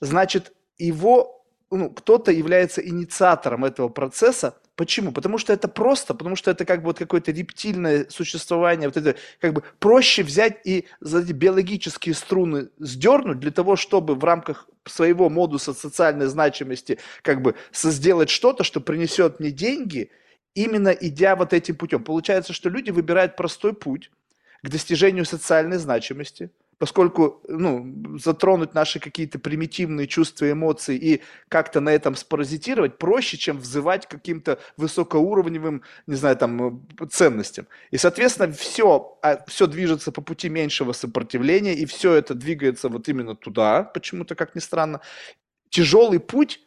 [0.00, 1.35] значит, его
[1.70, 4.56] ну, кто-то является инициатором этого процесса.
[4.76, 5.10] Почему?
[5.10, 9.16] Потому что это просто, потому что это как бы вот какое-то рептильное существование, вот это
[9.40, 14.68] как бы проще взять и за эти биологические струны сдернуть для того, чтобы в рамках
[14.84, 20.10] своего модуса социальной значимости как бы сделать что-то, что принесет мне деньги,
[20.54, 22.04] именно идя вот этим путем.
[22.04, 24.10] Получается, что люди выбирают простой путь
[24.62, 31.90] к достижению социальной значимости– поскольку ну, затронуть наши какие-то примитивные чувства, эмоции и как-то на
[31.90, 37.66] этом спаразитировать проще, чем взывать каким-то высокоуровневым, не знаю, там, ценностям.
[37.90, 43.08] И, соответственно, все, а, все движется по пути меньшего сопротивления, и все это двигается вот
[43.08, 45.00] именно туда, почему-то, как ни странно.
[45.70, 46.65] Тяжелый путь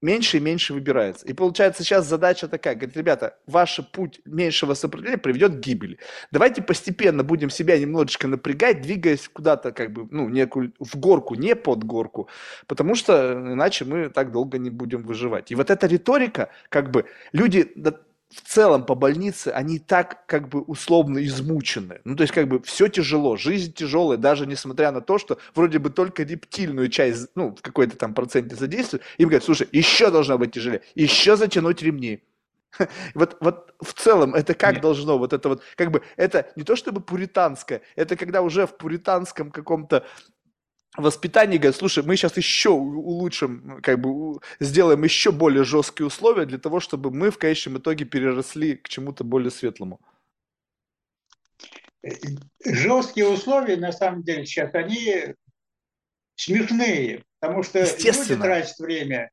[0.00, 1.26] меньше и меньше выбирается.
[1.26, 5.98] И получается сейчас задача такая, говорит, ребята, ваш путь меньшего сопротивления приведет к гибели.
[6.30, 11.54] Давайте постепенно будем себя немножечко напрягать, двигаясь куда-то как бы, ну, некую, в горку, не
[11.56, 12.28] под горку,
[12.66, 15.50] потому что иначе мы так долго не будем выживать.
[15.50, 17.72] И вот эта риторика, как бы, люди
[18.30, 22.00] в целом по больнице, они так как бы условно измучены.
[22.04, 25.78] Ну, то есть как бы все тяжело, жизнь тяжелая, даже несмотря на то, что вроде
[25.78, 30.36] бы только рептильную часть, ну, в какой-то там проценте задействуют, им говорят, слушай, еще должно
[30.36, 32.22] быть тяжелее, еще затянуть ремни.
[33.14, 34.82] Вот, вот в целом это как Нет.
[34.82, 38.76] должно, вот это вот, как бы, это не то чтобы пуританское, это когда уже в
[38.76, 40.04] пуританском каком-то
[41.02, 46.58] воспитании говорят, слушай, мы сейчас еще улучшим, как бы сделаем еще более жесткие условия для
[46.58, 50.00] того, чтобы мы в конечном итоге переросли к чему-то более светлому.
[52.64, 55.34] Жесткие условия, на самом деле, сейчас, они
[56.36, 59.30] смешные, потому что люди тратят время,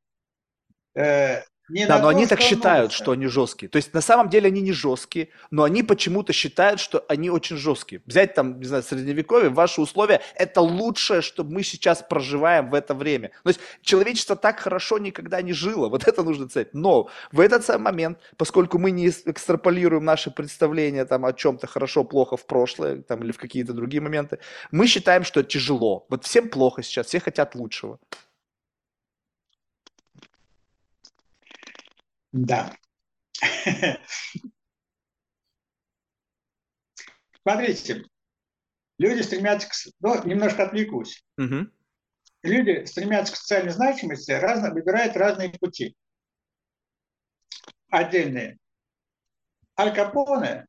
[0.94, 3.68] э, Не да, но они так считают, что они жесткие.
[3.68, 7.56] То есть на самом деле они не жесткие, но они почему-то считают, что они очень
[7.56, 8.02] жесткие.
[8.06, 12.94] Взять там, не знаю, средневековье, ваши условия– это лучшее, что мы сейчас проживаем в это
[12.94, 13.30] время.
[13.42, 16.72] То есть человечество так хорошо никогда не жило, вот это нужно ценить.
[16.72, 22.04] Но в этот самый момент, поскольку мы не экстраполируем наши представления там, о чем-то хорошо,
[22.04, 24.38] плохо в прошлое там, или в какие-то другие моменты,
[24.70, 26.06] мы считаем, что тяжело.
[26.08, 27.98] Вот всем плохо сейчас, все хотят лучшего.
[32.36, 32.76] Да.
[37.42, 38.04] Смотрите,
[38.98, 39.72] люди стремятся к...
[40.00, 41.24] Ну, немножко отвлекусь.
[41.38, 41.70] Угу.
[42.42, 45.96] Люди стремятся к социальной значимости, разно, выбирают разные пути.
[47.88, 48.58] Отдельные.
[49.78, 50.66] Аль Капоне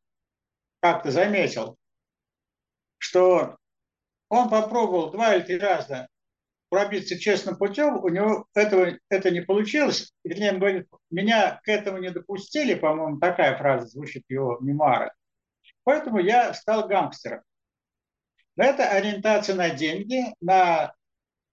[0.79, 1.77] как-то заметил,
[2.97, 3.57] что
[4.29, 6.07] он попробовал два или три раза
[6.69, 10.13] пробиться честным путем, у него этого, это не получилось.
[10.23, 15.11] Вернее, он говорит, меня к этому не допустили, по-моему, такая фраза звучит его мемуарах.
[15.83, 17.41] Поэтому я стал гангстером.
[18.55, 20.93] Но это ориентация на деньги, на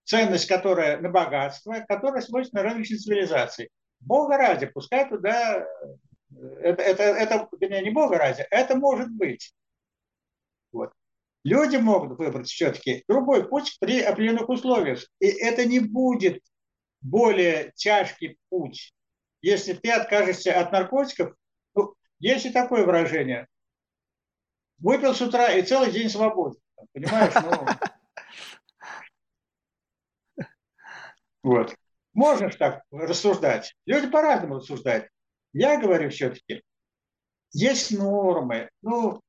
[0.04, 3.70] ценность, которая, на богатство, которая свойственна различным цивилизации.
[4.00, 5.66] Бога ради, пускай туда,
[6.60, 9.54] это, это, это вернее, не Бога ради, это может быть.
[11.44, 15.06] Люди могут выбрать все-таки другой путь при определенных условиях.
[15.20, 16.42] И это не будет
[17.02, 18.94] более тяжкий путь.
[19.42, 21.34] Если ты откажешься от наркотиков,
[21.74, 23.46] ну, есть и такое выражение.
[24.78, 26.58] Выпил с утра и целый день свободен.
[26.92, 27.34] Понимаешь?
[30.36, 30.46] Ну,
[31.42, 31.76] вот.
[32.14, 33.76] Можно же так рассуждать.
[33.84, 35.08] Люди по-разному рассуждают.
[35.52, 36.62] Я говорю все-таки,
[37.52, 38.70] есть нормы.
[38.80, 39.20] Ну,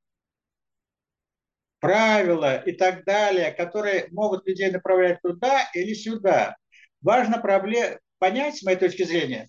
[1.80, 6.56] правила и так далее, которые могут людей направлять туда или сюда.
[7.00, 7.98] Важно проблем...
[8.18, 9.48] понять, с моей точки зрения,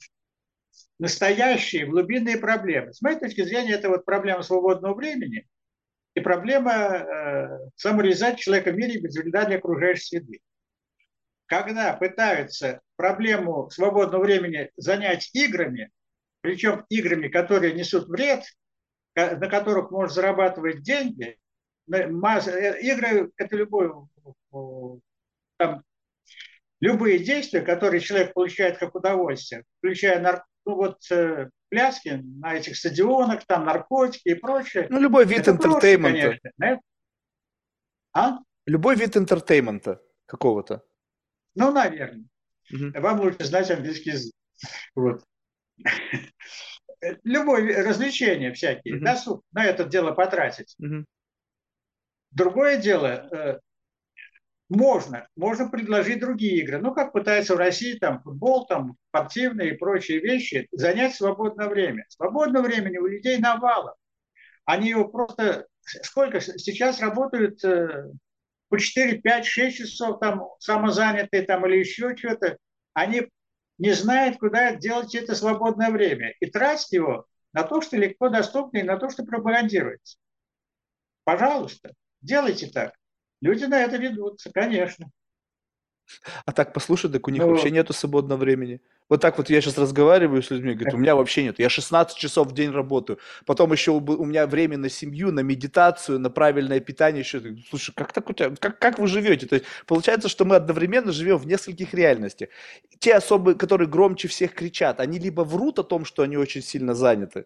[1.00, 2.94] настоящие глубинные проблемы.
[2.94, 5.48] С моей точки зрения, это вот проблема свободного времени
[6.16, 10.40] и проблема э, самореализации человека в мире без вреда окружающей среды.
[11.46, 15.92] Когда пытаются проблему свободного времени занять играми,
[16.42, 18.44] причем играми, которые несут вред,
[19.16, 21.38] на которых можно зарабатывать деньги,
[21.88, 23.92] масса, э, игры это любой,
[25.58, 25.84] там,
[26.80, 32.78] любые действия, которые человек получает как удовольствие, включая нар, ну вот э, пляски на этих
[32.78, 34.88] стадионах, там наркотики и прочее.
[34.90, 36.40] Ну любой вид entertainment а.
[38.14, 38.40] А?
[38.66, 40.84] Любой вид entertainment а какого-то.
[41.56, 42.26] Ну, наверное.
[42.72, 43.00] Угу.
[43.00, 44.34] Вам лучше знать английский язык.
[44.96, 45.24] Вот.
[47.24, 49.06] Любое развлечение всякие, угу.
[49.06, 50.76] досуг на это дело потратить.
[50.80, 51.06] Угу.
[52.32, 53.60] Другое дело, э,
[54.70, 56.80] можно, можно предложить другие игры.
[56.80, 62.06] Ну, как пытаются в России, там, футбол, там, спортивные и прочие вещи, занять свободное время.
[62.10, 63.96] Свободное времени у людей навалом.
[64.66, 65.68] Они его просто...
[65.82, 66.42] Сколько?
[66.42, 68.12] Сейчас работают э,
[68.68, 72.58] по 4, 5, 6 часов там самозанятые там или еще что-то.
[72.94, 73.30] Они
[73.78, 76.34] не знают, куда делать это свободное время.
[76.42, 80.18] И тратить его на то, что легко доступно, и на то, что пропагандируется.
[81.24, 81.94] Пожалуйста.
[82.28, 82.94] Делайте так.
[83.42, 85.10] Люди на это ведутся, конечно.
[86.46, 88.82] А так послушай, так у них ну, вообще нету свободного времени.
[89.10, 91.60] Вот так вот я сейчас разговариваю с людьми, говорят, у меня вообще нет.
[91.60, 93.20] Я 16 часов в день работаю.
[93.46, 97.22] Потом еще у меня время на семью, на медитацию, на правильное питание.
[97.22, 97.58] Еще.
[97.70, 99.48] Слушай, как так у тебя, как, как вы живете?
[99.48, 102.50] То есть получается, что мы одновременно живем в нескольких реальностях.
[103.00, 106.94] Те особые, которые громче всех кричат, они либо врут о том, что они очень сильно
[106.94, 107.46] заняты,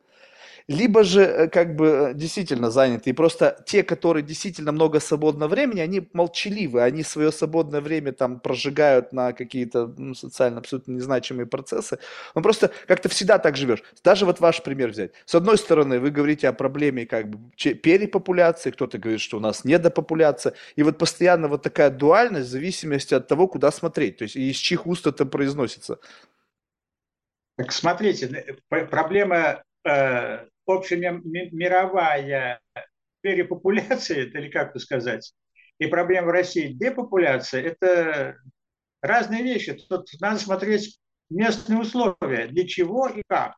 [0.72, 3.10] либо же э, как бы э, действительно заняты.
[3.10, 8.39] И просто те, которые действительно много свободного времени, они молчаливы, они свое свободное время там
[8.39, 11.99] прожигают на какие-то ну, социально абсолютно незначимые процессы.
[12.35, 13.84] Но просто как-то всегда так живешь.
[14.03, 15.11] Даже вот ваш пример взять.
[15.26, 19.65] С одной стороны, вы говорите о проблеме как бы перепопуляции, кто-то говорит, что у нас
[19.65, 20.53] недопопуляция.
[20.77, 24.18] И вот постоянно вот такая дуальность в зависимости от того, куда смотреть.
[24.18, 25.99] То есть из чьих уст это произносится.
[27.57, 32.60] Так смотрите, проблема э, общемировая
[33.22, 35.34] перепопуляция, или как это сказать,
[35.80, 38.38] и проблема в России депопуляция, это
[39.02, 39.74] разные вещи.
[39.74, 43.56] Тут надо смотреть местные условия, для чего и как.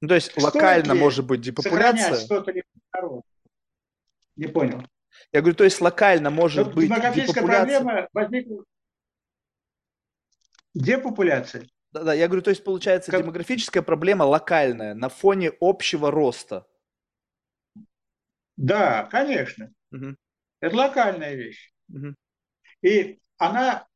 [0.00, 2.14] Ну, то есть Стоит локально может быть депопуляция?
[2.14, 2.52] что-то
[4.36, 4.82] Не понял.
[5.32, 7.80] Я говорю, то есть локально может Но быть депопуляция?
[7.80, 8.64] проблема возникла
[10.72, 11.68] депопуляция.
[11.92, 13.22] Да, да, я говорю, то есть получается как...
[13.22, 16.66] демографическая проблема локальная на фоне общего роста.
[18.56, 19.72] Да, конечно.
[19.90, 20.16] Угу.
[20.60, 21.72] Это локальная вещь.
[21.88, 22.14] Угу.
[22.82, 23.86] И она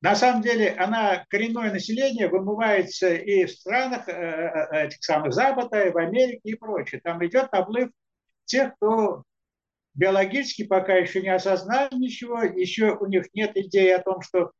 [0.00, 5.82] на самом деле она, коренное население вымывается и в странах э, э, этих самых Запада,
[5.82, 7.02] и в Америке и прочее.
[7.04, 7.90] Там идет наплыв
[8.46, 9.24] тех, кто
[9.92, 14.52] биологически пока еще не осознали ничего, еще у них нет идеи о том, что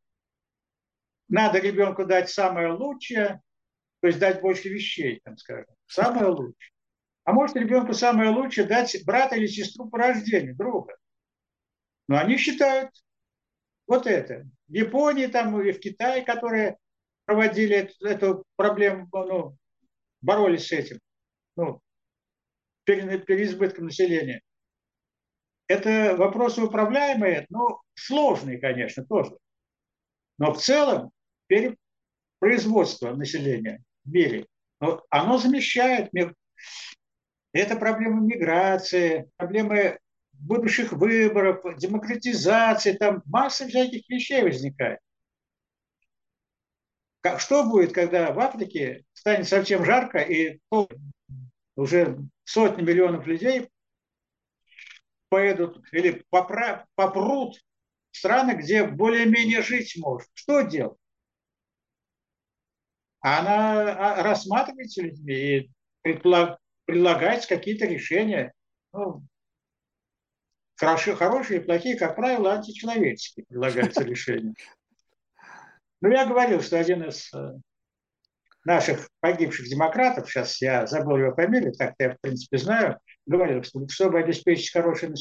[1.30, 3.40] надо ребенку дать самое лучшее,
[4.00, 6.70] то есть дать больше вещей, там скажем, самое лучшее.
[7.24, 10.96] А может ребенку самое лучшее дать брата или сестру по рождению, друга.
[12.08, 12.90] Но они считают
[13.86, 14.44] вот это.
[14.68, 16.76] В Японии там и в Китае, которые
[17.24, 19.56] проводили эту, эту проблему, ну,
[20.20, 20.98] боролись с этим,
[21.56, 21.80] ну,
[22.84, 24.42] переизбытком населения.
[25.68, 29.36] Это вопросы управляемые, но сложные, конечно, тоже.
[30.38, 31.12] Но в целом
[31.50, 34.46] перепроизводство населения в мире,
[34.78, 36.10] оно замещает
[37.52, 39.98] это проблемы миграции, проблемы
[40.32, 45.00] будущих выборов, демократизации, там масса всяких вещей возникает.
[47.20, 50.60] Как, что будет, когда в Африке станет совсем жарко и
[51.76, 53.68] уже сотни миллионов людей
[55.28, 57.56] поедут или попра, попрут
[58.12, 60.28] в страны, где более-менее жить может.
[60.32, 60.96] Что делать?
[63.20, 65.70] Она а, рассматривается людьми
[66.04, 66.12] и
[66.86, 68.52] предлагать какие-то решения.
[68.92, 69.22] Ну,
[70.76, 74.54] хорошие, хорошие и плохие, как правило, античеловеческие предлагаются решения.
[76.00, 77.58] Но я говорил, что один из э,
[78.64, 83.86] наших погибших демократов, сейчас я забыл его фамилию, так-то я в принципе знаю, говорил, что
[83.88, 85.14] чтобы обеспечить хорошую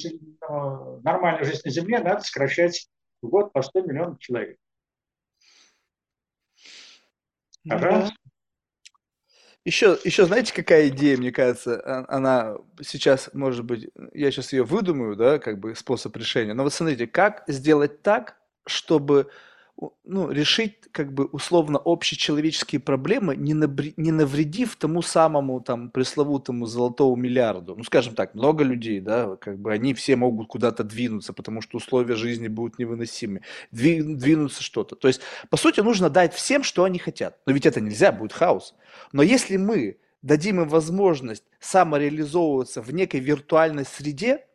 [0.50, 2.88] ну, нормальную жизнь на Земле, надо сокращать
[3.22, 4.58] в год по 100 миллионов человек.
[7.70, 8.16] Пожалуйста.
[9.66, 14.64] Еще, еще знаете, какая идея, мне кажется, а, она сейчас, может быть, я сейчас ее
[14.64, 16.54] выдумаю, да, как бы способ решения.
[16.54, 19.30] Но вот смотрите, как сделать так, чтобы
[20.04, 26.66] ну, решить как бы условно общечеловеческие проблемы, не, набри, не навредив тому самому там пресловутому
[26.66, 27.76] золотому миллиарду.
[27.78, 31.78] Ну, скажем так, много людей, да, как бы они все могут куда-то двинуться, потому что
[31.78, 33.42] условия жизни будут невыносимы.
[33.72, 34.96] Дви, двинуться что-то.
[34.96, 37.38] То есть, по сути, нужно дать всем, что они хотят.
[37.46, 38.76] Но ведь это нельзя, будет хаос.
[39.12, 44.46] Но если мы дадим им возможность самореализовываться в некой виртуальной среде,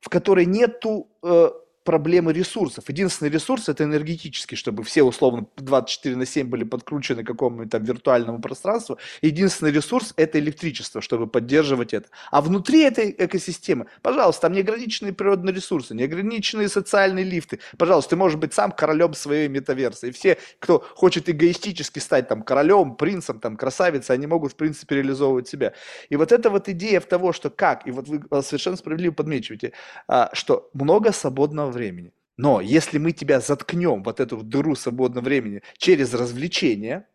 [0.00, 1.50] в которой нету э,
[1.86, 2.84] проблемы ресурсов.
[2.88, 7.84] Единственный ресурс это энергетический, чтобы все условно 24 на 7 были подкручены к какому-нибудь там
[7.84, 8.98] виртуальному пространству.
[9.22, 12.08] Единственный ресурс это электричество, чтобы поддерживать это.
[12.30, 17.60] А внутри этой экосистемы, пожалуйста, там неограниченные природные ресурсы, неограниченные социальные лифты.
[17.78, 20.08] Пожалуйста, ты можешь быть сам королем своей метаверсы.
[20.08, 24.96] И все, кто хочет эгоистически стать там королем, принцем, там красавицей, они могут в принципе
[24.96, 25.72] реализовывать себя.
[26.08, 29.72] И вот эта вот идея в того, что как, и вот вы совершенно справедливо подмечиваете,
[30.08, 32.12] а, что много свободного времени.
[32.36, 37.08] Но если мы тебя заткнем, вот эту дыру свободного времени, через развлечения,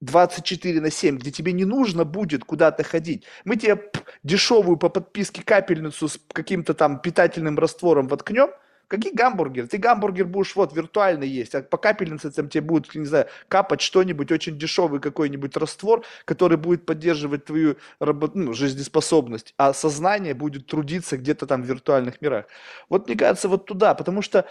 [0.00, 3.24] 24 на 7, где тебе не нужно будет куда-то ходить.
[3.44, 3.90] Мы тебе
[4.22, 8.50] дешевую по подписке капельницу с каким-то там питательным раствором воткнем–
[8.88, 9.66] Какие гамбургеры?
[9.66, 13.80] Ты гамбургер будешь вот виртуально есть, а по капельнице там тебе будет, не знаю, капать
[13.80, 18.34] что-нибудь очень дешевый какой-нибудь раствор, который будет поддерживать твою работ...
[18.34, 22.46] ну, жизнеспособность, а сознание будет трудиться где-то там в виртуальных мирах.
[22.88, 24.46] Вот мне кажется, вот туда, потому что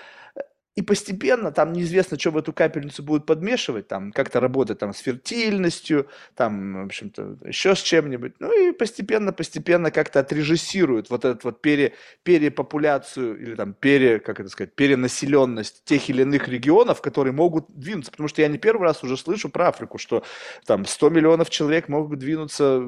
[0.76, 5.00] и постепенно там неизвестно, что в эту капельницу будут подмешивать, там как-то работать там с
[5.00, 8.34] фертильностью, там, в общем-то, еще с чем-нибудь.
[8.40, 11.94] Ну и постепенно, постепенно как-то отрежиссируют вот эту вот пере,
[12.24, 18.10] перепопуляцию или там пере, как это сказать, перенаселенность тех или иных регионов, которые могут двинуться.
[18.10, 20.24] Потому что я не первый раз уже слышу про Африку, что
[20.66, 22.84] там 100 миллионов человек могут двинуться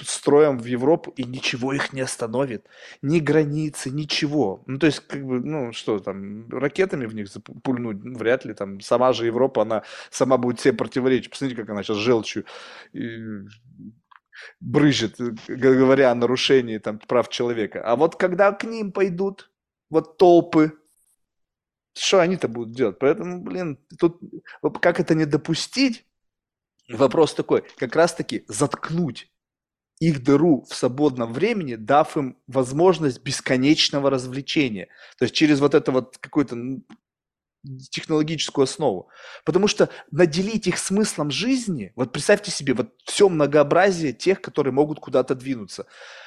[0.00, 2.64] строем в Европу, и ничего их не остановит.
[3.02, 4.62] Ни границы, ничего.
[4.64, 8.44] Ну то есть, как бы, ну что там, ракетами в них них запульнуть, ну, вряд
[8.44, 11.30] ли, там, сама же Европа, она сама будет себе противоречить.
[11.30, 12.44] Посмотрите, как она сейчас желчью
[14.60, 15.16] брызжет,
[15.48, 17.82] говоря о нарушении там, прав человека.
[17.84, 19.50] А вот когда к ним пойдут
[19.90, 20.72] вот толпы,
[21.94, 22.98] что они-то будут делать?
[22.98, 24.20] Поэтому, блин, тут
[24.80, 26.04] как это не допустить?
[26.88, 29.32] Вопрос такой, как раз-таки заткнуть
[29.98, 34.88] их дыру в свободном времени, дав им возможность бесконечного развлечения.
[35.18, 36.54] То есть через вот это вот какое-то
[37.90, 39.08] технологическую основу.
[39.44, 45.00] Потому что наделить их смыслом жизни, вот представьте себе, вот все многообразие тех, которые могут
[45.00, 45.86] куда-то двинуться,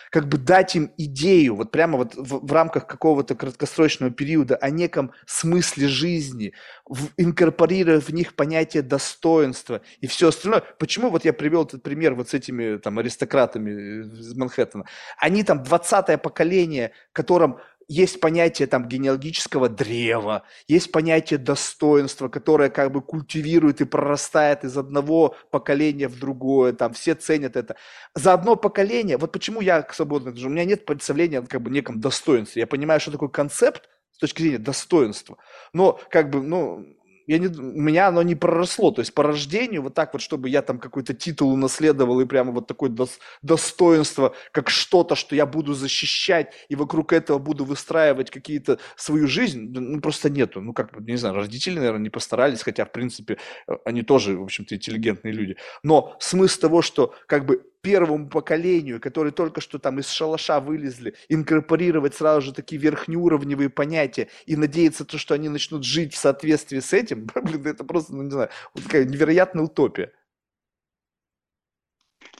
[0.10, 4.70] как бы дать им идею, вот прямо вот в, в рамках какого-то краткосрочного периода о
[4.70, 6.54] неком смысле жизни,
[6.86, 10.64] в, инкорпорируя в них понятие достоинства и все остальное.
[10.80, 14.86] Почему вот я привел этот пример вот с этими там аристократами из Манхэттена?
[15.18, 17.60] Они там 20-е поколение, которым
[17.90, 24.78] есть понятие там генеалогического древа, есть понятие достоинства, которое как бы культивирует и прорастает из
[24.78, 27.76] одного поколения в другое, там все ценят это.
[28.14, 32.62] За одно поколение, вот почему я свободный, у меня нет представления как бы неком достоинстве.
[32.62, 35.38] Я понимаю, что такое концепт с точки зрения достоинства,
[35.74, 36.86] но как бы, ну,
[37.30, 40.50] я не, у меня оно не проросло, то есть по рождению вот так вот, чтобы
[40.50, 45.46] я там какой-то титул унаследовал и прямо вот такое дос, достоинство, как что-то, что я
[45.46, 51.00] буду защищать и вокруг этого буду выстраивать какие-то свою жизнь, ну просто нету, ну как,
[51.02, 53.38] не знаю, родители, наверное, не постарались, хотя в принципе
[53.68, 59.00] э, они тоже, в общем-то, интеллигентные люди, но смысл того, что как бы первому поколению,
[59.00, 65.06] которые только что там из шалаша вылезли, инкорпорировать сразу же такие верхнеуровневые понятия и надеяться,
[65.06, 68.50] то, что они начнут жить в соответствии с этим, блин, это просто, ну не знаю,
[68.74, 70.12] вот такая невероятная утопия.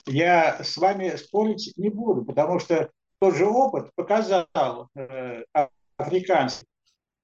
[0.06, 2.90] Я с вами спорить не буду, потому что
[3.20, 5.44] тот же опыт показал э,
[5.96, 6.66] африканцам,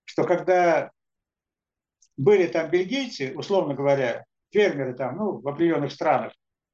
[0.04, 0.90] что когда
[2.16, 6.32] были там бельгийцы, условно говоря, фермеры там, ну, в определенных странах,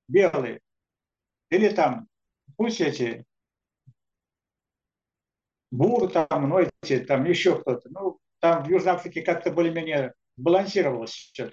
[0.08, 0.60] белые,
[1.52, 2.08] или там,
[2.56, 3.26] пусть эти
[5.70, 7.90] буры там, ну, эти, там еще кто-то.
[7.90, 11.52] Ну, там в Южной Африке как-то более-менее балансировалось все.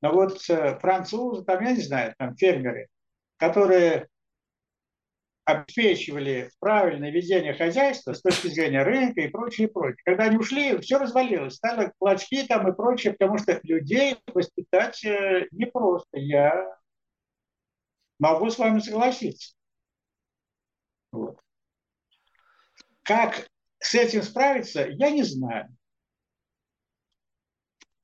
[0.00, 2.88] Но вот э, французы, там, я не знаю, там фермеры,
[3.36, 4.08] которые
[5.44, 10.00] обеспечивали правильное ведение хозяйства с точки зрения рынка и прочее, и прочее.
[10.06, 15.48] Когда они ушли, все развалилось, стали клочки там и прочее, потому что людей воспитать э,
[15.50, 16.18] непросто.
[16.18, 16.81] Я
[18.22, 19.56] Могу с вами согласиться.
[21.10, 21.40] Вот.
[23.02, 23.48] Как
[23.80, 25.76] с этим справиться, я не знаю.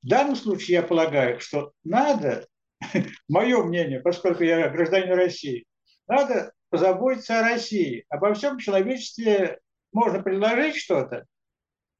[0.03, 2.45] В данном случае я полагаю, что надо,
[3.29, 5.65] мое мнение, поскольку я гражданин России,
[6.05, 8.03] надо позаботиться о России.
[8.09, 9.61] Обо всем человечестве
[9.93, 11.27] можно предложить что-то.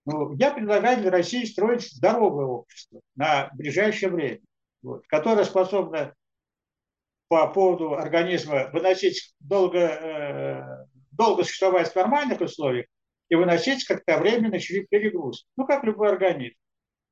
[0.05, 4.41] Ну, я предлагаю для России строить здоровое общество на ближайшее время,
[4.81, 6.13] вот, которое способно
[7.30, 12.88] по поводу организма выносить долго, э, долго существовать в нормальных условиях
[13.30, 15.47] и выносить кратковременный перегруз.
[15.56, 16.56] Ну, как любой организм.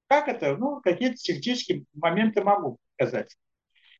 [0.08, 0.58] Как это?
[0.58, 3.38] Ну, какие-то теоретические моменты могу сказать.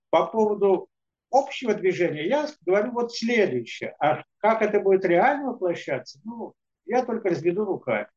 [0.10, 0.90] По поводу
[1.30, 3.96] общего движения я говорю вот следующее.
[4.00, 6.54] А как это будет реально воплощаться, ну,
[6.86, 8.08] я только разведу руками.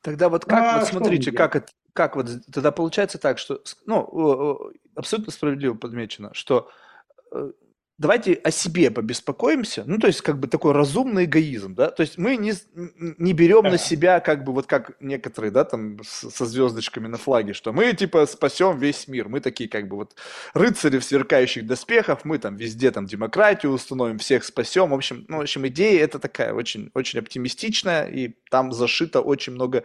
[0.00, 4.72] Тогда вот как, а вот смотрите, как это, как вот тогда получается так, что, ну,
[4.94, 6.70] абсолютно справедливо подмечено, что
[7.32, 7.52] э,
[7.98, 12.16] давайте о себе побеспокоимся, ну, то есть, как бы такой разумный эгоизм, да, то есть
[12.16, 12.52] мы не,
[13.18, 17.52] не берем на себя, как бы, вот как некоторые, да, там, со звездочками на флаге,
[17.52, 20.14] что мы, типа, спасем весь мир, мы такие, как бы, вот,
[20.54, 25.38] рыцари в сверкающих доспехах, мы там везде, там, демократию установим, всех спасем, в общем, ну,
[25.38, 29.84] в общем, идея это такая очень, очень оптимистичная, и там зашито очень много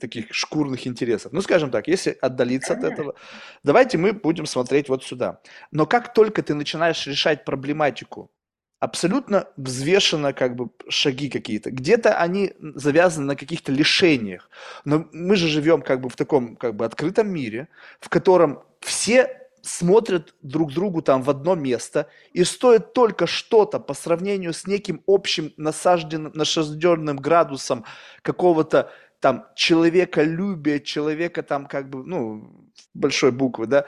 [0.00, 1.32] таких шкурных интересов.
[1.32, 3.14] Ну, скажем так, если отдалиться от этого,
[3.62, 5.40] давайте мы будем смотреть вот сюда.
[5.70, 8.30] Но как только ты начинаешь решать проблематику,
[8.78, 11.70] абсолютно взвешенно как бы шаги какие-то.
[11.70, 14.50] Где-то они завязаны на каких-то лишениях.
[14.84, 17.68] Но мы же живем как бы в таком как бы открытом мире,
[18.00, 23.94] в котором все смотрят друг другу там в одно место, и стоит только что-то по
[23.94, 27.84] сравнению с неким общим насажденным, насажденным градусом
[28.22, 28.92] какого-то
[29.26, 32.48] там человеколюбие, человека там как бы, ну,
[32.94, 33.84] большой буквы, да,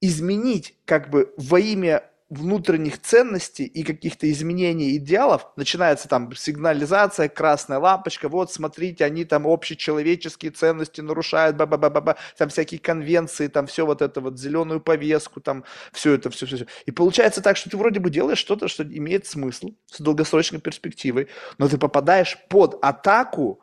[0.00, 7.80] изменить как бы во имя внутренних ценностей и каких-то изменений идеалов, начинается там сигнализация, красная
[7.80, 12.78] лампочка, вот смотрите, они там общечеловеческие ценности нарушают, ба ба ба ба ба там всякие
[12.78, 16.66] конвенции, там все вот это вот, зеленую повестку, там все это, все, все, все.
[16.84, 21.26] И получается так, что ты вроде бы делаешь что-то, что имеет смысл с долгосрочной перспективой,
[21.58, 23.60] но ты попадаешь под атаку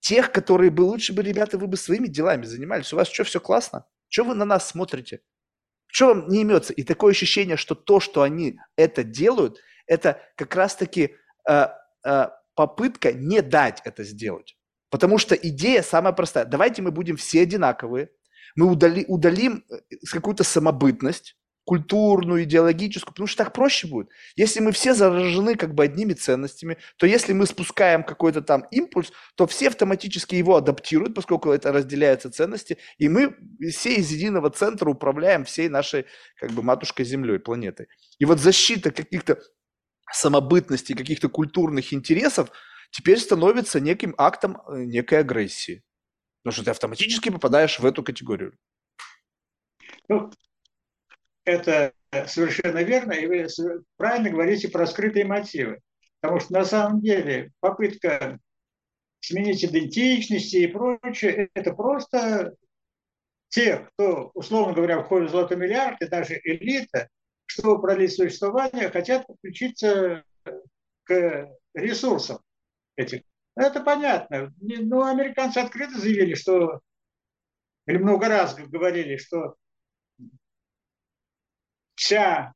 [0.00, 2.92] тех, которые бы лучше бы, ребята, вы бы своими делами занимались.
[2.92, 3.86] У вас что, все классно?
[4.08, 5.20] Что вы на нас смотрите?
[5.86, 6.72] Что вам не имется?
[6.72, 11.16] И такое ощущение, что то, что они это делают, это как раз-таки
[11.48, 11.66] э,
[12.04, 14.56] э, попытка не дать это сделать.
[14.88, 16.44] Потому что идея самая простая.
[16.44, 18.10] Давайте мы будем все одинаковые,
[18.56, 24.08] мы удали, удалим э, какую-то самобытность, культурную, идеологическую, потому что так проще будет.
[24.36, 29.12] Если мы все заражены как бы одними ценностями, то если мы спускаем какой-то там импульс,
[29.36, 33.36] то все автоматически его адаптируют, поскольку это разделяются ценности, и мы
[33.70, 36.06] все из единого центра управляем всей нашей
[36.38, 37.86] как бы матушкой Землей, планетой.
[38.18, 39.40] И вот защита каких-то
[40.12, 42.50] самобытностей, каких-то культурных интересов
[42.90, 45.84] теперь становится неким актом э, некой агрессии.
[46.42, 48.56] Потому что ты автоматически попадаешь в эту категорию.
[50.08, 50.30] Ну,
[51.44, 51.92] это
[52.26, 53.46] совершенно верно, и вы
[53.96, 55.80] правильно говорите про скрытые мотивы.
[56.20, 58.38] Потому что на самом деле попытка
[59.20, 61.50] сменить идентичности и прочее.
[61.54, 62.54] Это просто
[63.48, 67.08] те, кто, условно говоря, входит в золотой миллиард, и даже элита,
[67.46, 70.24] чтобы продлить существование, хотят подключиться
[71.04, 72.40] к ресурсам
[72.96, 73.22] этих.
[73.56, 74.52] Это понятно.
[74.60, 76.80] Ну, американцы открыто заявили, что,
[77.86, 79.56] или много раз говорили, что
[82.00, 82.54] вся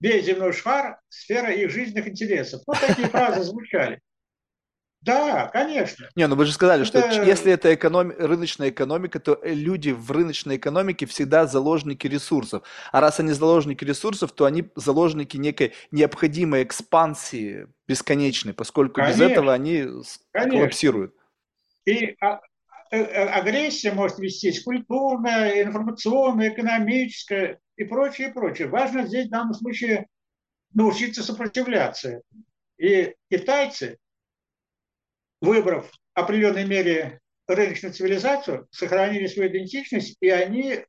[0.00, 2.62] весь земной шар– сфера их жизненных интересов.
[2.66, 4.00] Вот такие фразы звучали.
[5.02, 6.08] Да, конечно.
[6.14, 7.10] Не, ну вы же сказали, это...
[7.10, 8.14] что если это экономи...
[8.14, 12.62] рыночная экономика, то люди в рыночной экономике всегда заложники ресурсов.
[12.92, 19.24] А раз они заложники ресурсов, то они заложники некой необходимой экспансии бесконечной, поскольку конечно.
[19.24, 19.86] без этого они
[20.30, 20.56] конечно.
[20.56, 21.14] коллапсируют.
[21.84, 22.51] И а, э, э,
[22.92, 28.68] агрессия может вестись культурная, информационная, экономическая и прочее, и прочее.
[28.68, 30.06] Важно здесь в данном случае
[30.74, 32.22] научиться сопротивляться.
[32.76, 33.98] И китайцы
[35.40, 40.84] выбрав в определенной мере рыночную цивилизацию, сохранили свою идентичность, и они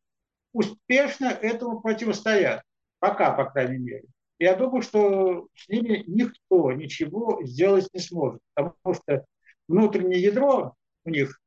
[0.54, 2.64] успешно этому противостоят.
[3.00, 4.04] Пока, по крайней мере.
[4.40, 9.26] Я думаю, что с ними никто ничего сделать не сможет, потому что
[9.68, 10.76] внутреннее ядро
[11.06, 11.40] у них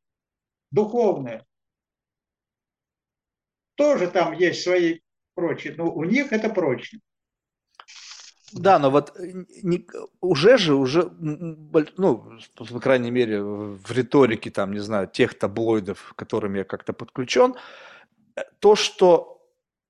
[0.71, 1.47] духовное.
[3.77, 5.01] Тоже там есть свои
[5.35, 7.01] прочие, но у них это прочно.
[8.53, 9.87] Да, но вот э, не,
[10.21, 16.19] уже же, уже, ну, по крайней мере, в риторике, там, не знаю, тех таблоидов, к
[16.19, 17.55] которым я как-то подключен,
[18.37, 19.37] э, то, что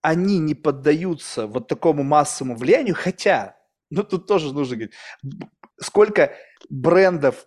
[0.00, 3.56] они не поддаются вот такому массовому влиянию, хотя,
[3.90, 4.94] ну, тут тоже нужно говорить,
[5.80, 6.34] сколько
[6.70, 7.46] брендов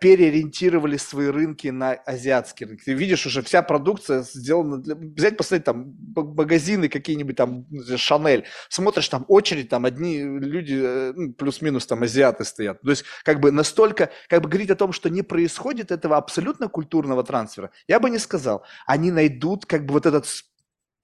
[0.00, 2.84] переориентировали свои рынки на азиатские рынки.
[2.84, 4.94] Ты видишь, уже вся продукция сделана для...
[4.94, 7.66] Взять, посмотреть, там, магазины какие-нибудь, там,
[7.96, 12.80] Шанель, смотришь, там, очередь, там, одни люди, э, ну, плюс-минус, там, азиаты стоят.
[12.80, 16.68] То есть, как бы, настолько, как бы, говорить о том, что не происходит этого абсолютно
[16.68, 18.64] культурного трансфера, я бы не сказал.
[18.86, 20.26] Они найдут, как бы, вот этот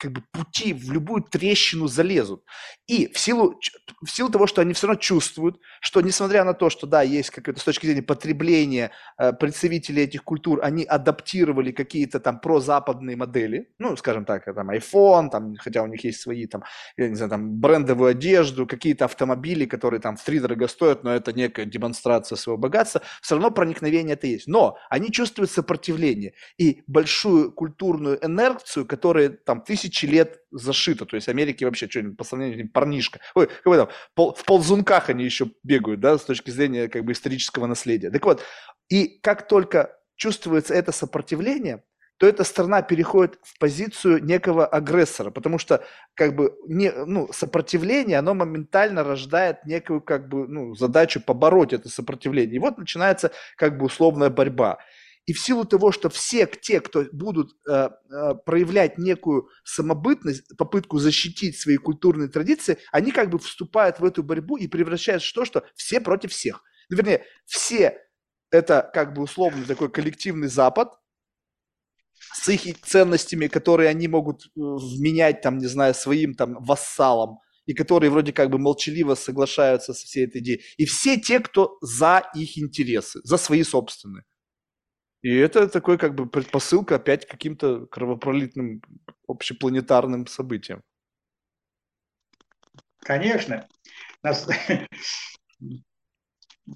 [0.03, 2.43] как бы пути в любую трещину залезут.
[2.89, 3.61] И в силу,
[4.05, 7.31] в силу того, что они все равно чувствуют, что несмотря на то, что, да, есть
[7.31, 13.71] какое-то с точки зрения потребления э, представителей этих культур, они адаптировали какие-то там прозападные модели,
[13.79, 16.65] ну, скажем так, там iPhone, там, хотя у них есть свои там,
[16.97, 21.15] я не знаю, там брендовую одежду, какие-то автомобили, которые там в три дорого стоят, но
[21.15, 24.49] это некая демонстрация своего богатства, все равно проникновение это есть.
[24.49, 31.05] Но они чувствуют сопротивление и большую культурную инерцию, которая там тысячи тысячи лет зашито.
[31.05, 33.21] То есть Америки вообще что-нибудь по сравнению парнишка.
[33.35, 37.13] Ой, какой там, пол, в ползунках они еще бегают, да, с точки зрения как бы
[37.13, 38.11] исторического наследия.
[38.11, 38.43] Так вот,
[38.89, 41.83] и как только чувствуется это сопротивление,
[42.19, 48.19] то эта страна переходит в позицию некого агрессора, потому что как бы не, ну, сопротивление,
[48.19, 52.57] оно моментально рождает некую как бы ну, задачу побороть это сопротивление.
[52.57, 54.79] И вот начинается как бы условная борьба.
[55.27, 60.99] И в силу того, что все те, кто будут э, э, проявлять некую самобытность, попытку
[60.99, 65.45] защитить свои культурные традиции, они как бы вступают в эту борьбу и превращаются в то,
[65.45, 66.63] что все против всех.
[66.89, 67.99] Ну, вернее, все
[68.51, 70.93] это как бы условно такой коллективный Запад,
[72.35, 77.75] с их ценностями, которые они могут э, вменять, там, не знаю, своим там вассалам, и
[77.75, 80.63] которые вроде как бы молчаливо соглашаются со всей этой идеей.
[80.77, 84.25] И все те, кто за их интересы, за свои собственные.
[85.23, 88.83] И это такой как бы предпосылка опять к каким-то кровопролитным
[89.29, 90.83] общепланетарным событиям.
[92.99, 93.69] Конечно.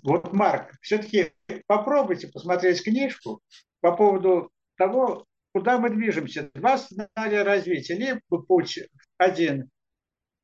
[0.02, 1.32] Вот, Марк, все-таки
[1.66, 3.40] попробуйте посмотреть книжку
[3.81, 6.51] по поводу того, куда мы движемся.
[6.55, 7.94] Два сценария развития.
[7.94, 8.78] Либо путь
[9.16, 9.70] один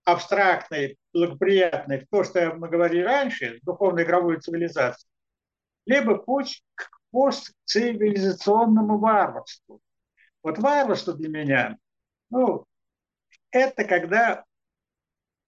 [0.05, 5.09] абстрактный, благоприятный, то, что мы говорили раньше, духовно-игровую цивилизацию,
[5.87, 9.81] либо путь к постцивилизационному варварству.
[10.43, 11.77] Вот варварство для меня,
[12.31, 12.67] ну,
[13.51, 14.45] это когда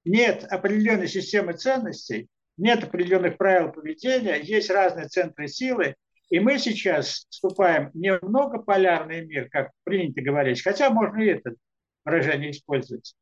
[0.05, 5.97] нет определенной системы ценностей, нет определенных правил поведения, есть разные центры силы,
[6.31, 11.55] и мы сейчас вступаем не в многополярный мир, как принято говорить, хотя можно и это
[12.05, 13.15] выражение использовать,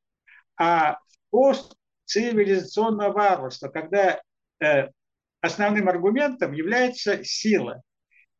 [0.57, 0.99] а
[1.31, 1.55] в
[2.05, 4.21] постцивилизационное варварство, когда
[4.61, 4.89] э,
[5.41, 7.83] основным аргументом является сила.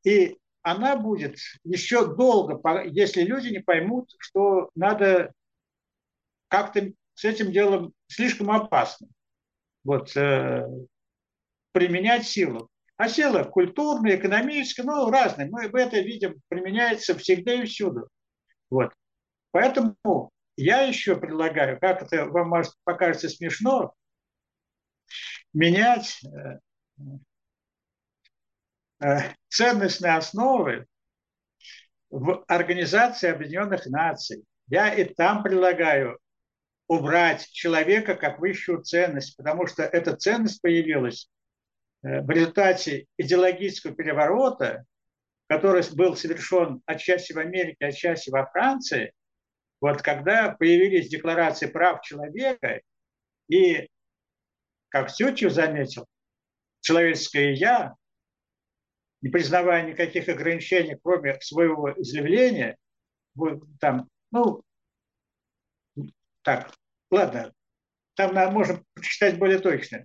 [0.05, 5.33] И она будет еще долго, если люди не поймут, что надо
[6.49, 9.09] как-то с этим делом слишком опасно.
[9.85, 10.67] Вот, э,
[11.73, 12.69] применять силу.
[12.97, 15.49] А сила культурная, экономическая, ну, разные.
[15.51, 18.09] Мы это видим, применяется всегда и всюду.
[18.71, 18.93] Вот.
[19.51, 23.95] Поэтому я еще предлагаю, как это вам может покажется смешно,
[25.53, 26.21] менять
[29.03, 30.87] э, ценностные основы
[32.11, 34.45] в Организации Объединенных Наций.
[34.69, 36.19] Я и там предлагаю
[36.87, 41.31] убрать человека как высшую ценность, потому что эта ценность появилась
[42.03, 44.85] э, в результате идеологического переворота,
[45.49, 49.13] который был совершен отчасти в Америке, отчасти во Франции,
[49.83, 52.81] вот когда появились декларации прав человека,
[53.49, 53.89] и,
[54.89, 56.07] как Сючев заметил,
[56.81, 57.97] человеческое «я»,
[59.23, 62.77] не признавая никаких ограничений, кроме своего изъявления,
[63.81, 64.63] там, ну,
[66.43, 66.75] так,
[67.11, 67.53] ладно,
[68.15, 70.05] там нам можно прочитать более точно,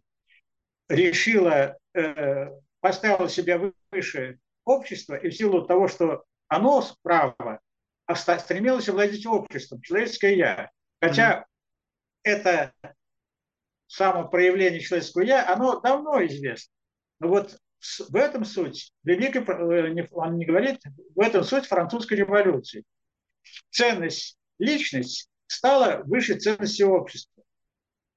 [0.87, 3.59] решила, э, поставила себя
[3.91, 7.59] выше общества, и в силу того, что оно справа
[8.15, 10.71] стремилось овладеть обществом, человеческое «я».
[11.01, 11.45] Хотя mm-hmm.
[12.23, 12.73] это
[13.87, 16.71] самопроявление человеческого «я», оно давно известно.
[17.19, 20.81] Но вот в этом суть, великой, э, он не говорит,
[21.15, 22.83] в этом суть французской революции.
[23.69, 27.43] Ценность, личность стала выше ценности общества.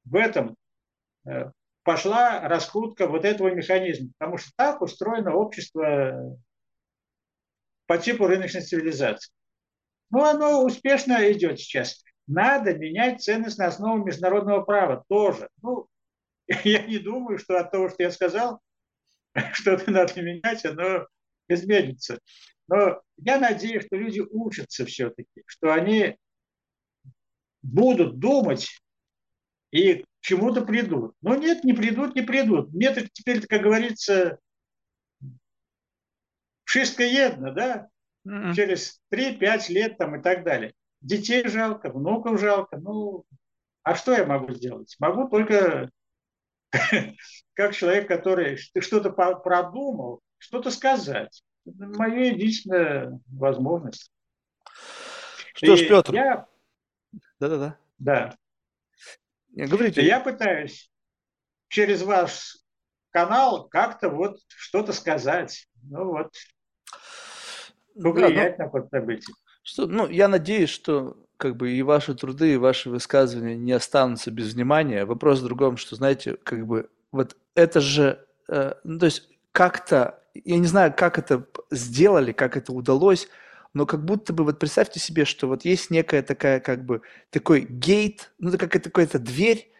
[0.04, 0.56] В этом
[1.26, 1.50] э,
[1.82, 6.36] пошла раскрутка вот этого механизма, потому что так устроено общество
[7.86, 9.32] по типу рыночной цивилизации.
[10.10, 12.02] Ну, оно успешно идет сейчас.
[12.26, 15.48] Надо менять ценность на основу международного права тоже.
[15.62, 15.88] Ну,
[16.64, 18.60] я не думаю, что от того, что я сказал,
[19.52, 21.06] что-то надо менять, оно
[21.48, 22.18] изменится.
[22.68, 26.16] Но я надеюсь, что люди учатся все-таки, что они
[27.62, 28.68] будут думать
[29.70, 31.14] и к чему-то придут.
[31.20, 32.72] Но нет, не придут, не придут.
[32.72, 34.38] Метод теперь, как говорится,
[36.64, 37.88] шишка една, да?
[38.28, 38.54] Mm-hmm.
[38.54, 40.74] Через 3-5 лет там и так далее.
[41.00, 42.76] Детей жалко, внуков жалко.
[42.78, 43.24] Ну,
[43.82, 44.94] а что я могу сделать?
[44.98, 45.90] Могу только
[47.54, 51.42] как человек, который что-то продумал, что-то сказать.
[51.66, 54.10] Это моя единственная возможность.
[55.54, 56.14] Что ж, Петр.
[56.14, 56.46] Я...
[57.38, 57.76] Да-да-да.
[57.98, 58.36] Да.
[59.50, 60.02] Говорите.
[60.02, 60.90] Я пытаюсь
[61.68, 62.56] через ваш
[63.10, 65.68] канал как-то вот что-то сказать.
[65.82, 66.34] Ну вот.
[67.94, 69.34] Повлиять да, ну, на ход событий.
[69.62, 74.30] Что, ну, я надеюсь, что как бы и ваши труды, и ваши высказывания не останутся
[74.30, 75.04] без внимания.
[75.04, 80.22] Вопрос в другом, что, знаете, как бы вот это же, э, ну, то есть как-то,
[80.34, 83.28] я не знаю, как это сделали, как это удалось,
[83.72, 87.62] но как будто бы, вот представьте себе, что вот есть некая такая, как бы, такой
[87.62, 89.70] гейт, ну, это какая-то какая-то дверь,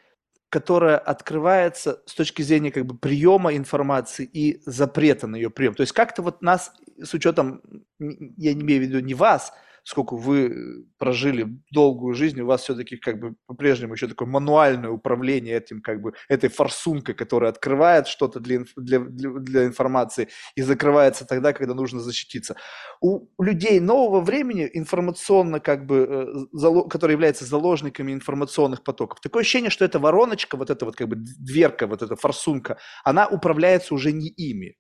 [0.49, 5.75] которая открывается с точки зрения как бы приема информации и запрета на ее прием.
[5.75, 7.63] То есть как-то вот нас, с учетом,
[7.99, 9.53] я не имею в виду не вас,
[9.85, 15.57] сколько вы прожили долгую жизнь, у вас все-таки как бы по-прежнему еще такое мануальное управление
[15.57, 21.53] этим, как бы, этой форсункой, которая открывает что-то для, для, для информации и закрывается тогда,
[21.53, 22.57] когда нужно защититься.
[23.01, 29.71] У людей нового времени информационно, как бы, э, которые являются заложниками информационных потоков, такое ощущение,
[29.71, 34.13] что эта вороночка, вот эта вот как бы дверка, вот эта форсунка, она управляется уже
[34.13, 34.77] не ими.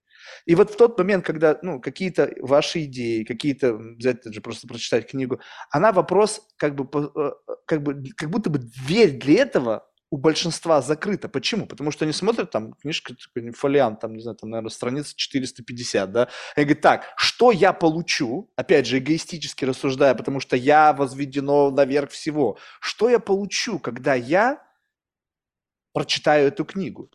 [0.46, 5.10] И вот в тот момент, когда ну, какие-то ваши идеи, какие-то, взять же просто прочитать
[5.10, 5.40] книгу,
[5.70, 7.30] она вопрос, как бы, э,
[7.66, 11.28] как бы, как будто бы дверь для этого у большинства закрыта.
[11.28, 11.66] Почему?
[11.66, 13.14] Потому что они смотрят, там, книжка,
[13.54, 18.50] фолиант, там, не знаю, там, наверное, страница 450, да, и говорят, так, что я получу,
[18.56, 24.60] опять же, эгоистически рассуждая, потому что я возведено наверх всего, что я получу, когда я
[25.92, 27.10] прочитаю эту книгу?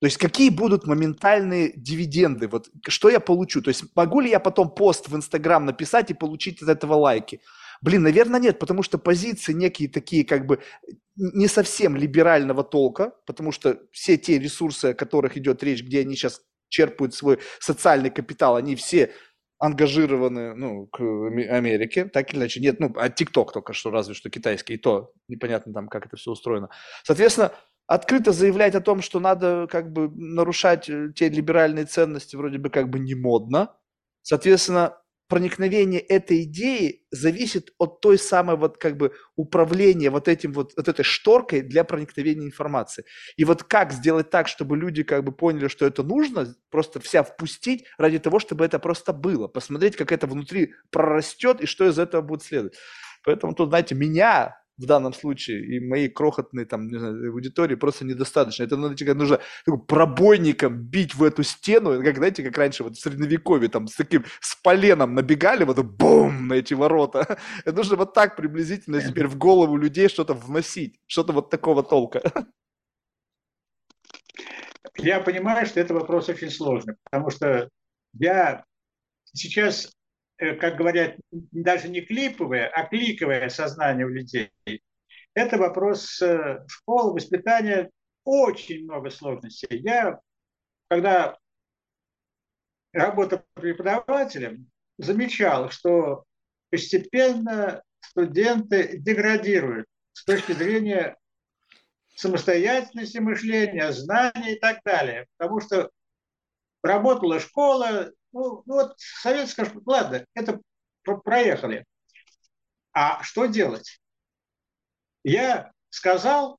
[0.00, 2.46] То есть какие будут моментальные дивиденды?
[2.48, 3.62] Вот что я получу?
[3.62, 7.40] То есть могу ли я потом пост в Инстаграм написать и получить от этого лайки?
[7.80, 10.60] Блин, наверное, нет, потому что позиции некие такие как бы
[11.16, 16.14] не совсем либерального толка, потому что все те ресурсы, о которых идет речь, где они
[16.14, 19.12] сейчас черпают свой социальный капитал, они все
[19.58, 22.60] ангажированы ну, к Америке, так или иначе.
[22.60, 26.16] Нет, ну, а ТикТок только что, разве что китайский, и то непонятно там, как это
[26.16, 26.68] все устроено.
[27.02, 27.52] Соответственно,
[27.88, 32.70] открыто заявлять о том, что надо как бы нарушать э, те либеральные ценности, вроде бы
[32.70, 33.74] как бы не модно.
[34.22, 40.74] Соответственно, проникновение этой идеи зависит от той самой вот как бы управления вот этим вот,
[40.76, 43.04] вот этой шторкой для проникновения информации.
[43.38, 47.22] И вот как сделать так, чтобы люди как бы поняли, что это нужно, просто вся
[47.22, 51.98] впустить ради того, чтобы это просто было, посмотреть, как это внутри прорастет и что из
[51.98, 52.76] этого будет следовать.
[53.24, 58.04] Поэтому тут, знаете, меня в данном случае и моей крохотной там не знаю, аудитории просто
[58.04, 58.62] недостаточно.
[58.62, 59.40] Это надо, типа, нужно
[59.86, 64.24] пробойником бить в эту стену, как знаете, как раньше вот в средневековье там с таким
[64.40, 67.38] с поленом набегали, вот бум на эти ворота.
[67.64, 72.22] Это нужно вот так приблизительно теперь в голову людей что-то вносить, что-то вот такого толка.
[74.96, 77.68] Я понимаю, что это вопрос очень сложный, потому что
[78.14, 78.64] Я
[79.32, 79.92] сейчас,
[80.38, 84.50] как говорят, даже не клиповое, а кликовое сознание у людей.
[85.34, 87.90] Это вопрос э, школы, воспитания,
[88.24, 89.78] очень много сложностей.
[89.78, 90.20] Я,
[90.88, 91.38] когда
[92.92, 96.24] работал преподавателем, замечал, что
[96.70, 101.16] постепенно студенты деградируют с точки зрения
[102.16, 105.26] самостоятельности мышления, знаний и так далее.
[105.36, 105.90] Потому что
[106.82, 110.60] работала школа, ну, ну вот советская школа, ладно, это
[111.24, 111.84] проехали.
[112.92, 114.00] А что делать?
[115.24, 116.58] Я сказал,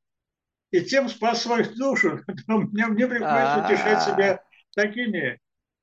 [0.71, 2.21] и тем спас свою душу.
[2.47, 4.43] Мне, мне приходится утешать себя
[4.75, 5.39] такими.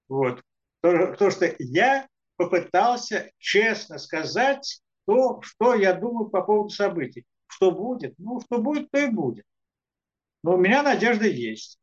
[0.09, 0.43] Вот.
[0.81, 2.07] То, что я
[2.37, 7.25] попытался честно сказать то, что я думаю по поводу событий.
[7.49, 8.15] Что будет?
[8.19, 9.45] Ну, что будет, то и будет.
[10.43, 11.79] Но у меня надежда есть.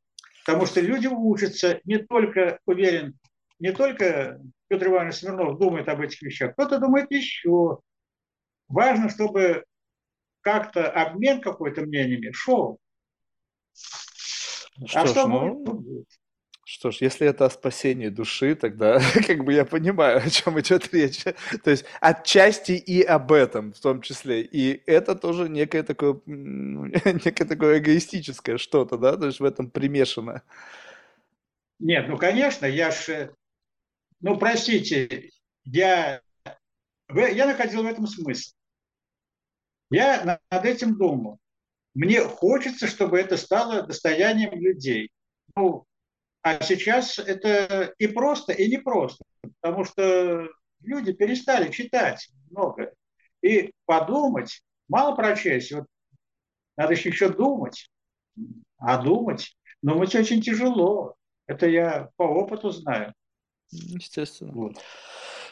[0.46, 3.18] Потому что люди учатся не только, уверен,
[3.64, 7.80] не только Петр Иванович Смирнов думает об этих вещах, кто-то думает еще.
[8.68, 9.64] Важно, чтобы
[10.42, 12.78] как-то обмен какой-то мнениями шел.
[14.86, 16.08] Что а ж, что ну, будет?
[16.66, 20.94] Что ж, если это о спасении души, тогда как бы я понимаю, о чем идет
[20.94, 21.24] речь.
[21.64, 24.42] То есть отчасти и об этом в том числе.
[24.42, 30.44] И это тоже некое такое, некое такое эгоистическое что-то, да, то есть в этом примешано.
[31.80, 33.34] Нет, ну конечно, я же,
[34.24, 35.32] ну простите,
[35.66, 36.22] я,
[37.10, 38.54] я находил в этом смысл.
[39.92, 41.40] Я над этим думал.
[41.94, 45.12] Мне хочется, чтобы это стало достоянием людей.
[45.58, 45.86] Ну,
[46.42, 49.26] а сейчас это и просто, и непросто,
[49.60, 50.48] потому что
[50.82, 52.94] люди перестали читать много.
[53.42, 55.86] И подумать, мало прочесть, вот
[56.78, 57.92] надо еще думать.
[58.78, 61.16] А думать, думать очень тяжело.
[61.46, 63.14] Это я по опыту знаю.
[63.74, 64.52] Естественно.
[64.54, 64.78] Вот.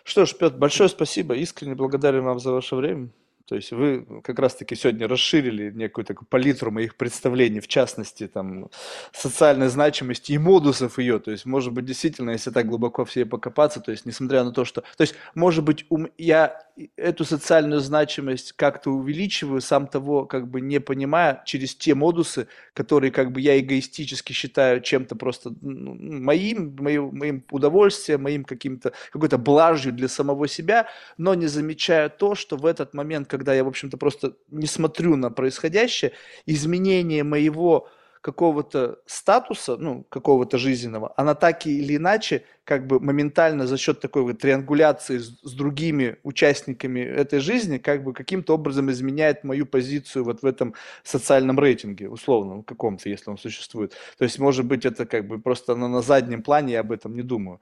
[0.03, 1.35] Что ж, Петр, большое спасибо.
[1.35, 3.09] Искренне благодарен вам за ваше время.
[3.45, 8.69] То есть вы как раз-таки сегодня расширили некую такую палитру моих представлений, в частности, там,
[9.11, 11.19] социальной значимости и модусов ее.
[11.19, 14.65] То есть, может быть, действительно, если так глубоко все покопаться, то есть, несмотря на то,
[14.65, 14.81] что...
[14.81, 15.85] То есть, может быть,
[16.17, 16.61] я
[16.95, 23.11] эту социальную значимость как-то увеличиваю, сам того как бы не понимая, через те модусы, которые
[23.11, 29.37] как бы я эгоистически считаю чем-то просто ну, моим, моим, моим удовольствием, моим каким-то, какой-то
[29.37, 30.87] блажью для самого себя,
[31.17, 35.15] но не замечая то, что в этот момент, когда я, в общем-то, просто не смотрю
[35.15, 36.11] на происходящее,
[36.45, 37.87] изменение моего
[38.19, 44.23] какого-то статуса, ну, какого-то жизненного, она так или иначе, как бы моментально за счет такой
[44.23, 50.25] вот триангуляции с, с другими участниками этой жизни, как бы каким-то образом изменяет мою позицию
[50.25, 53.93] вот в этом социальном рейтинге, условном каком-то, если он существует.
[54.17, 57.15] То есть, может быть, это как бы просто на, на заднем плане, я об этом
[57.15, 57.59] не думаю.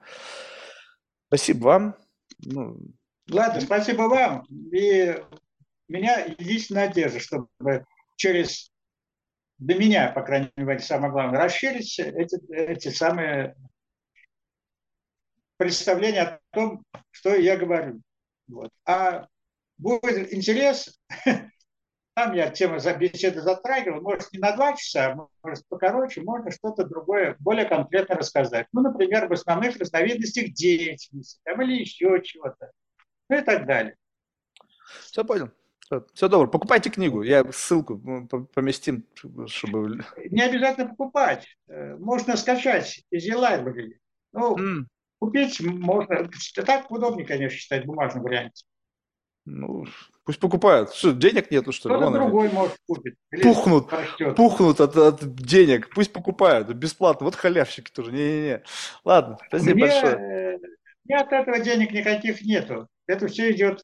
[1.28, 1.94] Спасибо вам.
[2.44, 2.76] Ну,
[3.30, 4.44] Ладно, спасибо вам.
[4.72, 5.16] И
[5.90, 7.48] меня единственная надежда, чтобы
[8.16, 8.70] через
[9.58, 13.54] для меня, по крайней мере, самое главное, расширить эти, эти самые
[15.58, 18.00] представления о том, что я говорю.
[18.48, 18.70] Вот.
[18.86, 19.26] А
[19.76, 20.98] будет интерес,
[22.14, 26.50] там я тему за беседы затрагивал, может, не на два часа, а может, покороче, можно
[26.50, 28.66] что-то другое, более конкретно рассказать.
[28.72, 32.72] Ну, например, в основных разновидностях деятельности, там, или еще чего-то,
[33.28, 33.96] ну и так далее.
[35.02, 35.50] Все понял.
[36.14, 36.46] Все добро.
[36.46, 37.22] Покупайте книгу.
[37.22, 38.00] Я ссылку
[38.54, 39.04] поместим,
[39.46, 40.04] чтобы...
[40.30, 41.46] Не обязательно покупать.
[41.68, 43.94] Э, можно скачать из e-library.
[44.32, 44.84] Ну, mm.
[45.18, 46.28] купить можно.
[46.64, 48.64] Так удобнее, конечно, читать в бумажном варианте.
[49.46, 49.86] Ну,
[50.24, 50.92] пусть покупают.
[50.92, 51.96] Что, денег нету, что ли?
[51.96, 52.54] Кто-то другой они...
[52.54, 53.14] может купить.
[53.42, 53.90] пухнут,
[54.36, 55.92] пухнут от, от денег.
[55.92, 56.68] Пусть покупают.
[56.68, 57.24] Бесплатно.
[57.24, 58.12] Вот халявщики тоже.
[58.12, 58.62] Не-не-не.
[59.04, 60.14] Ладно, спасибо Мне, большое.
[60.14, 60.58] Э,
[61.04, 62.86] мне от этого денег никаких нету.
[63.06, 63.82] Это все идет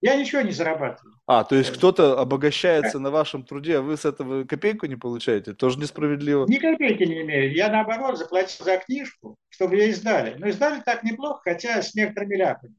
[0.00, 1.18] я ничего не зарабатываю.
[1.26, 5.54] А, то есть кто-то обогащается на вашем труде, а вы с этого копейку не получаете?
[5.54, 6.46] Тоже несправедливо.
[6.46, 7.52] Ни копейки не имею.
[7.52, 10.36] Я, наоборот, заплатил за книжку, чтобы ее издали.
[10.38, 12.74] Но издали так неплохо, хотя с некоторыми ляпами.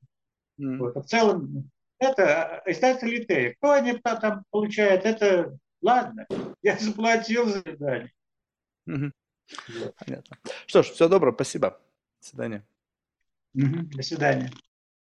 [0.62, 0.78] Mm.
[0.78, 0.96] Вот.
[0.96, 1.70] А в целом,
[2.00, 3.54] это издатель Литея.
[3.56, 6.26] Кто они там получают, это ладно.
[6.62, 8.14] Я заплатил за издание.
[8.90, 9.12] Mm-hmm.
[9.80, 9.96] Вот.
[10.06, 10.38] Понятно.
[10.68, 11.80] Что ж, все доброго, спасибо.
[12.22, 12.66] До свидания.
[13.58, 13.96] Mm-hmm.
[13.96, 14.52] До свидания.